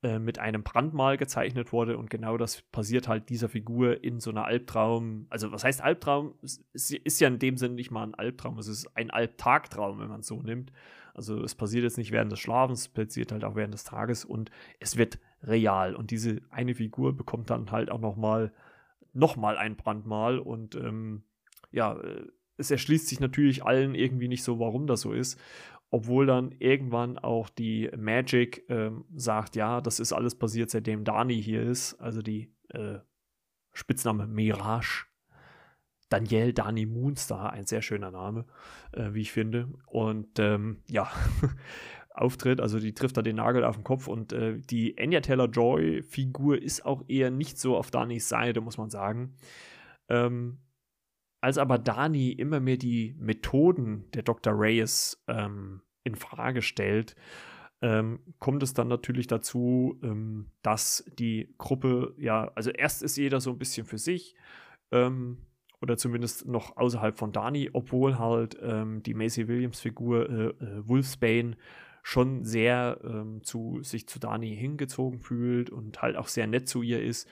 äh, 0.02 0.20
mit 0.20 0.40
einem 0.40 0.64
Brandmal 0.64 1.18
gezeichnet 1.18 1.74
wurde 1.74 1.98
und 1.98 2.10
genau 2.10 2.38
das 2.38 2.62
passiert 2.62 3.10
halt 3.10 3.30
dieser 3.30 3.50
Figur 3.50 4.04
in 4.04 4.22
so 4.22 4.30
einer 4.30 4.46
Albtraum. 4.46 5.28
Also 5.30 5.52
was 5.52 5.66
heißt 5.66 5.82
Albtraum? 5.82 6.36
Es 6.42 6.62
ist 6.74 7.20
ja 7.20 7.28
in 7.28 7.40
dem 7.40 7.58
Sinne 7.58 7.76
nicht 7.76 7.92
mal 7.92 8.04
ein 8.04 8.16
Albtraum, 8.16 8.58
es 8.58 8.68
ist 8.68 8.96
ein 8.96 9.12
Albtagtraum, 9.12 10.00
wenn 10.00 10.08
man 10.08 10.22
es 10.22 10.28
so 10.28 10.42
nimmt. 10.42 10.72
Also 11.16 11.42
es 11.44 11.56
passiert 11.56 11.84
jetzt 11.84 11.98
nicht 11.98 12.12
während 12.12 12.32
des 12.32 12.40
Schlafens, 12.40 12.82
es 12.82 12.88
passiert 12.90 13.32
halt 13.32 13.44
auch 13.44 13.56
während 13.56 13.74
des 13.74 13.84
Tages 13.84 14.26
und 14.26 14.52
es 14.80 14.98
wird 14.98 15.20
real. 15.42 15.96
Und 15.96 16.12
diese 16.12 16.42
eine 16.50 16.76
Figur 16.76 17.16
bekommt 17.16 17.50
dann 17.50 17.72
halt 17.72 17.90
auch 17.90 18.00
nochmal 18.00 18.52
noch 19.14 19.38
mal 19.38 19.58
ein 19.58 19.78
Brandmal 19.78 20.40
und 20.40 20.76
ähm, 20.76 21.24
ja, 21.72 21.98
äh, 21.98 22.28
es 22.58 22.72
erschließt 22.72 23.08
sich 23.08 23.20
natürlich 23.20 23.66
allen 23.66 23.96
irgendwie 23.96 24.28
nicht 24.28 24.44
so, 24.44 24.60
warum 24.60 24.88
das 24.88 25.02
so 25.02 25.14
ist. 25.14 25.40
Obwohl 25.90 26.26
dann 26.26 26.52
irgendwann 26.60 27.18
auch 27.18 27.50
die 27.50 27.90
Magic 27.96 28.66
ähm, 28.70 29.06
sagt, 29.16 29.56
ja, 29.56 29.82
das 29.82 30.00
ist 30.00 30.14
alles 30.14 30.36
passiert, 30.36 30.70
seitdem 30.70 31.04
Dani 31.04 31.42
hier 31.42 31.64
ist. 31.64 31.94
Also 31.96 32.22
die 32.22 32.54
äh, 32.70 33.00
Spitzname 33.72 34.28
Mirage. 34.28 35.06
Danielle 36.10 36.54
Dani 36.54 36.86
Moonstar, 36.86 37.52
ein 37.52 37.66
sehr 37.66 37.82
schöner 37.82 38.12
Name, 38.12 38.46
äh, 38.92 39.14
wie 39.14 39.22
ich 39.22 39.32
finde. 39.32 39.70
Und 39.88 40.40
ähm, 40.40 40.82
ja, 40.88 41.10
Auftritt, 42.14 42.62
also 42.62 42.80
die 42.80 42.94
trifft 42.94 43.18
da 43.18 43.22
den 43.22 43.36
Nagel 43.38 43.64
auf 43.64 43.76
den 43.76 43.84
Kopf 43.84 44.08
und 44.08 44.32
äh, 44.32 44.58
die 44.60 44.98
Anya 44.98 45.22
Taylor-Joy-Figur 45.22 46.62
ist 46.62 46.86
auch 46.86 47.04
eher 47.08 47.30
nicht 47.30 47.60
so 47.60 47.76
auf 47.76 47.92
Danis 47.92 48.30
Seite, 48.30 48.62
muss 48.62 48.78
man 48.78 48.90
sagen. 48.90 49.36
Ähm, 50.08 50.60
als 51.42 51.58
aber 51.58 51.78
Dani 51.78 52.32
immer 52.32 52.60
mehr 52.60 52.78
die 52.78 53.16
Methoden 53.20 54.10
der 54.14 54.24
Dr. 54.24 54.54
Reyes 54.56 55.24
ähm, 55.28 55.82
in 56.04 56.16
Frage 56.16 56.62
stellt, 56.62 57.16
ähm, 57.82 58.20
kommt 58.40 58.64
es 58.64 58.74
dann 58.74 58.88
natürlich 58.88 59.28
dazu, 59.28 60.00
ähm, 60.02 60.48
dass 60.62 61.04
die 61.20 61.54
Gruppe, 61.58 62.16
ja, 62.18 62.52
also 62.56 62.72
erst 62.72 63.04
ist 63.04 63.18
jeder 63.18 63.42
so 63.42 63.52
ein 63.52 63.58
bisschen 63.58 63.86
für 63.86 63.98
sich, 63.98 64.36
ähm, 64.92 65.38
oder 65.82 65.98
zumindest 65.98 66.48
noch 66.48 66.78
außerhalb 66.78 67.18
von 67.18 67.32
Dani, 67.32 67.70
obwohl 67.74 68.18
halt 68.18 68.58
ähm, 68.62 69.04
die 69.04 69.14
Macy 69.14 69.48
Williams-Figur 69.48 70.30
äh, 70.30 70.46
äh, 70.48 70.88
Wolfsbane 70.88 71.58
schon 72.04 72.44
sehr 72.44 73.00
ähm, 73.04 73.44
zu 73.44 73.80
sich 73.82 74.08
zu 74.08 74.20
Dani 74.20 74.56
hingezogen 74.56 75.20
fühlt 75.20 75.70
und 75.70 76.02
halt 76.02 76.16
auch 76.16 76.28
sehr 76.28 76.48
nett 76.48 76.68
zu 76.68 76.82
ihr 76.82 77.02
ist 77.02 77.28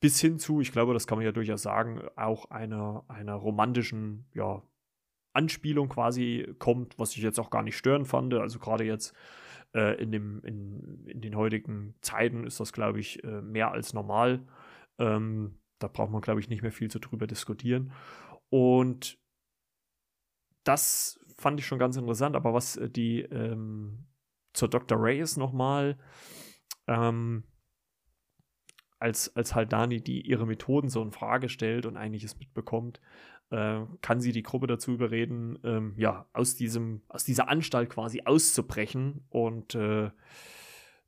bis 0.00 0.20
hin 0.20 0.38
zu, 0.38 0.60
ich 0.60 0.72
glaube, 0.72 0.92
das 0.92 1.06
kann 1.06 1.18
man 1.18 1.24
ja 1.24 1.32
durchaus 1.32 1.62
sagen, 1.62 2.02
auch 2.16 2.50
einer, 2.50 3.04
einer 3.08 3.34
romantischen, 3.34 4.26
ja, 4.34 4.62
Anspielung 5.32 5.88
quasi 5.88 6.54
kommt, 6.58 6.98
was 6.98 7.14
ich 7.16 7.22
jetzt 7.22 7.38
auch 7.38 7.50
gar 7.50 7.62
nicht 7.62 7.76
stören 7.76 8.06
fand. 8.06 8.32
Also 8.34 8.58
gerade 8.58 8.84
jetzt 8.84 9.14
äh, 9.74 10.00
in, 10.02 10.10
dem, 10.10 10.42
in, 10.44 11.06
in 11.06 11.20
den 11.20 11.36
heutigen 11.36 11.94
Zeiten 12.00 12.44
ist 12.44 12.58
das, 12.58 12.72
glaube 12.72 13.00
ich, 13.00 13.22
äh, 13.22 13.42
mehr 13.42 13.70
als 13.70 13.92
normal. 13.92 14.46
Ähm, 14.98 15.58
da 15.78 15.88
braucht 15.88 16.10
man, 16.10 16.22
glaube 16.22 16.40
ich, 16.40 16.48
nicht 16.48 16.62
mehr 16.62 16.72
viel 16.72 16.90
zu 16.90 16.98
drüber 16.98 17.26
diskutieren. 17.26 17.92
Und 18.48 19.18
das 20.64 21.18
fand 21.38 21.60
ich 21.60 21.66
schon 21.66 21.78
ganz 21.78 21.96
interessant. 21.96 22.36
Aber 22.36 22.54
was 22.54 22.76
äh, 22.76 22.90
die 22.90 23.20
ähm, 23.20 24.06
zur 24.52 24.68
Dr. 24.68 24.98
Reyes 25.00 25.36
nochmal 25.36 25.98
ähm, 26.86 27.44
als, 28.98 29.34
als 29.36 29.54
halt 29.54 29.72
die 30.06 30.22
ihre 30.22 30.46
Methoden 30.46 30.88
so 30.88 31.02
in 31.02 31.12
Frage 31.12 31.48
stellt 31.48 31.86
und 31.86 31.96
einiges 31.96 32.38
mitbekommt, 32.38 33.00
äh, 33.50 33.80
kann 34.00 34.20
sie 34.20 34.32
die 34.32 34.42
Gruppe 34.42 34.66
dazu 34.66 34.92
überreden, 34.92 35.58
ähm, 35.64 35.94
ja, 35.96 36.26
aus 36.32 36.56
diesem, 36.56 37.02
aus 37.08 37.24
dieser 37.24 37.48
Anstalt 37.48 37.90
quasi 37.90 38.22
auszubrechen 38.24 39.24
und 39.28 39.74
äh, 39.74 40.10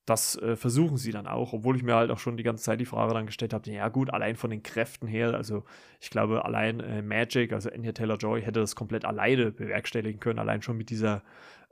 das 0.09 0.37
äh, 0.37 0.57
versuchen 0.57 0.97
sie 0.97 1.11
dann 1.11 1.27
auch, 1.27 1.53
obwohl 1.53 1.77
ich 1.77 1.83
mir 1.83 1.95
halt 1.95 2.11
auch 2.11 2.19
schon 2.19 2.37
die 2.37 2.43
ganze 2.43 2.65
Zeit 2.65 2.81
die 2.81 2.87
Frage 2.87 3.15
dann 3.15 3.27
gestellt 3.27 3.53
habe, 3.53 3.71
ja 3.71 3.89
gut, 3.89 4.11
allein 4.11 4.37
von 4.37 4.51
den 4.51 4.63
Kräften 4.63 5.07
her, 5.07 5.35
also 5.35 5.65
ich 6.01 6.11
glaube 6.11 6.45
allein 6.45 6.81
äh, 6.81 7.03
Magic, 7.03 7.53
also 7.53 7.71
Anya 7.71 7.93
Taylor-Joy 7.93 8.43
hätte 8.43 8.61
das 8.61 8.77
komplett 8.77 9.05
alleine 9.05 9.51
bewerkstelligen 9.51 10.21
können, 10.21 10.39
allein 10.39 10.63
schon 10.63 10.77
mit 10.77 10.91
dieser 10.91 11.23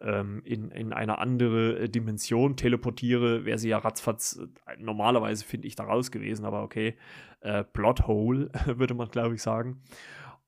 ähm, 0.01 0.43
in, 0.45 0.70
in 0.70 0.93
eine 0.93 1.18
andere 1.18 1.78
äh, 1.78 1.89
Dimension 1.89 2.57
teleportiere, 2.57 3.45
wäre 3.45 3.59
sie 3.59 3.70
ja 3.70 3.78
ratzfatz 3.78 4.39
äh, 4.39 4.76
normalerweise, 4.78 5.45
finde 5.45 5.68
ich, 5.68 5.76
da 5.76 5.84
raus 5.84 6.11
gewesen, 6.11 6.45
aber 6.45 6.62
okay, 6.62 6.97
äh, 7.41 7.64
Plothole, 7.64 8.51
würde 8.66 8.95
man 8.95 9.09
glaube 9.09 9.34
ich 9.34 9.43
sagen. 9.43 9.82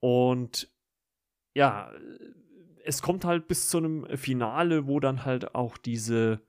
Und 0.01 0.71
ja, 1.55 1.91
es 2.85 3.03
kommt 3.03 3.25
halt 3.25 3.49
bis 3.49 3.69
zu 3.69 3.79
einem 3.79 4.07
Finale, 4.17 4.87
wo 4.87 5.01
dann 5.01 5.25
halt 5.25 5.55
auch 5.55 5.79
diese 5.79 6.41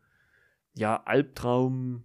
ja, 0.76 1.01
Albtraum 1.03 2.03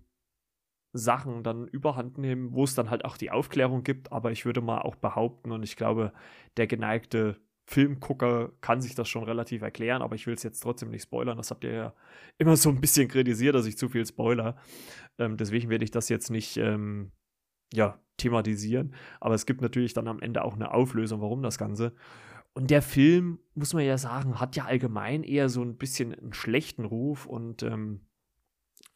Sachen 0.93 1.43
dann 1.43 1.67
überhand 1.67 2.19
nehmen, 2.19 2.53
wo 2.53 2.65
es 2.65 2.75
dann 2.75 2.89
halt 2.89 3.05
auch 3.05 3.17
die 3.17 3.31
Aufklärung 3.31 3.83
gibt, 3.83 4.13
aber 4.13 4.31
ich 4.31 4.47
würde 4.47 4.61
mal 4.61 4.81
auch 4.81 4.95
behaupten 4.95 5.51
und 5.51 5.63
ich 5.65 5.77
glaube, 5.77 6.13
der 6.57 6.67
geneigte 6.69 7.37
Filmgucker 7.67 8.53
kann 8.61 8.81
sich 8.81 8.95
das 8.95 9.09
schon 9.09 9.25
relativ 9.25 9.63
erklären, 9.63 10.03
aber 10.03 10.15
ich 10.15 10.27
will 10.27 10.35
es 10.35 10.43
jetzt 10.43 10.61
trotzdem 10.61 10.91
nicht 10.91 11.03
spoilern. 11.03 11.37
Das 11.37 11.51
habt 11.51 11.65
ihr 11.65 11.73
ja 11.73 11.95
immer 12.39 12.57
so 12.57 12.69
ein 12.69 12.81
bisschen 12.81 13.09
kritisiert, 13.09 13.55
dass 13.55 13.67
ich 13.67 13.79
zu 13.79 13.89
viel 13.89 14.07
spoiler. 14.07 14.57
Ähm, 15.19 15.37
deswegen 15.37 15.71
werde 15.71 15.85
ich 15.85 15.91
das 15.91 16.09
jetzt 16.09 16.31
nicht 16.31 16.59
ähm, 16.59 17.11
ja, 17.73 17.99
thematisieren. 18.19 18.95
Aber 19.19 19.35
es 19.35 19.47
gibt 19.47 19.63
natürlich 19.63 19.95
dann 19.95 20.09
am 20.09 20.21
Ende 20.21 20.45
auch 20.45 20.55
eine 20.55 20.73
Auflösung, 20.73 21.23
warum 21.23 21.43
das 21.43 21.57
Ganze. 21.57 21.95
Und 22.53 22.71
der 22.71 22.83
Film, 22.83 23.41
muss 23.55 23.73
man 23.73 23.85
ja 23.85 23.99
sagen, 23.99 24.39
hat 24.39 24.57
ja 24.57 24.67
allgemein 24.67 25.25
eher 25.25 25.49
so 25.49 25.63
ein 25.63 25.77
bisschen 25.77 26.15
einen 26.15 26.35
schlechten 26.35 26.85
Ruf 26.85 27.27
und 27.27 27.63
ähm, 27.63 28.07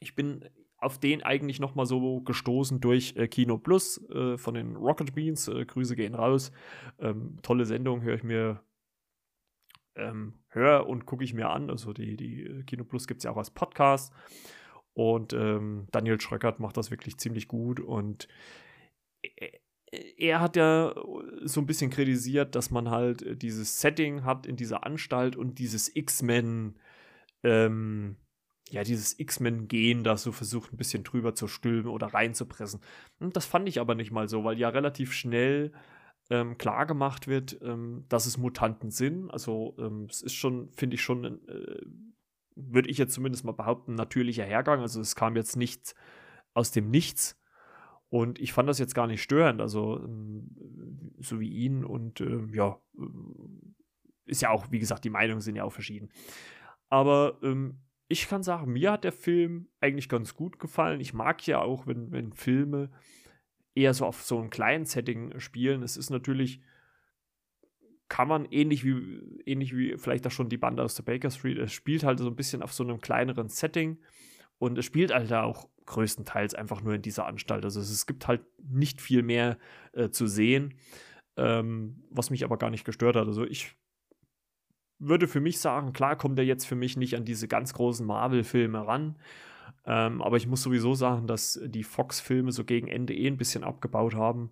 ich 0.00 0.14
bin 0.14 0.48
auf 0.78 0.98
den 0.98 1.22
eigentlich 1.22 1.58
noch 1.58 1.74
mal 1.74 1.86
so 1.86 2.20
gestoßen 2.20 2.80
durch 2.80 3.14
äh, 3.16 3.26
Kino 3.26 3.58
Plus 3.58 4.00
äh, 4.10 4.38
von 4.38 4.54
den 4.54 4.76
Rocket 4.76 5.14
Beans. 5.14 5.48
Äh, 5.48 5.66
Grüße 5.66 5.96
gehen 5.96 6.14
raus. 6.14 6.52
Ähm, 7.00 7.38
tolle 7.42 7.64
Sendung, 7.64 8.02
höre 8.02 8.14
ich 8.14 8.22
mir, 8.22 8.62
ähm, 9.96 10.34
höre 10.48 10.86
und 10.86 11.04
gucke 11.04 11.24
ich 11.24 11.34
mir 11.34 11.50
an. 11.50 11.68
Also 11.68 11.92
die, 11.92 12.16
die 12.16 12.42
äh, 12.44 12.62
Kino 12.62 12.84
Plus 12.84 13.08
gibt 13.08 13.18
es 13.18 13.24
ja 13.24 13.32
auch 13.32 13.36
als 13.36 13.50
Podcast. 13.50 14.12
Und 14.94 15.32
ähm, 15.32 15.88
Daniel 15.90 16.20
Schröckert 16.20 16.60
macht 16.60 16.76
das 16.76 16.90
wirklich 16.90 17.18
ziemlich 17.18 17.48
gut. 17.48 17.80
Und 17.80 18.28
äh, 19.22 19.50
er 20.16 20.40
hat 20.40 20.54
ja 20.56 20.94
so 21.42 21.60
ein 21.60 21.66
bisschen 21.66 21.90
kritisiert, 21.90 22.54
dass 22.54 22.70
man 22.70 22.90
halt 22.90 23.22
äh, 23.22 23.36
dieses 23.36 23.80
Setting 23.80 24.24
hat 24.24 24.46
in 24.46 24.56
dieser 24.56 24.86
Anstalt 24.86 25.34
und 25.34 25.58
dieses 25.58 25.94
X-Men 25.94 26.78
ähm, 27.42 28.16
ja, 28.70 28.82
dieses 28.82 29.18
X-Men-Gen 29.18 30.04
da 30.04 30.16
so 30.16 30.32
versucht, 30.32 30.72
ein 30.72 30.76
bisschen 30.76 31.04
drüber 31.04 31.34
zu 31.34 31.48
stülpen 31.48 31.90
oder 31.90 32.08
reinzupressen. 32.08 32.80
Und 33.18 33.36
das 33.36 33.46
fand 33.46 33.68
ich 33.68 33.80
aber 33.80 33.94
nicht 33.94 34.10
mal 34.10 34.28
so, 34.28 34.44
weil 34.44 34.58
ja 34.58 34.68
relativ 34.68 35.12
schnell 35.12 35.72
ähm, 36.30 36.58
klar 36.58 36.86
gemacht 36.86 37.26
wird, 37.26 37.58
ähm, 37.62 38.04
dass 38.08 38.26
es 38.26 38.36
Mutanten 38.36 38.90
sind. 38.90 39.30
Also 39.30 39.74
ähm, 39.78 40.06
es 40.10 40.22
ist 40.22 40.34
schon, 40.34 40.70
finde 40.72 40.94
ich 40.94 41.02
schon, 41.02 41.24
äh, 41.48 41.80
würde 42.54 42.90
ich 42.90 42.98
jetzt 42.98 43.14
zumindest 43.14 43.44
mal 43.44 43.52
behaupten, 43.52 43.94
natürlicher 43.94 44.44
Hergang. 44.44 44.80
Also 44.80 45.00
es 45.00 45.14
kam 45.14 45.36
jetzt 45.36 45.56
nicht 45.56 45.94
aus 46.54 46.70
dem 46.70 46.90
Nichts. 46.90 47.36
Und 48.10 48.38
ich 48.38 48.52
fand 48.52 48.68
das 48.68 48.78
jetzt 48.78 48.94
gar 48.94 49.06
nicht 49.06 49.22
störend, 49.22 49.60
also 49.60 50.00
ähm, 50.02 51.14
so 51.20 51.40
wie 51.40 51.50
ihn. 51.50 51.84
Und 51.84 52.20
ähm, 52.20 52.52
ja, 52.54 52.78
äh, 52.98 53.02
ist 54.24 54.42
ja 54.42 54.50
auch, 54.50 54.70
wie 54.70 54.78
gesagt, 54.78 55.04
die 55.04 55.10
Meinungen 55.10 55.40
sind 55.40 55.56
ja 55.56 55.64
auch 55.64 55.72
verschieden. 55.72 56.10
Aber 56.88 57.38
ähm, 57.42 57.78
ich 58.08 58.28
kann 58.28 58.42
sagen, 58.42 58.72
mir 58.72 58.92
hat 58.92 59.04
der 59.04 59.12
Film 59.12 59.68
eigentlich 59.80 60.08
ganz 60.08 60.34
gut 60.34 60.58
gefallen. 60.58 61.00
Ich 61.00 61.12
mag 61.12 61.46
ja 61.46 61.60
auch, 61.60 61.86
wenn, 61.86 62.10
wenn 62.10 62.32
Filme 62.32 62.90
eher 63.74 63.92
so 63.94 64.06
auf 64.06 64.22
so 64.22 64.38
einem 64.38 64.50
kleinen 64.50 64.86
Setting 64.86 65.38
spielen. 65.38 65.82
Es 65.82 65.96
ist 65.96 66.10
natürlich, 66.10 66.60
kann 68.08 68.26
man 68.26 68.46
ähnlich 68.46 68.84
wie, 68.84 69.42
ähnlich 69.44 69.76
wie 69.76 69.98
vielleicht 69.98 70.26
auch 70.26 70.30
schon 70.30 70.48
die 70.48 70.56
Bande 70.56 70.82
aus 70.82 70.94
der 70.94 71.02
Baker 71.02 71.30
Street, 71.30 71.58
es 71.58 71.72
spielt 71.72 72.02
halt 72.02 72.18
so 72.18 72.26
ein 72.26 72.36
bisschen 72.36 72.62
auf 72.62 72.72
so 72.72 72.82
einem 72.82 73.00
kleineren 73.00 73.50
Setting 73.50 73.98
und 74.58 74.78
es 74.78 74.86
spielt 74.86 75.12
halt 75.12 75.32
auch 75.32 75.68
größtenteils 75.84 76.54
einfach 76.54 76.82
nur 76.82 76.94
in 76.94 77.02
dieser 77.02 77.26
Anstalt. 77.26 77.64
Also 77.64 77.80
es, 77.80 78.06
gibt 78.06 78.26
halt 78.26 78.42
nicht 78.58 79.00
viel 79.00 79.22
mehr 79.22 79.58
äh, 79.92 80.08
zu 80.10 80.26
sehen, 80.26 80.74
ähm, 81.36 82.02
was 82.10 82.30
mich 82.30 82.44
aber 82.44 82.56
gar 82.56 82.70
nicht 82.70 82.84
gestört 82.84 83.16
hat. 83.16 83.26
Also 83.26 83.44
ich 83.44 83.76
würde 84.98 85.28
für 85.28 85.40
mich 85.40 85.60
sagen, 85.60 85.92
klar 85.92 86.16
kommt 86.16 86.38
er 86.38 86.44
jetzt 86.44 86.66
für 86.66 86.74
mich 86.74 86.96
nicht 86.96 87.16
an 87.16 87.24
diese 87.24 87.48
ganz 87.48 87.74
großen 87.74 88.06
Marvel-Filme 88.06 88.86
ran. 88.86 89.16
Ähm, 89.86 90.20
aber 90.22 90.36
ich 90.36 90.46
muss 90.46 90.62
sowieso 90.62 90.94
sagen, 90.94 91.26
dass 91.26 91.58
die 91.64 91.84
Fox-Filme 91.84 92.52
so 92.52 92.64
gegen 92.64 92.88
Ende 92.88 93.14
eh 93.14 93.26
ein 93.26 93.38
bisschen 93.38 93.64
abgebaut 93.64 94.14
haben. 94.14 94.50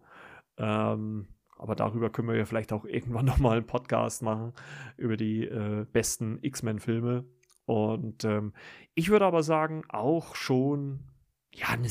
Ähm, 0.57 1.27
aber 1.59 1.75
darüber 1.75 2.11
können 2.11 2.29
wir 2.29 2.37
ja 2.37 2.45
vielleicht 2.45 2.73
auch 2.73 2.85
irgendwann 2.85 3.25
nochmal 3.27 3.59
einen 3.59 3.67
Podcast 3.67 4.23
machen, 4.23 4.53
über 4.97 5.17
die 5.17 5.45
äh, 5.45 5.87
besten 5.93 6.39
X-Men-Filme. 6.43 7.25
Und 7.67 8.25
ähm, 8.25 8.53
ich 8.95 9.09
würde 9.09 9.27
aber 9.27 9.43
sagen, 9.43 9.83
auch 9.89 10.37
schon, 10.37 11.01
ja, 11.53 11.69
eine 11.69 11.89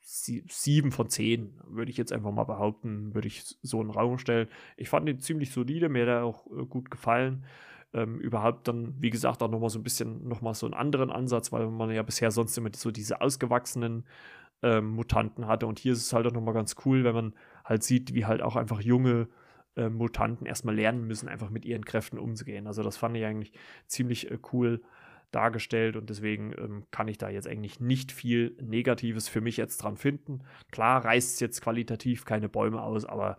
7 0.00 0.92
von 0.92 1.10
10, 1.10 1.60
würde 1.66 1.90
ich 1.90 1.96
jetzt 1.96 2.12
einfach 2.12 2.30
mal 2.30 2.44
behaupten, 2.44 3.12
würde 3.14 3.26
ich 3.26 3.42
so 3.62 3.80
in 3.80 3.88
den 3.88 3.94
Raum 3.94 4.18
stellen. 4.18 4.48
Ich 4.76 4.88
fand 4.88 5.08
ihn 5.08 5.18
ziemlich 5.18 5.50
solide, 5.50 5.88
mir 5.88 6.02
hat 6.02 6.08
er 6.08 6.24
auch 6.24 6.46
äh, 6.46 6.64
gut 6.64 6.90
gefallen 6.92 7.44
ähm, 7.96 8.20
überhaupt 8.20 8.68
dann, 8.68 8.94
wie 9.00 9.10
gesagt, 9.10 9.42
auch 9.42 9.50
nochmal 9.50 9.70
so 9.70 9.78
ein 9.78 9.82
bisschen, 9.82 10.28
nochmal 10.28 10.54
so 10.54 10.66
einen 10.66 10.74
anderen 10.74 11.10
Ansatz, 11.10 11.50
weil 11.50 11.66
man 11.68 11.90
ja 11.90 12.02
bisher 12.02 12.30
sonst 12.30 12.56
immer 12.58 12.68
so 12.76 12.90
diese 12.90 13.22
ausgewachsenen 13.22 14.04
ähm, 14.62 14.88
Mutanten 14.90 15.46
hatte. 15.46 15.66
Und 15.66 15.78
hier 15.78 15.92
ist 15.92 16.02
es 16.02 16.12
halt 16.12 16.26
auch 16.26 16.32
nochmal 16.32 16.54
ganz 16.54 16.76
cool, 16.84 17.04
wenn 17.04 17.14
man 17.14 17.34
halt 17.64 17.82
sieht, 17.82 18.14
wie 18.14 18.26
halt 18.26 18.42
auch 18.42 18.54
einfach 18.56 18.80
junge 18.82 19.28
äh, 19.76 19.88
Mutanten 19.88 20.46
erstmal 20.46 20.74
lernen 20.74 21.06
müssen, 21.06 21.28
einfach 21.28 21.48
mit 21.48 21.64
ihren 21.64 21.86
Kräften 21.86 22.18
umzugehen. 22.18 22.66
Also 22.66 22.82
das 22.82 22.98
fand 22.98 23.16
ich 23.16 23.24
eigentlich 23.24 23.52
ziemlich 23.86 24.30
äh, 24.30 24.38
cool 24.52 24.82
dargestellt 25.32 25.96
und 25.96 26.08
deswegen 26.10 26.52
ähm, 26.58 26.84
kann 26.90 27.08
ich 27.08 27.18
da 27.18 27.30
jetzt 27.30 27.48
eigentlich 27.48 27.80
nicht 27.80 28.12
viel 28.12 28.56
Negatives 28.60 29.28
für 29.28 29.40
mich 29.40 29.56
jetzt 29.56 29.78
dran 29.78 29.96
finden. 29.96 30.42
Klar 30.70 31.04
reißt 31.04 31.34
es 31.34 31.40
jetzt 31.40 31.62
qualitativ 31.62 32.24
keine 32.24 32.48
Bäume 32.48 32.82
aus, 32.82 33.06
aber 33.06 33.38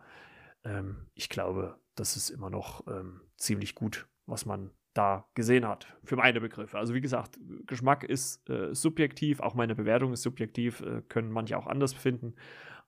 ähm, 0.66 1.08
ich 1.14 1.30
glaube, 1.30 1.78
das 1.96 2.18
ist 2.18 2.30
immer 2.30 2.50
noch 2.50 2.86
ähm, 2.88 3.22
ziemlich 3.38 3.74
gut, 3.74 4.08
was 4.28 4.46
man 4.46 4.72
da 4.94 5.28
gesehen 5.36 5.68
hat, 5.68 5.88
für 6.04 6.16
meine 6.16 6.42
Begriffe. 6.42 6.78
Also 6.78 6.94
wie 6.94 7.02
gesagt, 7.02 7.40
Geschmack 7.66 8.04
ist 8.04 8.50
äh, 8.50 8.74
subjektiv, 8.74 9.40
auch 9.40 9.54
meine 9.54 9.76
Bewertung 9.76 10.14
ist 10.14 10.24
subjektiv, 10.24 10.82
äh, 10.82 11.02
können 11.08 11.32
manche 11.32 11.58
auch 11.58 11.68
anders 11.68 11.94
befinden, 11.94 12.36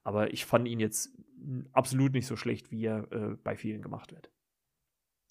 aber 0.02 0.32
ich 0.32 0.44
fand 0.44 0.68
ihn 0.68 0.80
jetzt 0.80 1.16
absolut 1.72 2.12
nicht 2.12 2.26
so 2.26 2.36
schlecht, 2.36 2.70
wie 2.70 2.84
er 2.84 3.10
äh, 3.12 3.36
bei 3.42 3.56
vielen 3.56 3.82
gemacht 3.82 4.12
wird. 4.12 4.30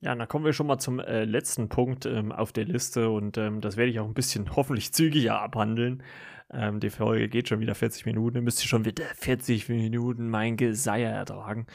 Ja, 0.01 0.15
dann 0.15 0.27
kommen 0.29 0.45
wir 0.45 0.53
schon 0.53 0.67
mal 0.67 0.79
zum 0.79 0.99
äh, 0.99 1.25
letzten 1.25 1.67
Punkt 1.67 2.05
ähm, 2.05 2.31
auf 2.31 2.53
der 2.53 2.63
Liste 2.63 3.09
und 3.09 3.37
ähm, 3.37 3.59
das 3.59 3.75
werde 3.75 3.91
ich 3.91 3.99
auch 3.99 4.07
ein 4.07 4.13
bisschen 4.13 4.49
hoffentlich 4.55 4.93
zügiger 4.93 5.41
abhandeln. 5.41 6.03
Ähm, 6.51 6.79
die 6.79 6.89
Folge 6.89 7.27
geht 7.27 7.49
schon 7.49 7.59
wieder 7.59 7.75
40 7.75 8.05
Minuten, 8.05 8.37
ihr 8.37 8.41
müsst 8.41 8.63
ihr 8.63 8.67
schon 8.67 8.85
wieder 8.85 9.03
40 9.15 9.67
Minuten 9.67 10.29
mein 10.29 10.55
Geseier 10.55 11.11
ertragen. 11.11 11.67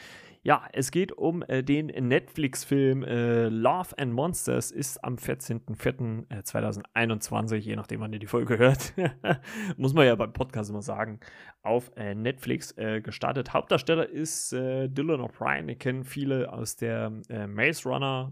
Ja, 0.45 0.67
es 0.73 0.91
geht 0.91 1.11
um 1.11 1.41
äh, 1.41 1.63
den 1.63 1.87
Netflix-Film 1.87 3.03
äh, 3.03 3.49
Love 3.49 3.97
and 3.97 4.13
Monsters, 4.13 4.69
ist 4.69 5.03
am 5.03 5.15
14.04.2021, 5.15 7.55
je 7.55 7.75
nachdem, 7.75 8.01
wann 8.01 8.13
ihr 8.13 8.19
die 8.19 8.27
Folge 8.27 8.59
hört, 8.59 8.93
muss 9.77 9.95
man 9.95 10.05
ja 10.05 10.13
beim 10.13 10.33
Podcast 10.33 10.69
immer 10.69 10.83
sagen, 10.83 11.19
auf 11.63 11.91
äh, 11.95 12.13
Netflix 12.13 12.77
äh, 12.77 13.01
gestartet. 13.01 13.53
Hauptdarsteller 13.53 14.07
ist 14.07 14.53
äh, 14.53 14.87
Dylan 14.87 15.21
O'Brien, 15.21 15.65
den 15.65 15.79
kennen 15.79 16.03
viele 16.03 16.53
aus 16.53 16.75
der 16.75 17.11
äh, 17.27 17.47
Maze 17.47 17.89
Runner, 17.89 18.31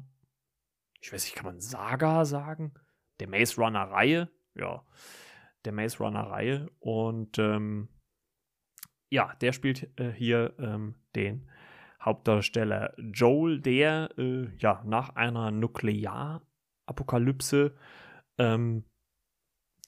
ich 1.02 1.12
weiß 1.12 1.24
nicht, 1.24 1.36
kann 1.36 1.48
man 1.48 1.62
Saga 1.62 2.26
sagen? 2.26 2.76
Der 3.22 3.28
Maze 3.28 3.60
Runner-Reihe, 3.60 4.30
ja, 4.54 4.86
der 5.66 5.72
Maze 5.72 5.98
Runner-Reihe 5.98 6.70
und 6.78 7.40
ähm, 7.40 7.90
ja, 9.10 9.34
der 9.42 9.52
spielt 9.52 9.90
hier 10.16 10.54
ähm, 10.60 10.94
den 11.16 11.50
Hauptdarsteller 12.04 12.94
Joel, 12.98 13.62
der 13.62 14.10
äh, 14.18 14.48
ja 14.58 14.84
nach 14.86 15.16
einer 15.16 15.52
Nuklearapokalypse, 15.52 17.76
ähm, 18.38 18.84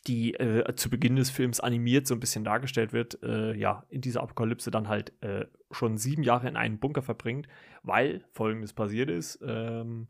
die 0.08 0.36
äh, 0.36 0.76
zu 0.76 0.90
Beginn 0.90 1.16
des 1.16 1.30
Films 1.30 1.60
animiert 1.60 2.08
so 2.08 2.14
ein 2.14 2.20
bisschen 2.20 2.44
dargestellt 2.44 2.94
wird, 2.94 3.22
äh, 3.24 3.56
ja, 3.56 3.86
in 3.90 4.02
dieser 4.02 4.22
Apokalypse 4.22 4.72
dann 4.72 4.88
halt 4.88 5.12
äh, 5.24 5.46
schon 5.72 5.98
sieben 5.98 6.24
Jahre 6.24 6.48
in 6.48 6.56
einem 6.56 6.80
Bunker 6.80 7.02
verbringt, 7.02 7.48
weil 7.82 8.24
folgendes 8.32 8.74
passiert 8.74 9.10
ist. 9.10 9.40
Ähm, 9.46 10.08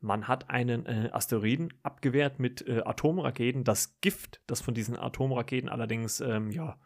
man 0.00 0.28
hat 0.28 0.50
einen 0.50 0.86
äh, 0.86 1.10
Asteroiden 1.12 1.72
abgewehrt 1.82 2.38
mit 2.38 2.66
äh, 2.68 2.82
Atomraketen. 2.84 3.64
Das 3.64 4.00
Gift, 4.00 4.40
das 4.46 4.60
von 4.60 4.74
diesen 4.74 4.96
Atomraketen 4.96 5.68
allerdings 5.68 6.20
ähm, 6.20 6.52
ja, 6.52 6.78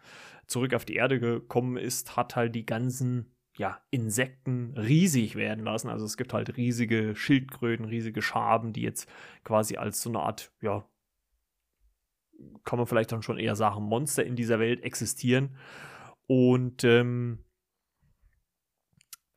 zurück 0.47 0.73
auf 0.73 0.85
die 0.85 0.95
Erde 0.95 1.21
gekommen 1.21 1.77
ist, 1.77 2.17
hat 2.17 2.37
halt 2.37 2.55
die 2.55 2.65
ganzen 2.65 3.35
ja, 3.57 3.81
Insekten 3.91 4.75
riesig 4.77 5.35
werden 5.35 5.65
lassen. 5.65 5.89
Also 5.89 6.05
es 6.05 6.17
gibt 6.17 6.33
halt 6.33 6.57
riesige 6.57 7.15
Schildkröten, 7.15 7.85
riesige 7.85 8.23
Schaben, 8.23 8.73
die 8.73 8.83
jetzt 8.83 9.09
quasi 9.45 9.77
als 9.77 10.01
so 10.03 10.09
eine 10.11 10.21
Art, 10.21 10.53
ja, 10.61 10.89
kann 12.65 12.79
man 12.79 12.87
vielleicht 12.87 13.13
dann 13.13 13.23
schon 13.23 13.39
eher 13.39 13.55
sagen, 13.55 13.85
Monster 13.85 14.25
in 14.25 14.37
dieser 14.37 14.59
Welt 14.59 14.83
existieren. 14.83 15.57
Und 16.27 16.83
ähm, 16.85 17.45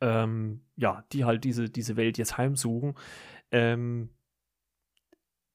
ähm, 0.00 0.64
ja, 0.76 1.04
die 1.12 1.24
halt 1.24 1.44
diese, 1.44 1.68
diese 1.68 1.96
Welt 1.96 2.18
jetzt 2.18 2.38
heimsuchen. 2.38 2.94
Ähm, 3.50 4.10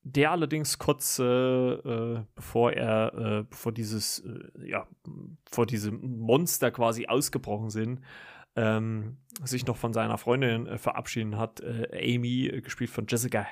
der 0.03 0.31
allerdings 0.31 0.79
kurz 0.79 1.19
äh, 1.19 1.23
äh, 1.23 2.23
bevor 2.33 2.73
er, 2.73 3.13
äh, 3.13 3.43
bevor 3.43 3.71
dieses, 3.71 4.19
äh, 4.19 4.67
ja, 4.67 4.87
vor 5.51 5.67
diese 5.67 5.91
Monster 5.91 6.71
quasi 6.71 7.05
ausgebrochen 7.05 7.69
sind, 7.69 8.01
ähm, 8.55 9.17
sich 9.43 9.65
noch 9.65 9.77
von 9.77 9.93
seiner 9.93 10.17
Freundin 10.17 10.67
äh, 10.67 10.77
verabschieden 10.77 11.37
hat. 11.37 11.61
Äh, 11.61 12.15
Amy, 12.15 12.47
äh, 12.47 12.61
gespielt 12.61 12.89
von 12.89 13.05
Jessica 13.07 13.45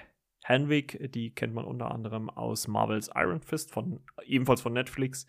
Henwick, 0.43 1.11
die 1.13 1.31
kennt 1.31 1.53
man 1.53 1.65
unter 1.65 1.91
anderem 1.91 2.29
aus 2.29 2.67
Marvels 2.67 3.09
Iron 3.15 3.41
Fist, 3.41 3.71
von, 3.71 4.01
ebenfalls 4.25 4.61
von 4.61 4.73
Netflix, 4.73 5.27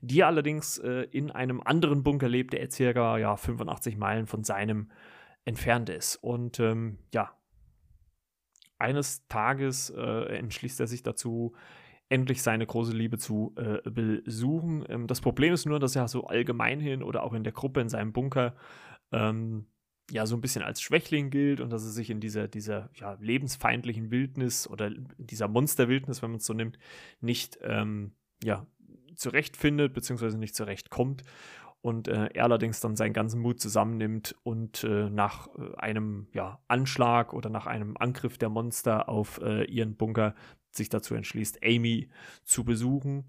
die 0.00 0.22
allerdings 0.22 0.78
äh, 0.78 1.06
in 1.10 1.30
einem 1.30 1.60
anderen 1.60 2.02
Bunker 2.02 2.28
lebt, 2.28 2.52
der 2.52 2.70
circa 2.70 3.18
ja, 3.18 3.36
85 3.36 3.96
Meilen 3.96 4.26
von 4.26 4.44
seinem 4.44 4.90
entfernt 5.44 5.88
ist. 5.88 6.16
Und 6.16 6.60
ähm, 6.60 6.98
ja, 7.12 7.36
eines 8.78 9.26
Tages 9.28 9.90
äh, 9.90 10.36
entschließt 10.36 10.80
er 10.80 10.86
sich 10.86 11.02
dazu, 11.02 11.54
endlich 12.10 12.42
seine 12.42 12.66
große 12.66 12.92
Liebe 12.92 13.16
zu 13.16 13.54
besuchen. 13.84 14.84
Ähm, 14.88 15.06
das 15.06 15.20
Problem 15.20 15.54
ist 15.54 15.64
nur, 15.66 15.80
dass 15.80 15.96
er 15.96 16.06
so 16.06 16.24
allgemein 16.26 16.78
hin 16.78 17.02
oder 17.02 17.22
auch 17.24 17.32
in 17.32 17.44
der 17.44 17.52
Gruppe 17.52 17.80
in 17.80 17.88
seinem 17.88 18.12
Bunker 18.12 18.54
ähm, 19.14 19.66
ja 20.10 20.26
so 20.26 20.36
ein 20.36 20.40
bisschen 20.40 20.62
als 20.62 20.82
Schwächling 20.82 21.30
gilt 21.30 21.60
und 21.60 21.70
dass 21.70 21.84
er 21.84 21.90
sich 21.90 22.10
in 22.10 22.20
dieser, 22.20 22.48
dieser 22.48 22.90
ja, 22.94 23.16
lebensfeindlichen 23.20 24.10
Wildnis 24.10 24.68
oder 24.68 24.90
dieser 25.16 25.48
Monsterwildnis, 25.48 26.22
wenn 26.22 26.30
man 26.30 26.38
es 26.38 26.46
so 26.46 26.52
nimmt, 26.52 26.78
nicht 27.20 27.58
ähm, 27.62 28.12
ja, 28.42 28.66
zurechtfindet, 29.14 29.94
beziehungsweise 29.94 30.38
nicht 30.38 30.54
zurechtkommt. 30.54 31.22
Und 31.80 32.08
äh, 32.08 32.30
er 32.32 32.44
allerdings 32.44 32.80
dann 32.80 32.96
seinen 32.96 33.12
ganzen 33.12 33.40
Mut 33.40 33.60
zusammennimmt 33.60 34.34
und 34.42 34.84
äh, 34.84 35.10
nach 35.10 35.48
äh, 35.48 35.76
einem 35.76 36.28
ja, 36.32 36.58
Anschlag 36.66 37.34
oder 37.34 37.50
nach 37.50 37.66
einem 37.66 37.96
Angriff 37.98 38.38
der 38.38 38.48
Monster 38.48 39.08
auf 39.08 39.38
äh, 39.42 39.64
ihren 39.64 39.94
Bunker 39.96 40.34
sich 40.70 40.88
dazu 40.88 41.14
entschließt, 41.14 41.62
Amy 41.62 42.08
zu 42.42 42.64
besuchen 42.64 43.26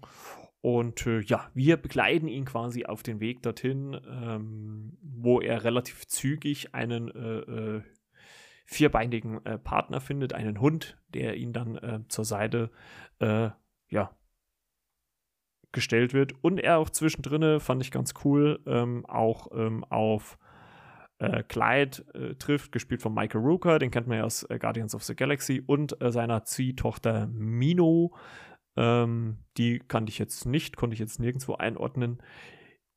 und 0.66 1.06
äh, 1.06 1.20
ja, 1.20 1.48
wir 1.54 1.76
begleiten 1.76 2.26
ihn 2.26 2.44
quasi 2.44 2.86
auf 2.86 3.04
den 3.04 3.20
Weg 3.20 3.40
dorthin, 3.40 4.00
ähm, 4.10 4.98
wo 5.00 5.40
er 5.40 5.62
relativ 5.62 6.08
zügig 6.08 6.74
einen 6.74 7.08
äh, 7.08 7.76
äh, 7.76 7.82
vierbeinigen 8.64 9.46
äh, 9.46 9.58
Partner 9.58 10.00
findet, 10.00 10.32
einen 10.32 10.60
Hund, 10.60 11.00
der 11.14 11.36
ihn 11.36 11.52
dann 11.52 11.76
äh, 11.76 12.00
zur 12.08 12.24
Seite 12.24 12.72
äh, 13.20 13.50
ja, 13.90 14.10
gestellt 15.70 16.14
wird. 16.14 16.32
Und 16.42 16.58
er 16.58 16.78
auch 16.78 16.90
zwischendrin, 16.90 17.60
fand 17.60 17.80
ich 17.80 17.92
ganz 17.92 18.14
cool, 18.24 18.58
ähm, 18.66 19.06
auch 19.06 19.52
ähm, 19.52 19.84
auf 19.84 20.36
Clyde 21.48 22.36
trifft, 22.38 22.72
gespielt 22.72 23.00
von 23.00 23.14
Michael 23.14 23.40
Rooker, 23.40 23.78
den 23.78 23.90
kennt 23.90 24.06
man 24.06 24.18
ja 24.18 24.24
aus 24.24 24.46
Guardians 24.58 24.94
of 24.94 25.02
the 25.02 25.16
Galaxy, 25.16 25.62
und 25.64 25.96
seiner 25.98 26.44
Ziehtochter 26.44 27.26
Mino, 27.28 28.12
ähm, 28.76 29.38
die 29.56 29.78
kannte 29.78 30.10
ich 30.10 30.18
jetzt 30.18 30.46
nicht, 30.46 30.76
konnte 30.76 30.94
ich 30.94 31.00
jetzt 31.00 31.18
nirgendwo 31.20 31.54
einordnen. 31.54 32.22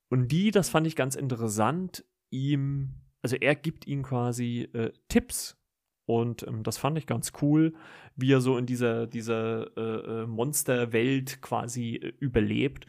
Und 0.10 0.32
die, 0.32 0.52
das 0.52 0.70
fand 0.70 0.88
ich 0.88 0.96
ganz 0.96 1.16
interessant, 1.16 2.04
ihm, 2.32 2.96
also 3.22 3.36
er 3.36 3.56
gibt 3.56 3.88
ihm 3.88 4.04
quasi 4.04 4.70
äh, 4.74 4.92
Tipps. 5.08 5.58
Und 6.06 6.46
ähm, 6.48 6.64
das 6.64 6.78
fand 6.78 6.98
ich 6.98 7.06
ganz 7.06 7.34
cool, 7.42 7.76
wie 8.16 8.34
er 8.34 8.42
so 8.42 8.58
in 8.58 8.66
dieser, 8.66 9.06
dieser 9.06 9.78
äh, 9.78 10.22
äh 10.24 10.26
Monsterwelt 10.26 11.42
quasi 11.42 11.96
äh, 11.96 12.14
überlebt 12.20 12.88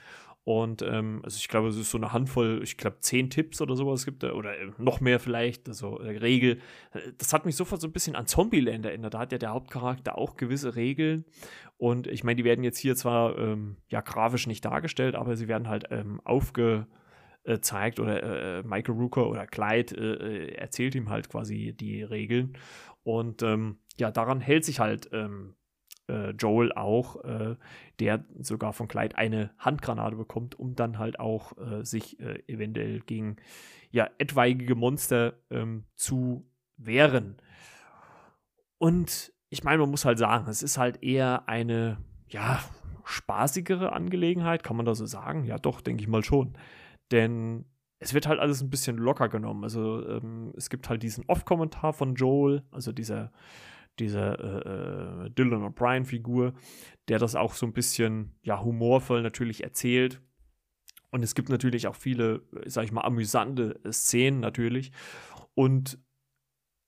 und 0.51 0.82
ähm, 0.82 1.20
also 1.22 1.36
ich 1.36 1.46
glaube, 1.46 1.68
es 1.68 1.76
ist 1.76 1.92
so 1.92 1.96
eine 1.96 2.12
Handvoll, 2.12 2.59
ich 2.64 2.76
glaube, 2.76 2.98
zehn 2.98 3.30
Tipps 3.30 3.61
oder 3.61 3.76
sowas 3.76 4.05
gibt 4.05 4.24
oder 4.24 4.59
äh, 4.59 4.72
noch 4.78 5.01
mehr 5.01 5.20
vielleicht, 5.20 5.68
also 5.68 6.01
äh, 6.01 6.18
Regel. 6.18 6.59
Äh, 6.92 7.12
das 7.18 7.32
hat 7.32 7.46
mich 7.46 7.55
sofort 7.55 7.80
so 7.80 7.86
ein 7.86 7.92
bisschen 7.92 8.16
an 8.16 8.26
Zombieland 8.26 8.84
erinnert. 8.84 9.14
Da 9.14 9.20
hat 9.20 9.30
ja 9.30 9.38
der 9.38 9.51
Hauptcharakter 9.51 10.18
auch 10.18 10.36
gewisse 10.36 10.74
Regeln. 10.74 11.24
Und 11.76 12.09
ich 12.09 12.24
meine, 12.24 12.34
die 12.34 12.42
werden 12.42 12.64
jetzt 12.64 12.78
hier 12.78 12.96
zwar 12.96 13.38
ähm, 13.38 13.76
ja 13.90 14.01
grafisch 14.01 14.48
nicht 14.48 14.64
dargestellt, 14.64 15.14
aber 15.14 15.36
sie 15.36 15.46
werden 15.46 15.68
halt 15.68 15.84
ähm, 15.92 16.20
aufgezeigt 16.24 18.01
oder 18.01 18.59
äh, 18.59 18.62
Michael 18.64 18.96
Rooker 18.96 19.28
oder 19.28 19.46
Clyde 19.46 19.94
äh, 19.94 20.55
erzählt 20.57 20.96
ihm 20.96 21.11
halt 21.11 21.28
quasi 21.28 21.76
die 21.78 22.03
Regeln. 22.03 22.59
Und 23.05 23.44
ähm, 23.44 23.78
ja, 23.98 24.11
daran 24.11 24.40
hält 24.40 24.64
sich 24.64 24.80
halt 24.80 25.11
ähm, 25.12 25.55
äh, 26.11 26.30
Joel 26.30 26.72
auch, 26.72 27.24
äh, 27.24 27.56
der 28.00 28.24
sogar 28.38 28.72
von 28.72 28.88
Clyde 28.88 29.16
eine 29.16 29.50
Handgranate 29.58 30.16
bekommt, 30.16 30.58
um 30.58 30.74
dann 30.74 30.98
halt 30.98 31.20
auch 31.20 31.56
äh, 31.58 31.84
sich 31.84 32.18
äh, 32.20 32.42
eventuell 32.46 33.00
gegen 33.00 33.36
ja, 33.90 34.08
etwaige 34.18 34.74
Monster 34.74 35.34
ähm, 35.50 35.84
zu 35.94 36.46
wehren. 36.76 37.36
Und 38.78 39.32
ich 39.50 39.64
meine, 39.64 39.78
man 39.78 39.90
muss 39.90 40.04
halt 40.04 40.18
sagen, 40.18 40.48
es 40.48 40.62
ist 40.62 40.78
halt 40.78 41.02
eher 41.02 41.48
eine, 41.48 41.98
ja, 42.28 42.61
spaßigere 43.04 43.92
Angelegenheit, 43.92 44.62
kann 44.62 44.76
man 44.76 44.86
da 44.86 44.94
so 44.94 45.06
sagen? 45.06 45.44
Ja, 45.44 45.58
doch, 45.58 45.80
denke 45.80 46.02
ich 46.02 46.08
mal 46.08 46.24
schon. 46.24 46.56
Denn 47.11 47.64
es 47.98 48.14
wird 48.14 48.26
halt 48.26 48.40
alles 48.40 48.62
ein 48.62 48.70
bisschen 48.70 48.96
locker 48.96 49.28
genommen. 49.28 49.64
Also 49.64 50.06
ähm, 50.08 50.52
es 50.56 50.70
gibt 50.70 50.88
halt 50.88 51.02
diesen 51.02 51.24
Off-Kommentar 51.26 51.92
von 51.92 52.14
Joel, 52.14 52.62
also 52.70 52.92
dieser 52.92 53.32
diese 54.01 54.20
äh, 54.20 55.26
äh, 55.26 55.30
Dylan 55.30 55.62
O'Brien-Figur, 55.62 56.55
der 57.09 57.18
das 57.18 57.36
auch 57.36 57.55
so 57.55 57.66
ein 57.66 57.72
bisschen 57.72 58.34
ja, 58.42 58.62
humorvoll 58.62 59.22
natürlich 59.22 59.62
erzählt. 59.62 60.20
Und 61.11 61.22
es 61.22 61.34
gibt 61.34 61.48
natürlich 61.48 61.86
auch 61.86 61.96
viele, 61.96 62.42
sag 62.66 62.84
ich 62.84 62.92
mal, 62.92 63.03
amüsante 63.03 63.80
Szenen 63.92 64.40
natürlich. 64.40 64.92
Und 65.55 65.98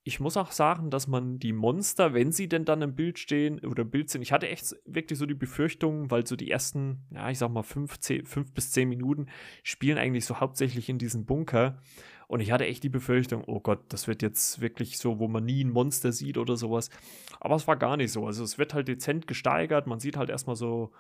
ich 0.04 0.18
muss 0.18 0.36
auch 0.36 0.50
sagen, 0.50 0.90
dass 0.90 1.06
man 1.06 1.38
die 1.38 1.52
Monster, 1.52 2.12
wenn 2.12 2.32
sie 2.32 2.48
denn 2.48 2.64
dann 2.64 2.82
im 2.82 2.94
Bild 2.94 3.18
stehen 3.18 3.60
oder 3.64 3.82
im 3.82 3.90
Bild 3.90 4.10
sind, 4.10 4.22
ich 4.22 4.32
hatte 4.32 4.48
echt 4.48 4.74
wirklich 4.84 5.18
so 5.18 5.26
die 5.26 5.34
Befürchtung, 5.34 6.10
weil 6.10 6.26
so 6.26 6.34
die 6.34 6.50
ersten, 6.50 7.06
ja, 7.10 7.30
ich 7.30 7.38
sag 7.38 7.50
mal, 7.50 7.62
fünf, 7.62 7.98
zehn, 8.00 8.24
fünf 8.26 8.52
bis 8.52 8.72
zehn 8.72 8.88
Minuten 8.88 9.26
spielen 9.62 9.98
eigentlich 9.98 10.24
so 10.24 10.40
hauptsächlich 10.40 10.88
in 10.88 10.98
diesem 10.98 11.24
Bunker. 11.24 11.80
Und 12.33 12.41
ich 12.41 12.51
hatte 12.51 12.64
echt 12.64 12.83
die 12.83 12.89
Befürchtung, 12.89 13.45
oh 13.47 13.61
Gott, 13.61 13.80
das 13.91 14.09
wird 14.09 14.22
jetzt 14.22 14.62
wirklich 14.62 14.97
so, 14.97 15.18
wo 15.18 15.28
man 15.28 15.45
nie 15.45 15.62
ein 15.62 15.70
Monster 15.70 16.12
sieht 16.12 16.39
oder 16.39 16.57
sowas. 16.57 16.89
Aber 17.41 17.57
es 17.57 17.68
war 17.68 17.76
gar 17.76 17.99
nicht 17.99 18.11
so. 18.11 18.26
Also 18.26 18.43
es 18.43 18.57
wird 18.57 18.72
halt 18.72 18.89
dezent 18.89 19.26
gesteigert. 19.26 19.87
Man 19.87 20.01
sieht 20.01 20.16
halt 20.16 20.30
erstmal 20.30 20.57
so 20.57 20.93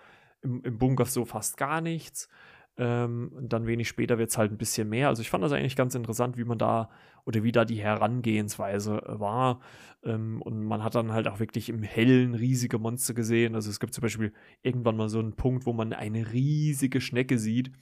im, 0.42 0.60
im 0.62 0.76
Bunker 0.76 1.06
so 1.06 1.24
fast 1.24 1.56
gar 1.56 1.80
nichts. 1.80 2.28
Ähm, 2.76 3.32
dann 3.40 3.66
wenig 3.66 3.88
später 3.88 4.18
wird 4.18 4.28
es 4.28 4.36
halt 4.36 4.52
ein 4.52 4.58
bisschen 4.58 4.90
mehr. 4.90 5.08
Also 5.08 5.22
ich 5.22 5.30
fand 5.30 5.42
das 5.42 5.52
eigentlich 5.52 5.74
ganz 5.74 5.94
interessant, 5.94 6.36
wie 6.36 6.44
man 6.44 6.58
da 6.58 6.90
oder 7.24 7.42
wie 7.42 7.52
da 7.52 7.64
die 7.64 7.80
Herangehensweise 7.80 8.96
äh, 8.98 9.18
war. 9.18 9.60
Ähm, 10.04 10.42
und 10.42 10.62
man 10.62 10.84
hat 10.84 10.96
dann 10.96 11.12
halt 11.12 11.28
auch 11.28 11.40
wirklich 11.40 11.70
im 11.70 11.82
Hellen 11.82 12.34
riesige 12.34 12.78
Monster 12.78 13.14
gesehen. 13.14 13.54
Also 13.54 13.70
es 13.70 13.80
gibt 13.80 13.94
zum 13.94 14.02
Beispiel 14.02 14.34
irgendwann 14.60 14.98
mal 14.98 15.08
so 15.08 15.18
einen 15.18 15.34
Punkt, 15.34 15.64
wo 15.64 15.72
man 15.72 15.94
eine 15.94 16.30
riesige 16.30 17.00
Schnecke 17.00 17.38
sieht. 17.38 17.72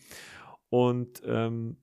Und 0.69 1.21
ähm, 1.27 1.79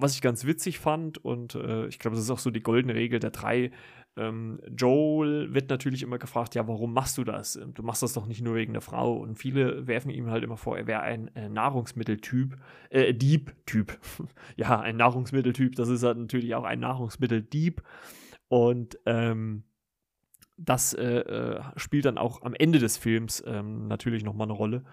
was 0.00 0.14
ich 0.14 0.22
ganz 0.22 0.44
witzig 0.44 0.78
fand, 0.78 1.18
und 1.24 1.54
äh, 1.54 1.86
ich 1.86 1.98
glaube, 1.98 2.16
das 2.16 2.24
ist 2.24 2.30
auch 2.30 2.38
so 2.38 2.50
die 2.50 2.62
goldene 2.62 2.94
Regel 2.94 3.20
der 3.20 3.30
drei, 3.30 3.70
ähm, 4.16 4.60
Joel 4.76 5.54
wird 5.54 5.70
natürlich 5.70 6.02
immer 6.02 6.18
gefragt, 6.18 6.54
ja, 6.54 6.66
warum 6.66 6.92
machst 6.92 7.16
du 7.16 7.24
das? 7.24 7.56
Ähm, 7.56 7.74
du 7.74 7.82
machst 7.82 8.02
das 8.02 8.12
doch 8.12 8.26
nicht 8.26 8.42
nur 8.42 8.56
wegen 8.56 8.72
der 8.72 8.82
Frau. 8.82 9.16
Und 9.16 9.36
viele 9.36 9.86
werfen 9.86 10.10
ihm 10.10 10.30
halt 10.30 10.42
immer 10.42 10.56
vor, 10.56 10.76
er 10.76 10.86
wäre 10.86 11.00
ein 11.02 11.34
äh, 11.36 11.48
Nahrungsmitteltyp, 11.48 12.56
äh, 12.90 13.14
Dieb-Typ. 13.14 13.98
ja, 14.56 14.80
ein 14.80 14.96
Nahrungsmitteltyp, 14.96 15.76
das 15.76 15.88
ist 15.88 16.02
halt 16.02 16.18
natürlich 16.18 16.54
auch 16.54 16.64
ein 16.64 16.80
Nahrungsmitteldieb. 16.80 17.82
Und 18.48 18.98
ähm, 19.06 19.62
das 20.56 20.92
äh, 20.92 21.20
äh, 21.20 21.62
spielt 21.76 22.04
dann 22.04 22.18
auch 22.18 22.42
am 22.42 22.54
Ende 22.54 22.78
des 22.78 22.98
Films 22.98 23.42
ähm, 23.46 23.86
natürlich 23.86 24.24
nochmal 24.24 24.46
eine 24.46 24.52
Rolle. 24.52 24.84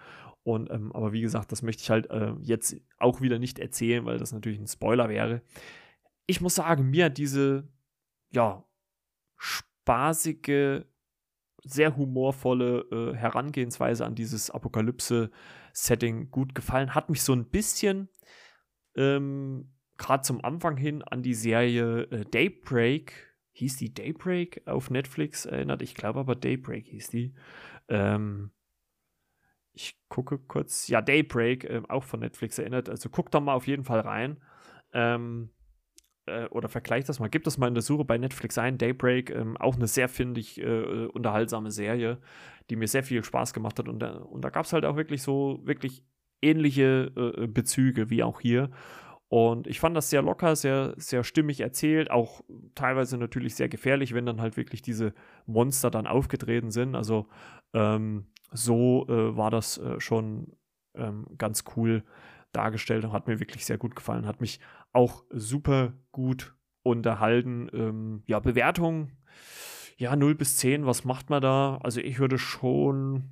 Und, 0.42 0.70
ähm, 0.70 0.92
aber 0.92 1.12
wie 1.12 1.20
gesagt, 1.20 1.52
das 1.52 1.62
möchte 1.62 1.82
ich 1.82 1.90
halt 1.90 2.10
äh, 2.10 2.32
jetzt 2.40 2.76
auch 2.98 3.20
wieder 3.20 3.38
nicht 3.38 3.58
erzählen, 3.58 4.04
weil 4.06 4.18
das 4.18 4.32
natürlich 4.32 4.58
ein 4.58 4.66
Spoiler 4.66 5.08
wäre. 5.08 5.42
Ich 6.26 6.40
muss 6.40 6.54
sagen, 6.54 6.90
mir 6.90 7.06
hat 7.06 7.18
diese, 7.18 7.68
ja, 8.30 8.64
spaßige, 9.36 10.84
sehr 11.64 11.96
humorvolle 11.96 12.86
äh, 12.90 13.16
Herangehensweise 13.16 14.06
an 14.06 14.14
dieses 14.14 14.50
Apokalypse-Setting 14.50 16.30
gut 16.30 16.54
gefallen. 16.54 16.94
Hat 16.94 17.10
mich 17.10 17.22
so 17.22 17.32
ein 17.34 17.50
bisschen 17.50 18.08
ähm, 18.94 19.70
gerade 19.98 20.22
zum 20.22 20.42
Anfang 20.44 20.76
hin 20.76 21.02
an 21.02 21.22
die 21.22 21.34
Serie 21.34 22.02
äh, 22.04 22.24
Daybreak, 22.24 23.34
hieß 23.52 23.76
die 23.76 23.92
Daybreak 23.92 24.62
auf 24.66 24.90
Netflix 24.90 25.44
erinnert. 25.44 25.82
Ich 25.82 25.94
glaube 25.94 26.20
aber 26.20 26.36
Daybreak 26.36 26.86
hieß 26.86 27.10
die. 27.10 27.34
Ähm, 27.88 28.50
ich 29.78 29.96
gucke 30.08 30.38
kurz. 30.38 30.88
Ja, 30.88 31.00
Daybreak, 31.00 31.64
äh, 31.64 31.82
auch 31.88 32.02
von 32.04 32.20
Netflix 32.20 32.58
erinnert. 32.58 32.88
Also 32.88 33.08
guckt 33.08 33.32
da 33.34 33.40
mal 33.40 33.54
auf 33.54 33.66
jeden 33.66 33.84
Fall 33.84 34.00
rein. 34.00 34.38
Ähm, 34.92 35.50
äh, 36.26 36.46
oder 36.46 36.68
vergleicht 36.68 37.08
das 37.08 37.20
mal, 37.20 37.28
gibt 37.28 37.46
das 37.46 37.58
mal 37.58 37.68
in 37.68 37.74
der 37.74 37.82
Suche 37.82 38.04
bei 38.04 38.18
Netflix 38.18 38.58
ein, 38.58 38.78
Daybreak, 38.78 39.30
ähm, 39.30 39.56
auch 39.56 39.76
eine 39.76 39.86
sehr, 39.86 40.08
finde 40.08 40.40
ich, 40.40 40.60
äh, 40.60 41.06
unterhaltsame 41.06 41.70
Serie, 41.70 42.18
die 42.70 42.76
mir 42.76 42.88
sehr 42.88 43.04
viel 43.04 43.22
Spaß 43.22 43.52
gemacht 43.52 43.78
hat. 43.78 43.88
Und, 43.88 44.00
da, 44.00 44.16
und 44.16 44.42
da 44.42 44.50
gab 44.50 44.66
es 44.66 44.72
halt 44.72 44.84
auch 44.84 44.96
wirklich 44.96 45.22
so, 45.22 45.60
wirklich 45.62 46.02
ähnliche 46.42 47.12
äh, 47.16 47.46
Bezüge 47.46 48.10
wie 48.10 48.22
auch 48.22 48.40
hier. 48.40 48.70
Und 49.28 49.66
ich 49.66 49.78
fand 49.78 49.96
das 49.96 50.10
sehr 50.10 50.22
locker, 50.22 50.56
sehr, 50.56 50.94
sehr 50.96 51.22
stimmig 51.22 51.60
erzählt, 51.60 52.10
auch 52.10 52.40
teilweise 52.74 53.18
natürlich 53.18 53.54
sehr 53.54 53.68
gefährlich, 53.68 54.14
wenn 54.14 54.24
dann 54.24 54.40
halt 54.40 54.56
wirklich 54.56 54.80
diese 54.80 55.12
Monster 55.44 55.90
dann 55.90 56.06
aufgetreten 56.06 56.70
sind. 56.70 56.94
Also 56.94 57.26
ähm, 57.74 58.26
so 58.50 59.06
äh, 59.08 59.36
war 59.36 59.50
das 59.50 59.78
äh, 59.78 60.00
schon 60.00 60.56
ähm, 60.94 61.26
ganz 61.36 61.64
cool 61.76 62.04
dargestellt 62.52 63.04
und 63.04 63.12
hat 63.12 63.26
mir 63.26 63.40
wirklich 63.40 63.66
sehr 63.66 63.78
gut 63.78 63.94
gefallen. 63.94 64.26
Hat 64.26 64.40
mich 64.40 64.60
auch 64.92 65.24
super 65.30 65.92
gut 66.12 66.54
unterhalten. 66.82 67.68
Ähm, 67.72 68.22
ja, 68.26 68.40
Bewertung, 68.40 69.12
ja, 69.96 70.16
0 70.16 70.34
bis 70.34 70.56
10, 70.56 70.86
was 70.86 71.04
macht 71.04 71.30
man 71.30 71.42
da? 71.42 71.78
Also 71.82 72.00
ich 72.00 72.18
würde 72.18 72.38
schon 72.38 73.30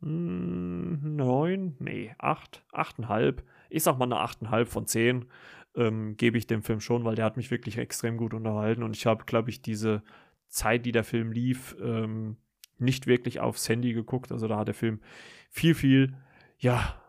mh, 0.00 1.00
hm, 1.00 1.16
9, 1.16 1.76
nee, 1.78 2.14
8, 2.18 2.64
8,5. 2.72 3.42
Ich 3.70 3.82
sag 3.82 3.98
mal 3.98 4.04
eine 4.04 4.16
8,5 4.16 4.66
von 4.66 4.86
10 4.86 5.26
ähm, 5.76 6.16
gebe 6.16 6.38
ich 6.38 6.46
dem 6.46 6.62
Film 6.62 6.80
schon, 6.80 7.04
weil 7.04 7.14
der 7.14 7.24
hat 7.24 7.36
mich 7.36 7.50
wirklich 7.50 7.78
extrem 7.78 8.16
gut 8.16 8.34
unterhalten 8.34 8.82
und 8.82 8.96
ich 8.96 9.06
habe, 9.06 9.24
glaube 9.24 9.50
ich, 9.50 9.62
diese 9.62 10.02
Zeit, 10.48 10.86
die 10.86 10.92
der 10.92 11.04
Film 11.04 11.32
lief, 11.32 11.76
ähm, 11.80 12.36
nicht 12.78 13.06
wirklich 13.06 13.40
aufs 13.40 13.68
Handy 13.68 13.92
geguckt. 13.92 14.32
Also 14.32 14.48
da 14.48 14.58
hat 14.58 14.68
der 14.68 14.74
Film 14.74 15.00
viel, 15.50 15.74
viel, 15.74 16.14
ja, 16.58 17.00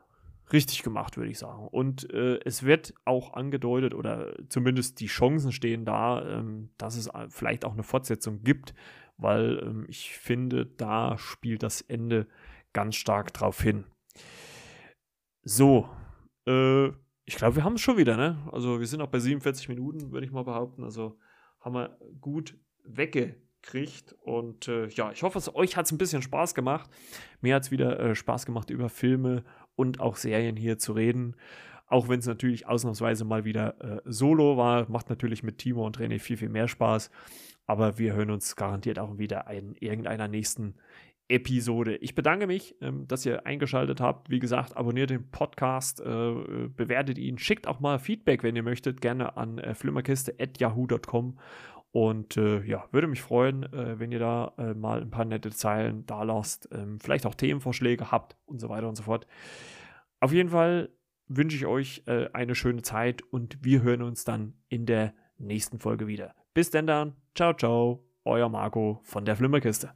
richtig 0.52 0.84
gemacht, 0.84 1.18
würde 1.18 1.30
ich 1.30 1.40
sagen. 1.40 1.68
Und 1.68 2.12
äh, 2.14 2.40
es 2.46 2.64
wird 2.64 2.94
auch 3.06 3.34
angedeutet, 3.34 3.94
oder 3.94 4.34
zumindest 4.50 5.00
die 5.00 5.08
Chancen 5.08 5.52
stehen 5.52 5.86
da, 5.86 6.40
ähm, 6.40 6.70
dass 6.78 6.96
es 6.96 7.08
äh, 7.08 7.28
vielleicht 7.30 7.66
auch 7.66 7.74
eine 7.74 7.84
Fortsetzung 7.84 8.44
gibt, 8.44 8.74
weil 9.18 9.60
ähm, 9.64 9.86
ich 9.90 10.18
finde, 10.18 10.66
da 10.66 11.18
spielt 11.18 11.64
das 11.64 11.82
Ende 11.82 12.28
ganz 12.74 12.96
stark 12.96 13.34
drauf 13.34 13.62
hin. 13.62 13.86
So, 15.44 15.90
äh, 16.46 16.88
ich 17.26 17.36
glaube, 17.36 17.58
wir 17.58 17.64
haben 17.64 17.74
es 17.74 17.82
schon 17.82 17.98
wieder, 17.98 18.16
ne? 18.16 18.38
Also 18.52 18.80
wir 18.80 18.88
sind 18.88 19.02
auch 19.02 19.10
bei 19.10 19.20
47 19.20 19.68
Minuten, 19.70 20.12
würde 20.12 20.26
ich 20.26 20.32
mal 20.32 20.44
behaupten. 20.44 20.84
Also 20.84 21.20
haben 21.60 21.76
wir 21.76 21.98
gut 22.22 22.58
weggekriegt. 23.68 24.16
Und 24.22 24.68
äh, 24.68 24.88
ja, 24.88 25.12
ich 25.12 25.24
hoffe, 25.24 25.38
es, 25.38 25.54
euch 25.54 25.78
hat 25.78 25.86
es 25.86 25.92
ein 25.92 25.98
bisschen 25.98 26.22
Spaß 26.22 26.56
gemacht. 26.56 26.90
Mir 27.42 27.56
hat 27.56 27.64
es 27.64 27.72
wieder 27.72 28.00
äh, 28.00 28.16
Spaß 28.16 28.46
gemacht, 28.46 28.70
über 28.70 28.90
Filme 28.90 29.44
und 29.76 30.00
auch 30.00 30.16
Serien 30.16 30.56
hier 30.56 30.78
zu 30.78 30.94
reden. 30.94 31.36
Auch 31.88 32.10
wenn 32.10 32.20
es 32.20 32.26
natürlich 32.26 32.68
ausnahmsweise 32.68 33.24
mal 33.24 33.46
wieder 33.46 33.82
äh, 33.82 34.02
solo 34.06 34.58
war, 34.58 34.90
macht 34.90 35.10
natürlich 35.10 35.44
mit 35.44 35.58
Timo 35.58 35.86
und 35.86 35.98
René 35.98 36.20
viel, 36.20 36.38
viel 36.38 36.50
mehr 36.50 36.68
Spaß. 36.68 37.10
Aber 37.66 37.98
wir 37.98 38.14
hören 38.14 38.32
uns 38.32 38.56
garantiert 38.56 39.00
auch 39.00 39.18
wieder 39.18 39.50
in 39.50 39.76
irgendeiner 39.76 40.28
nächsten 40.28 40.76
Episode. 41.30 41.98
Ich 41.98 42.16
bedanke 42.16 42.48
mich, 42.48 42.76
ähm, 42.82 43.08
dass 43.08 43.26
ihr 43.26 43.46
eingeschaltet 43.46 44.00
habt. 44.00 44.30
Wie 44.30 44.40
gesagt, 44.40 44.78
abonniert 44.78 45.10
den 45.10 45.30
Podcast, 45.30 46.00
äh, 46.00 46.34
bewertet 46.70 47.18
ihn, 47.18 47.38
schickt 47.38 47.68
auch 47.68 47.82
mal 47.82 48.00
Feedback, 48.00 48.44
wenn 48.44 48.56
ihr 48.56 48.64
möchtet, 48.64 49.02
gerne 49.02 49.36
an 49.36 49.58
äh, 49.58 49.74
flimmerkiste.yahoo.com. 49.74 51.38
Und 51.92 52.38
äh, 52.38 52.62
ja, 52.64 52.86
würde 52.92 53.08
mich 53.08 53.22
freuen, 53.22 53.64
äh, 53.64 54.00
wenn 54.00 54.12
ihr 54.12 54.20
da 54.20 54.54
äh, 54.58 54.74
mal 54.74 55.02
ein 55.02 55.10
paar 55.10 55.26
nette 55.26 55.50
Zeilen 55.52 56.06
da 56.06 56.24
lasst, 56.24 56.70
ähm, 56.72 57.00
vielleicht 57.00 57.26
auch 57.26 57.36
Themenvorschläge 57.36 58.12
habt 58.12 58.36
und 58.46 58.60
so 58.60 58.70
weiter 58.70 58.88
und 58.88 58.96
so 58.96 59.04
fort. 59.04 59.26
Auf 60.20 60.32
jeden 60.32 60.50
Fall 60.50 60.90
wünsche 61.28 61.58
ich 61.58 61.66
euch 61.66 62.04
äh, 62.06 62.30
eine 62.34 62.56
schöne 62.56 62.82
Zeit 62.82 63.22
und 63.22 63.64
wir 63.64 63.82
hören 63.82 64.02
uns 64.02 64.24
dann 64.24 64.54
in 64.70 64.86
der 64.86 65.14
nächsten 65.38 65.80
Folge 65.80 66.08
wieder. 66.08 66.34
Bis 66.54 66.70
denn 66.72 66.88
dann. 66.88 67.16
Ciao, 67.36 67.54
ciao. 67.54 68.04
Euer 68.26 68.50
Marco 68.50 69.00
von 69.04 69.26
der 69.26 69.36
Flimmerkiste. 69.36 69.94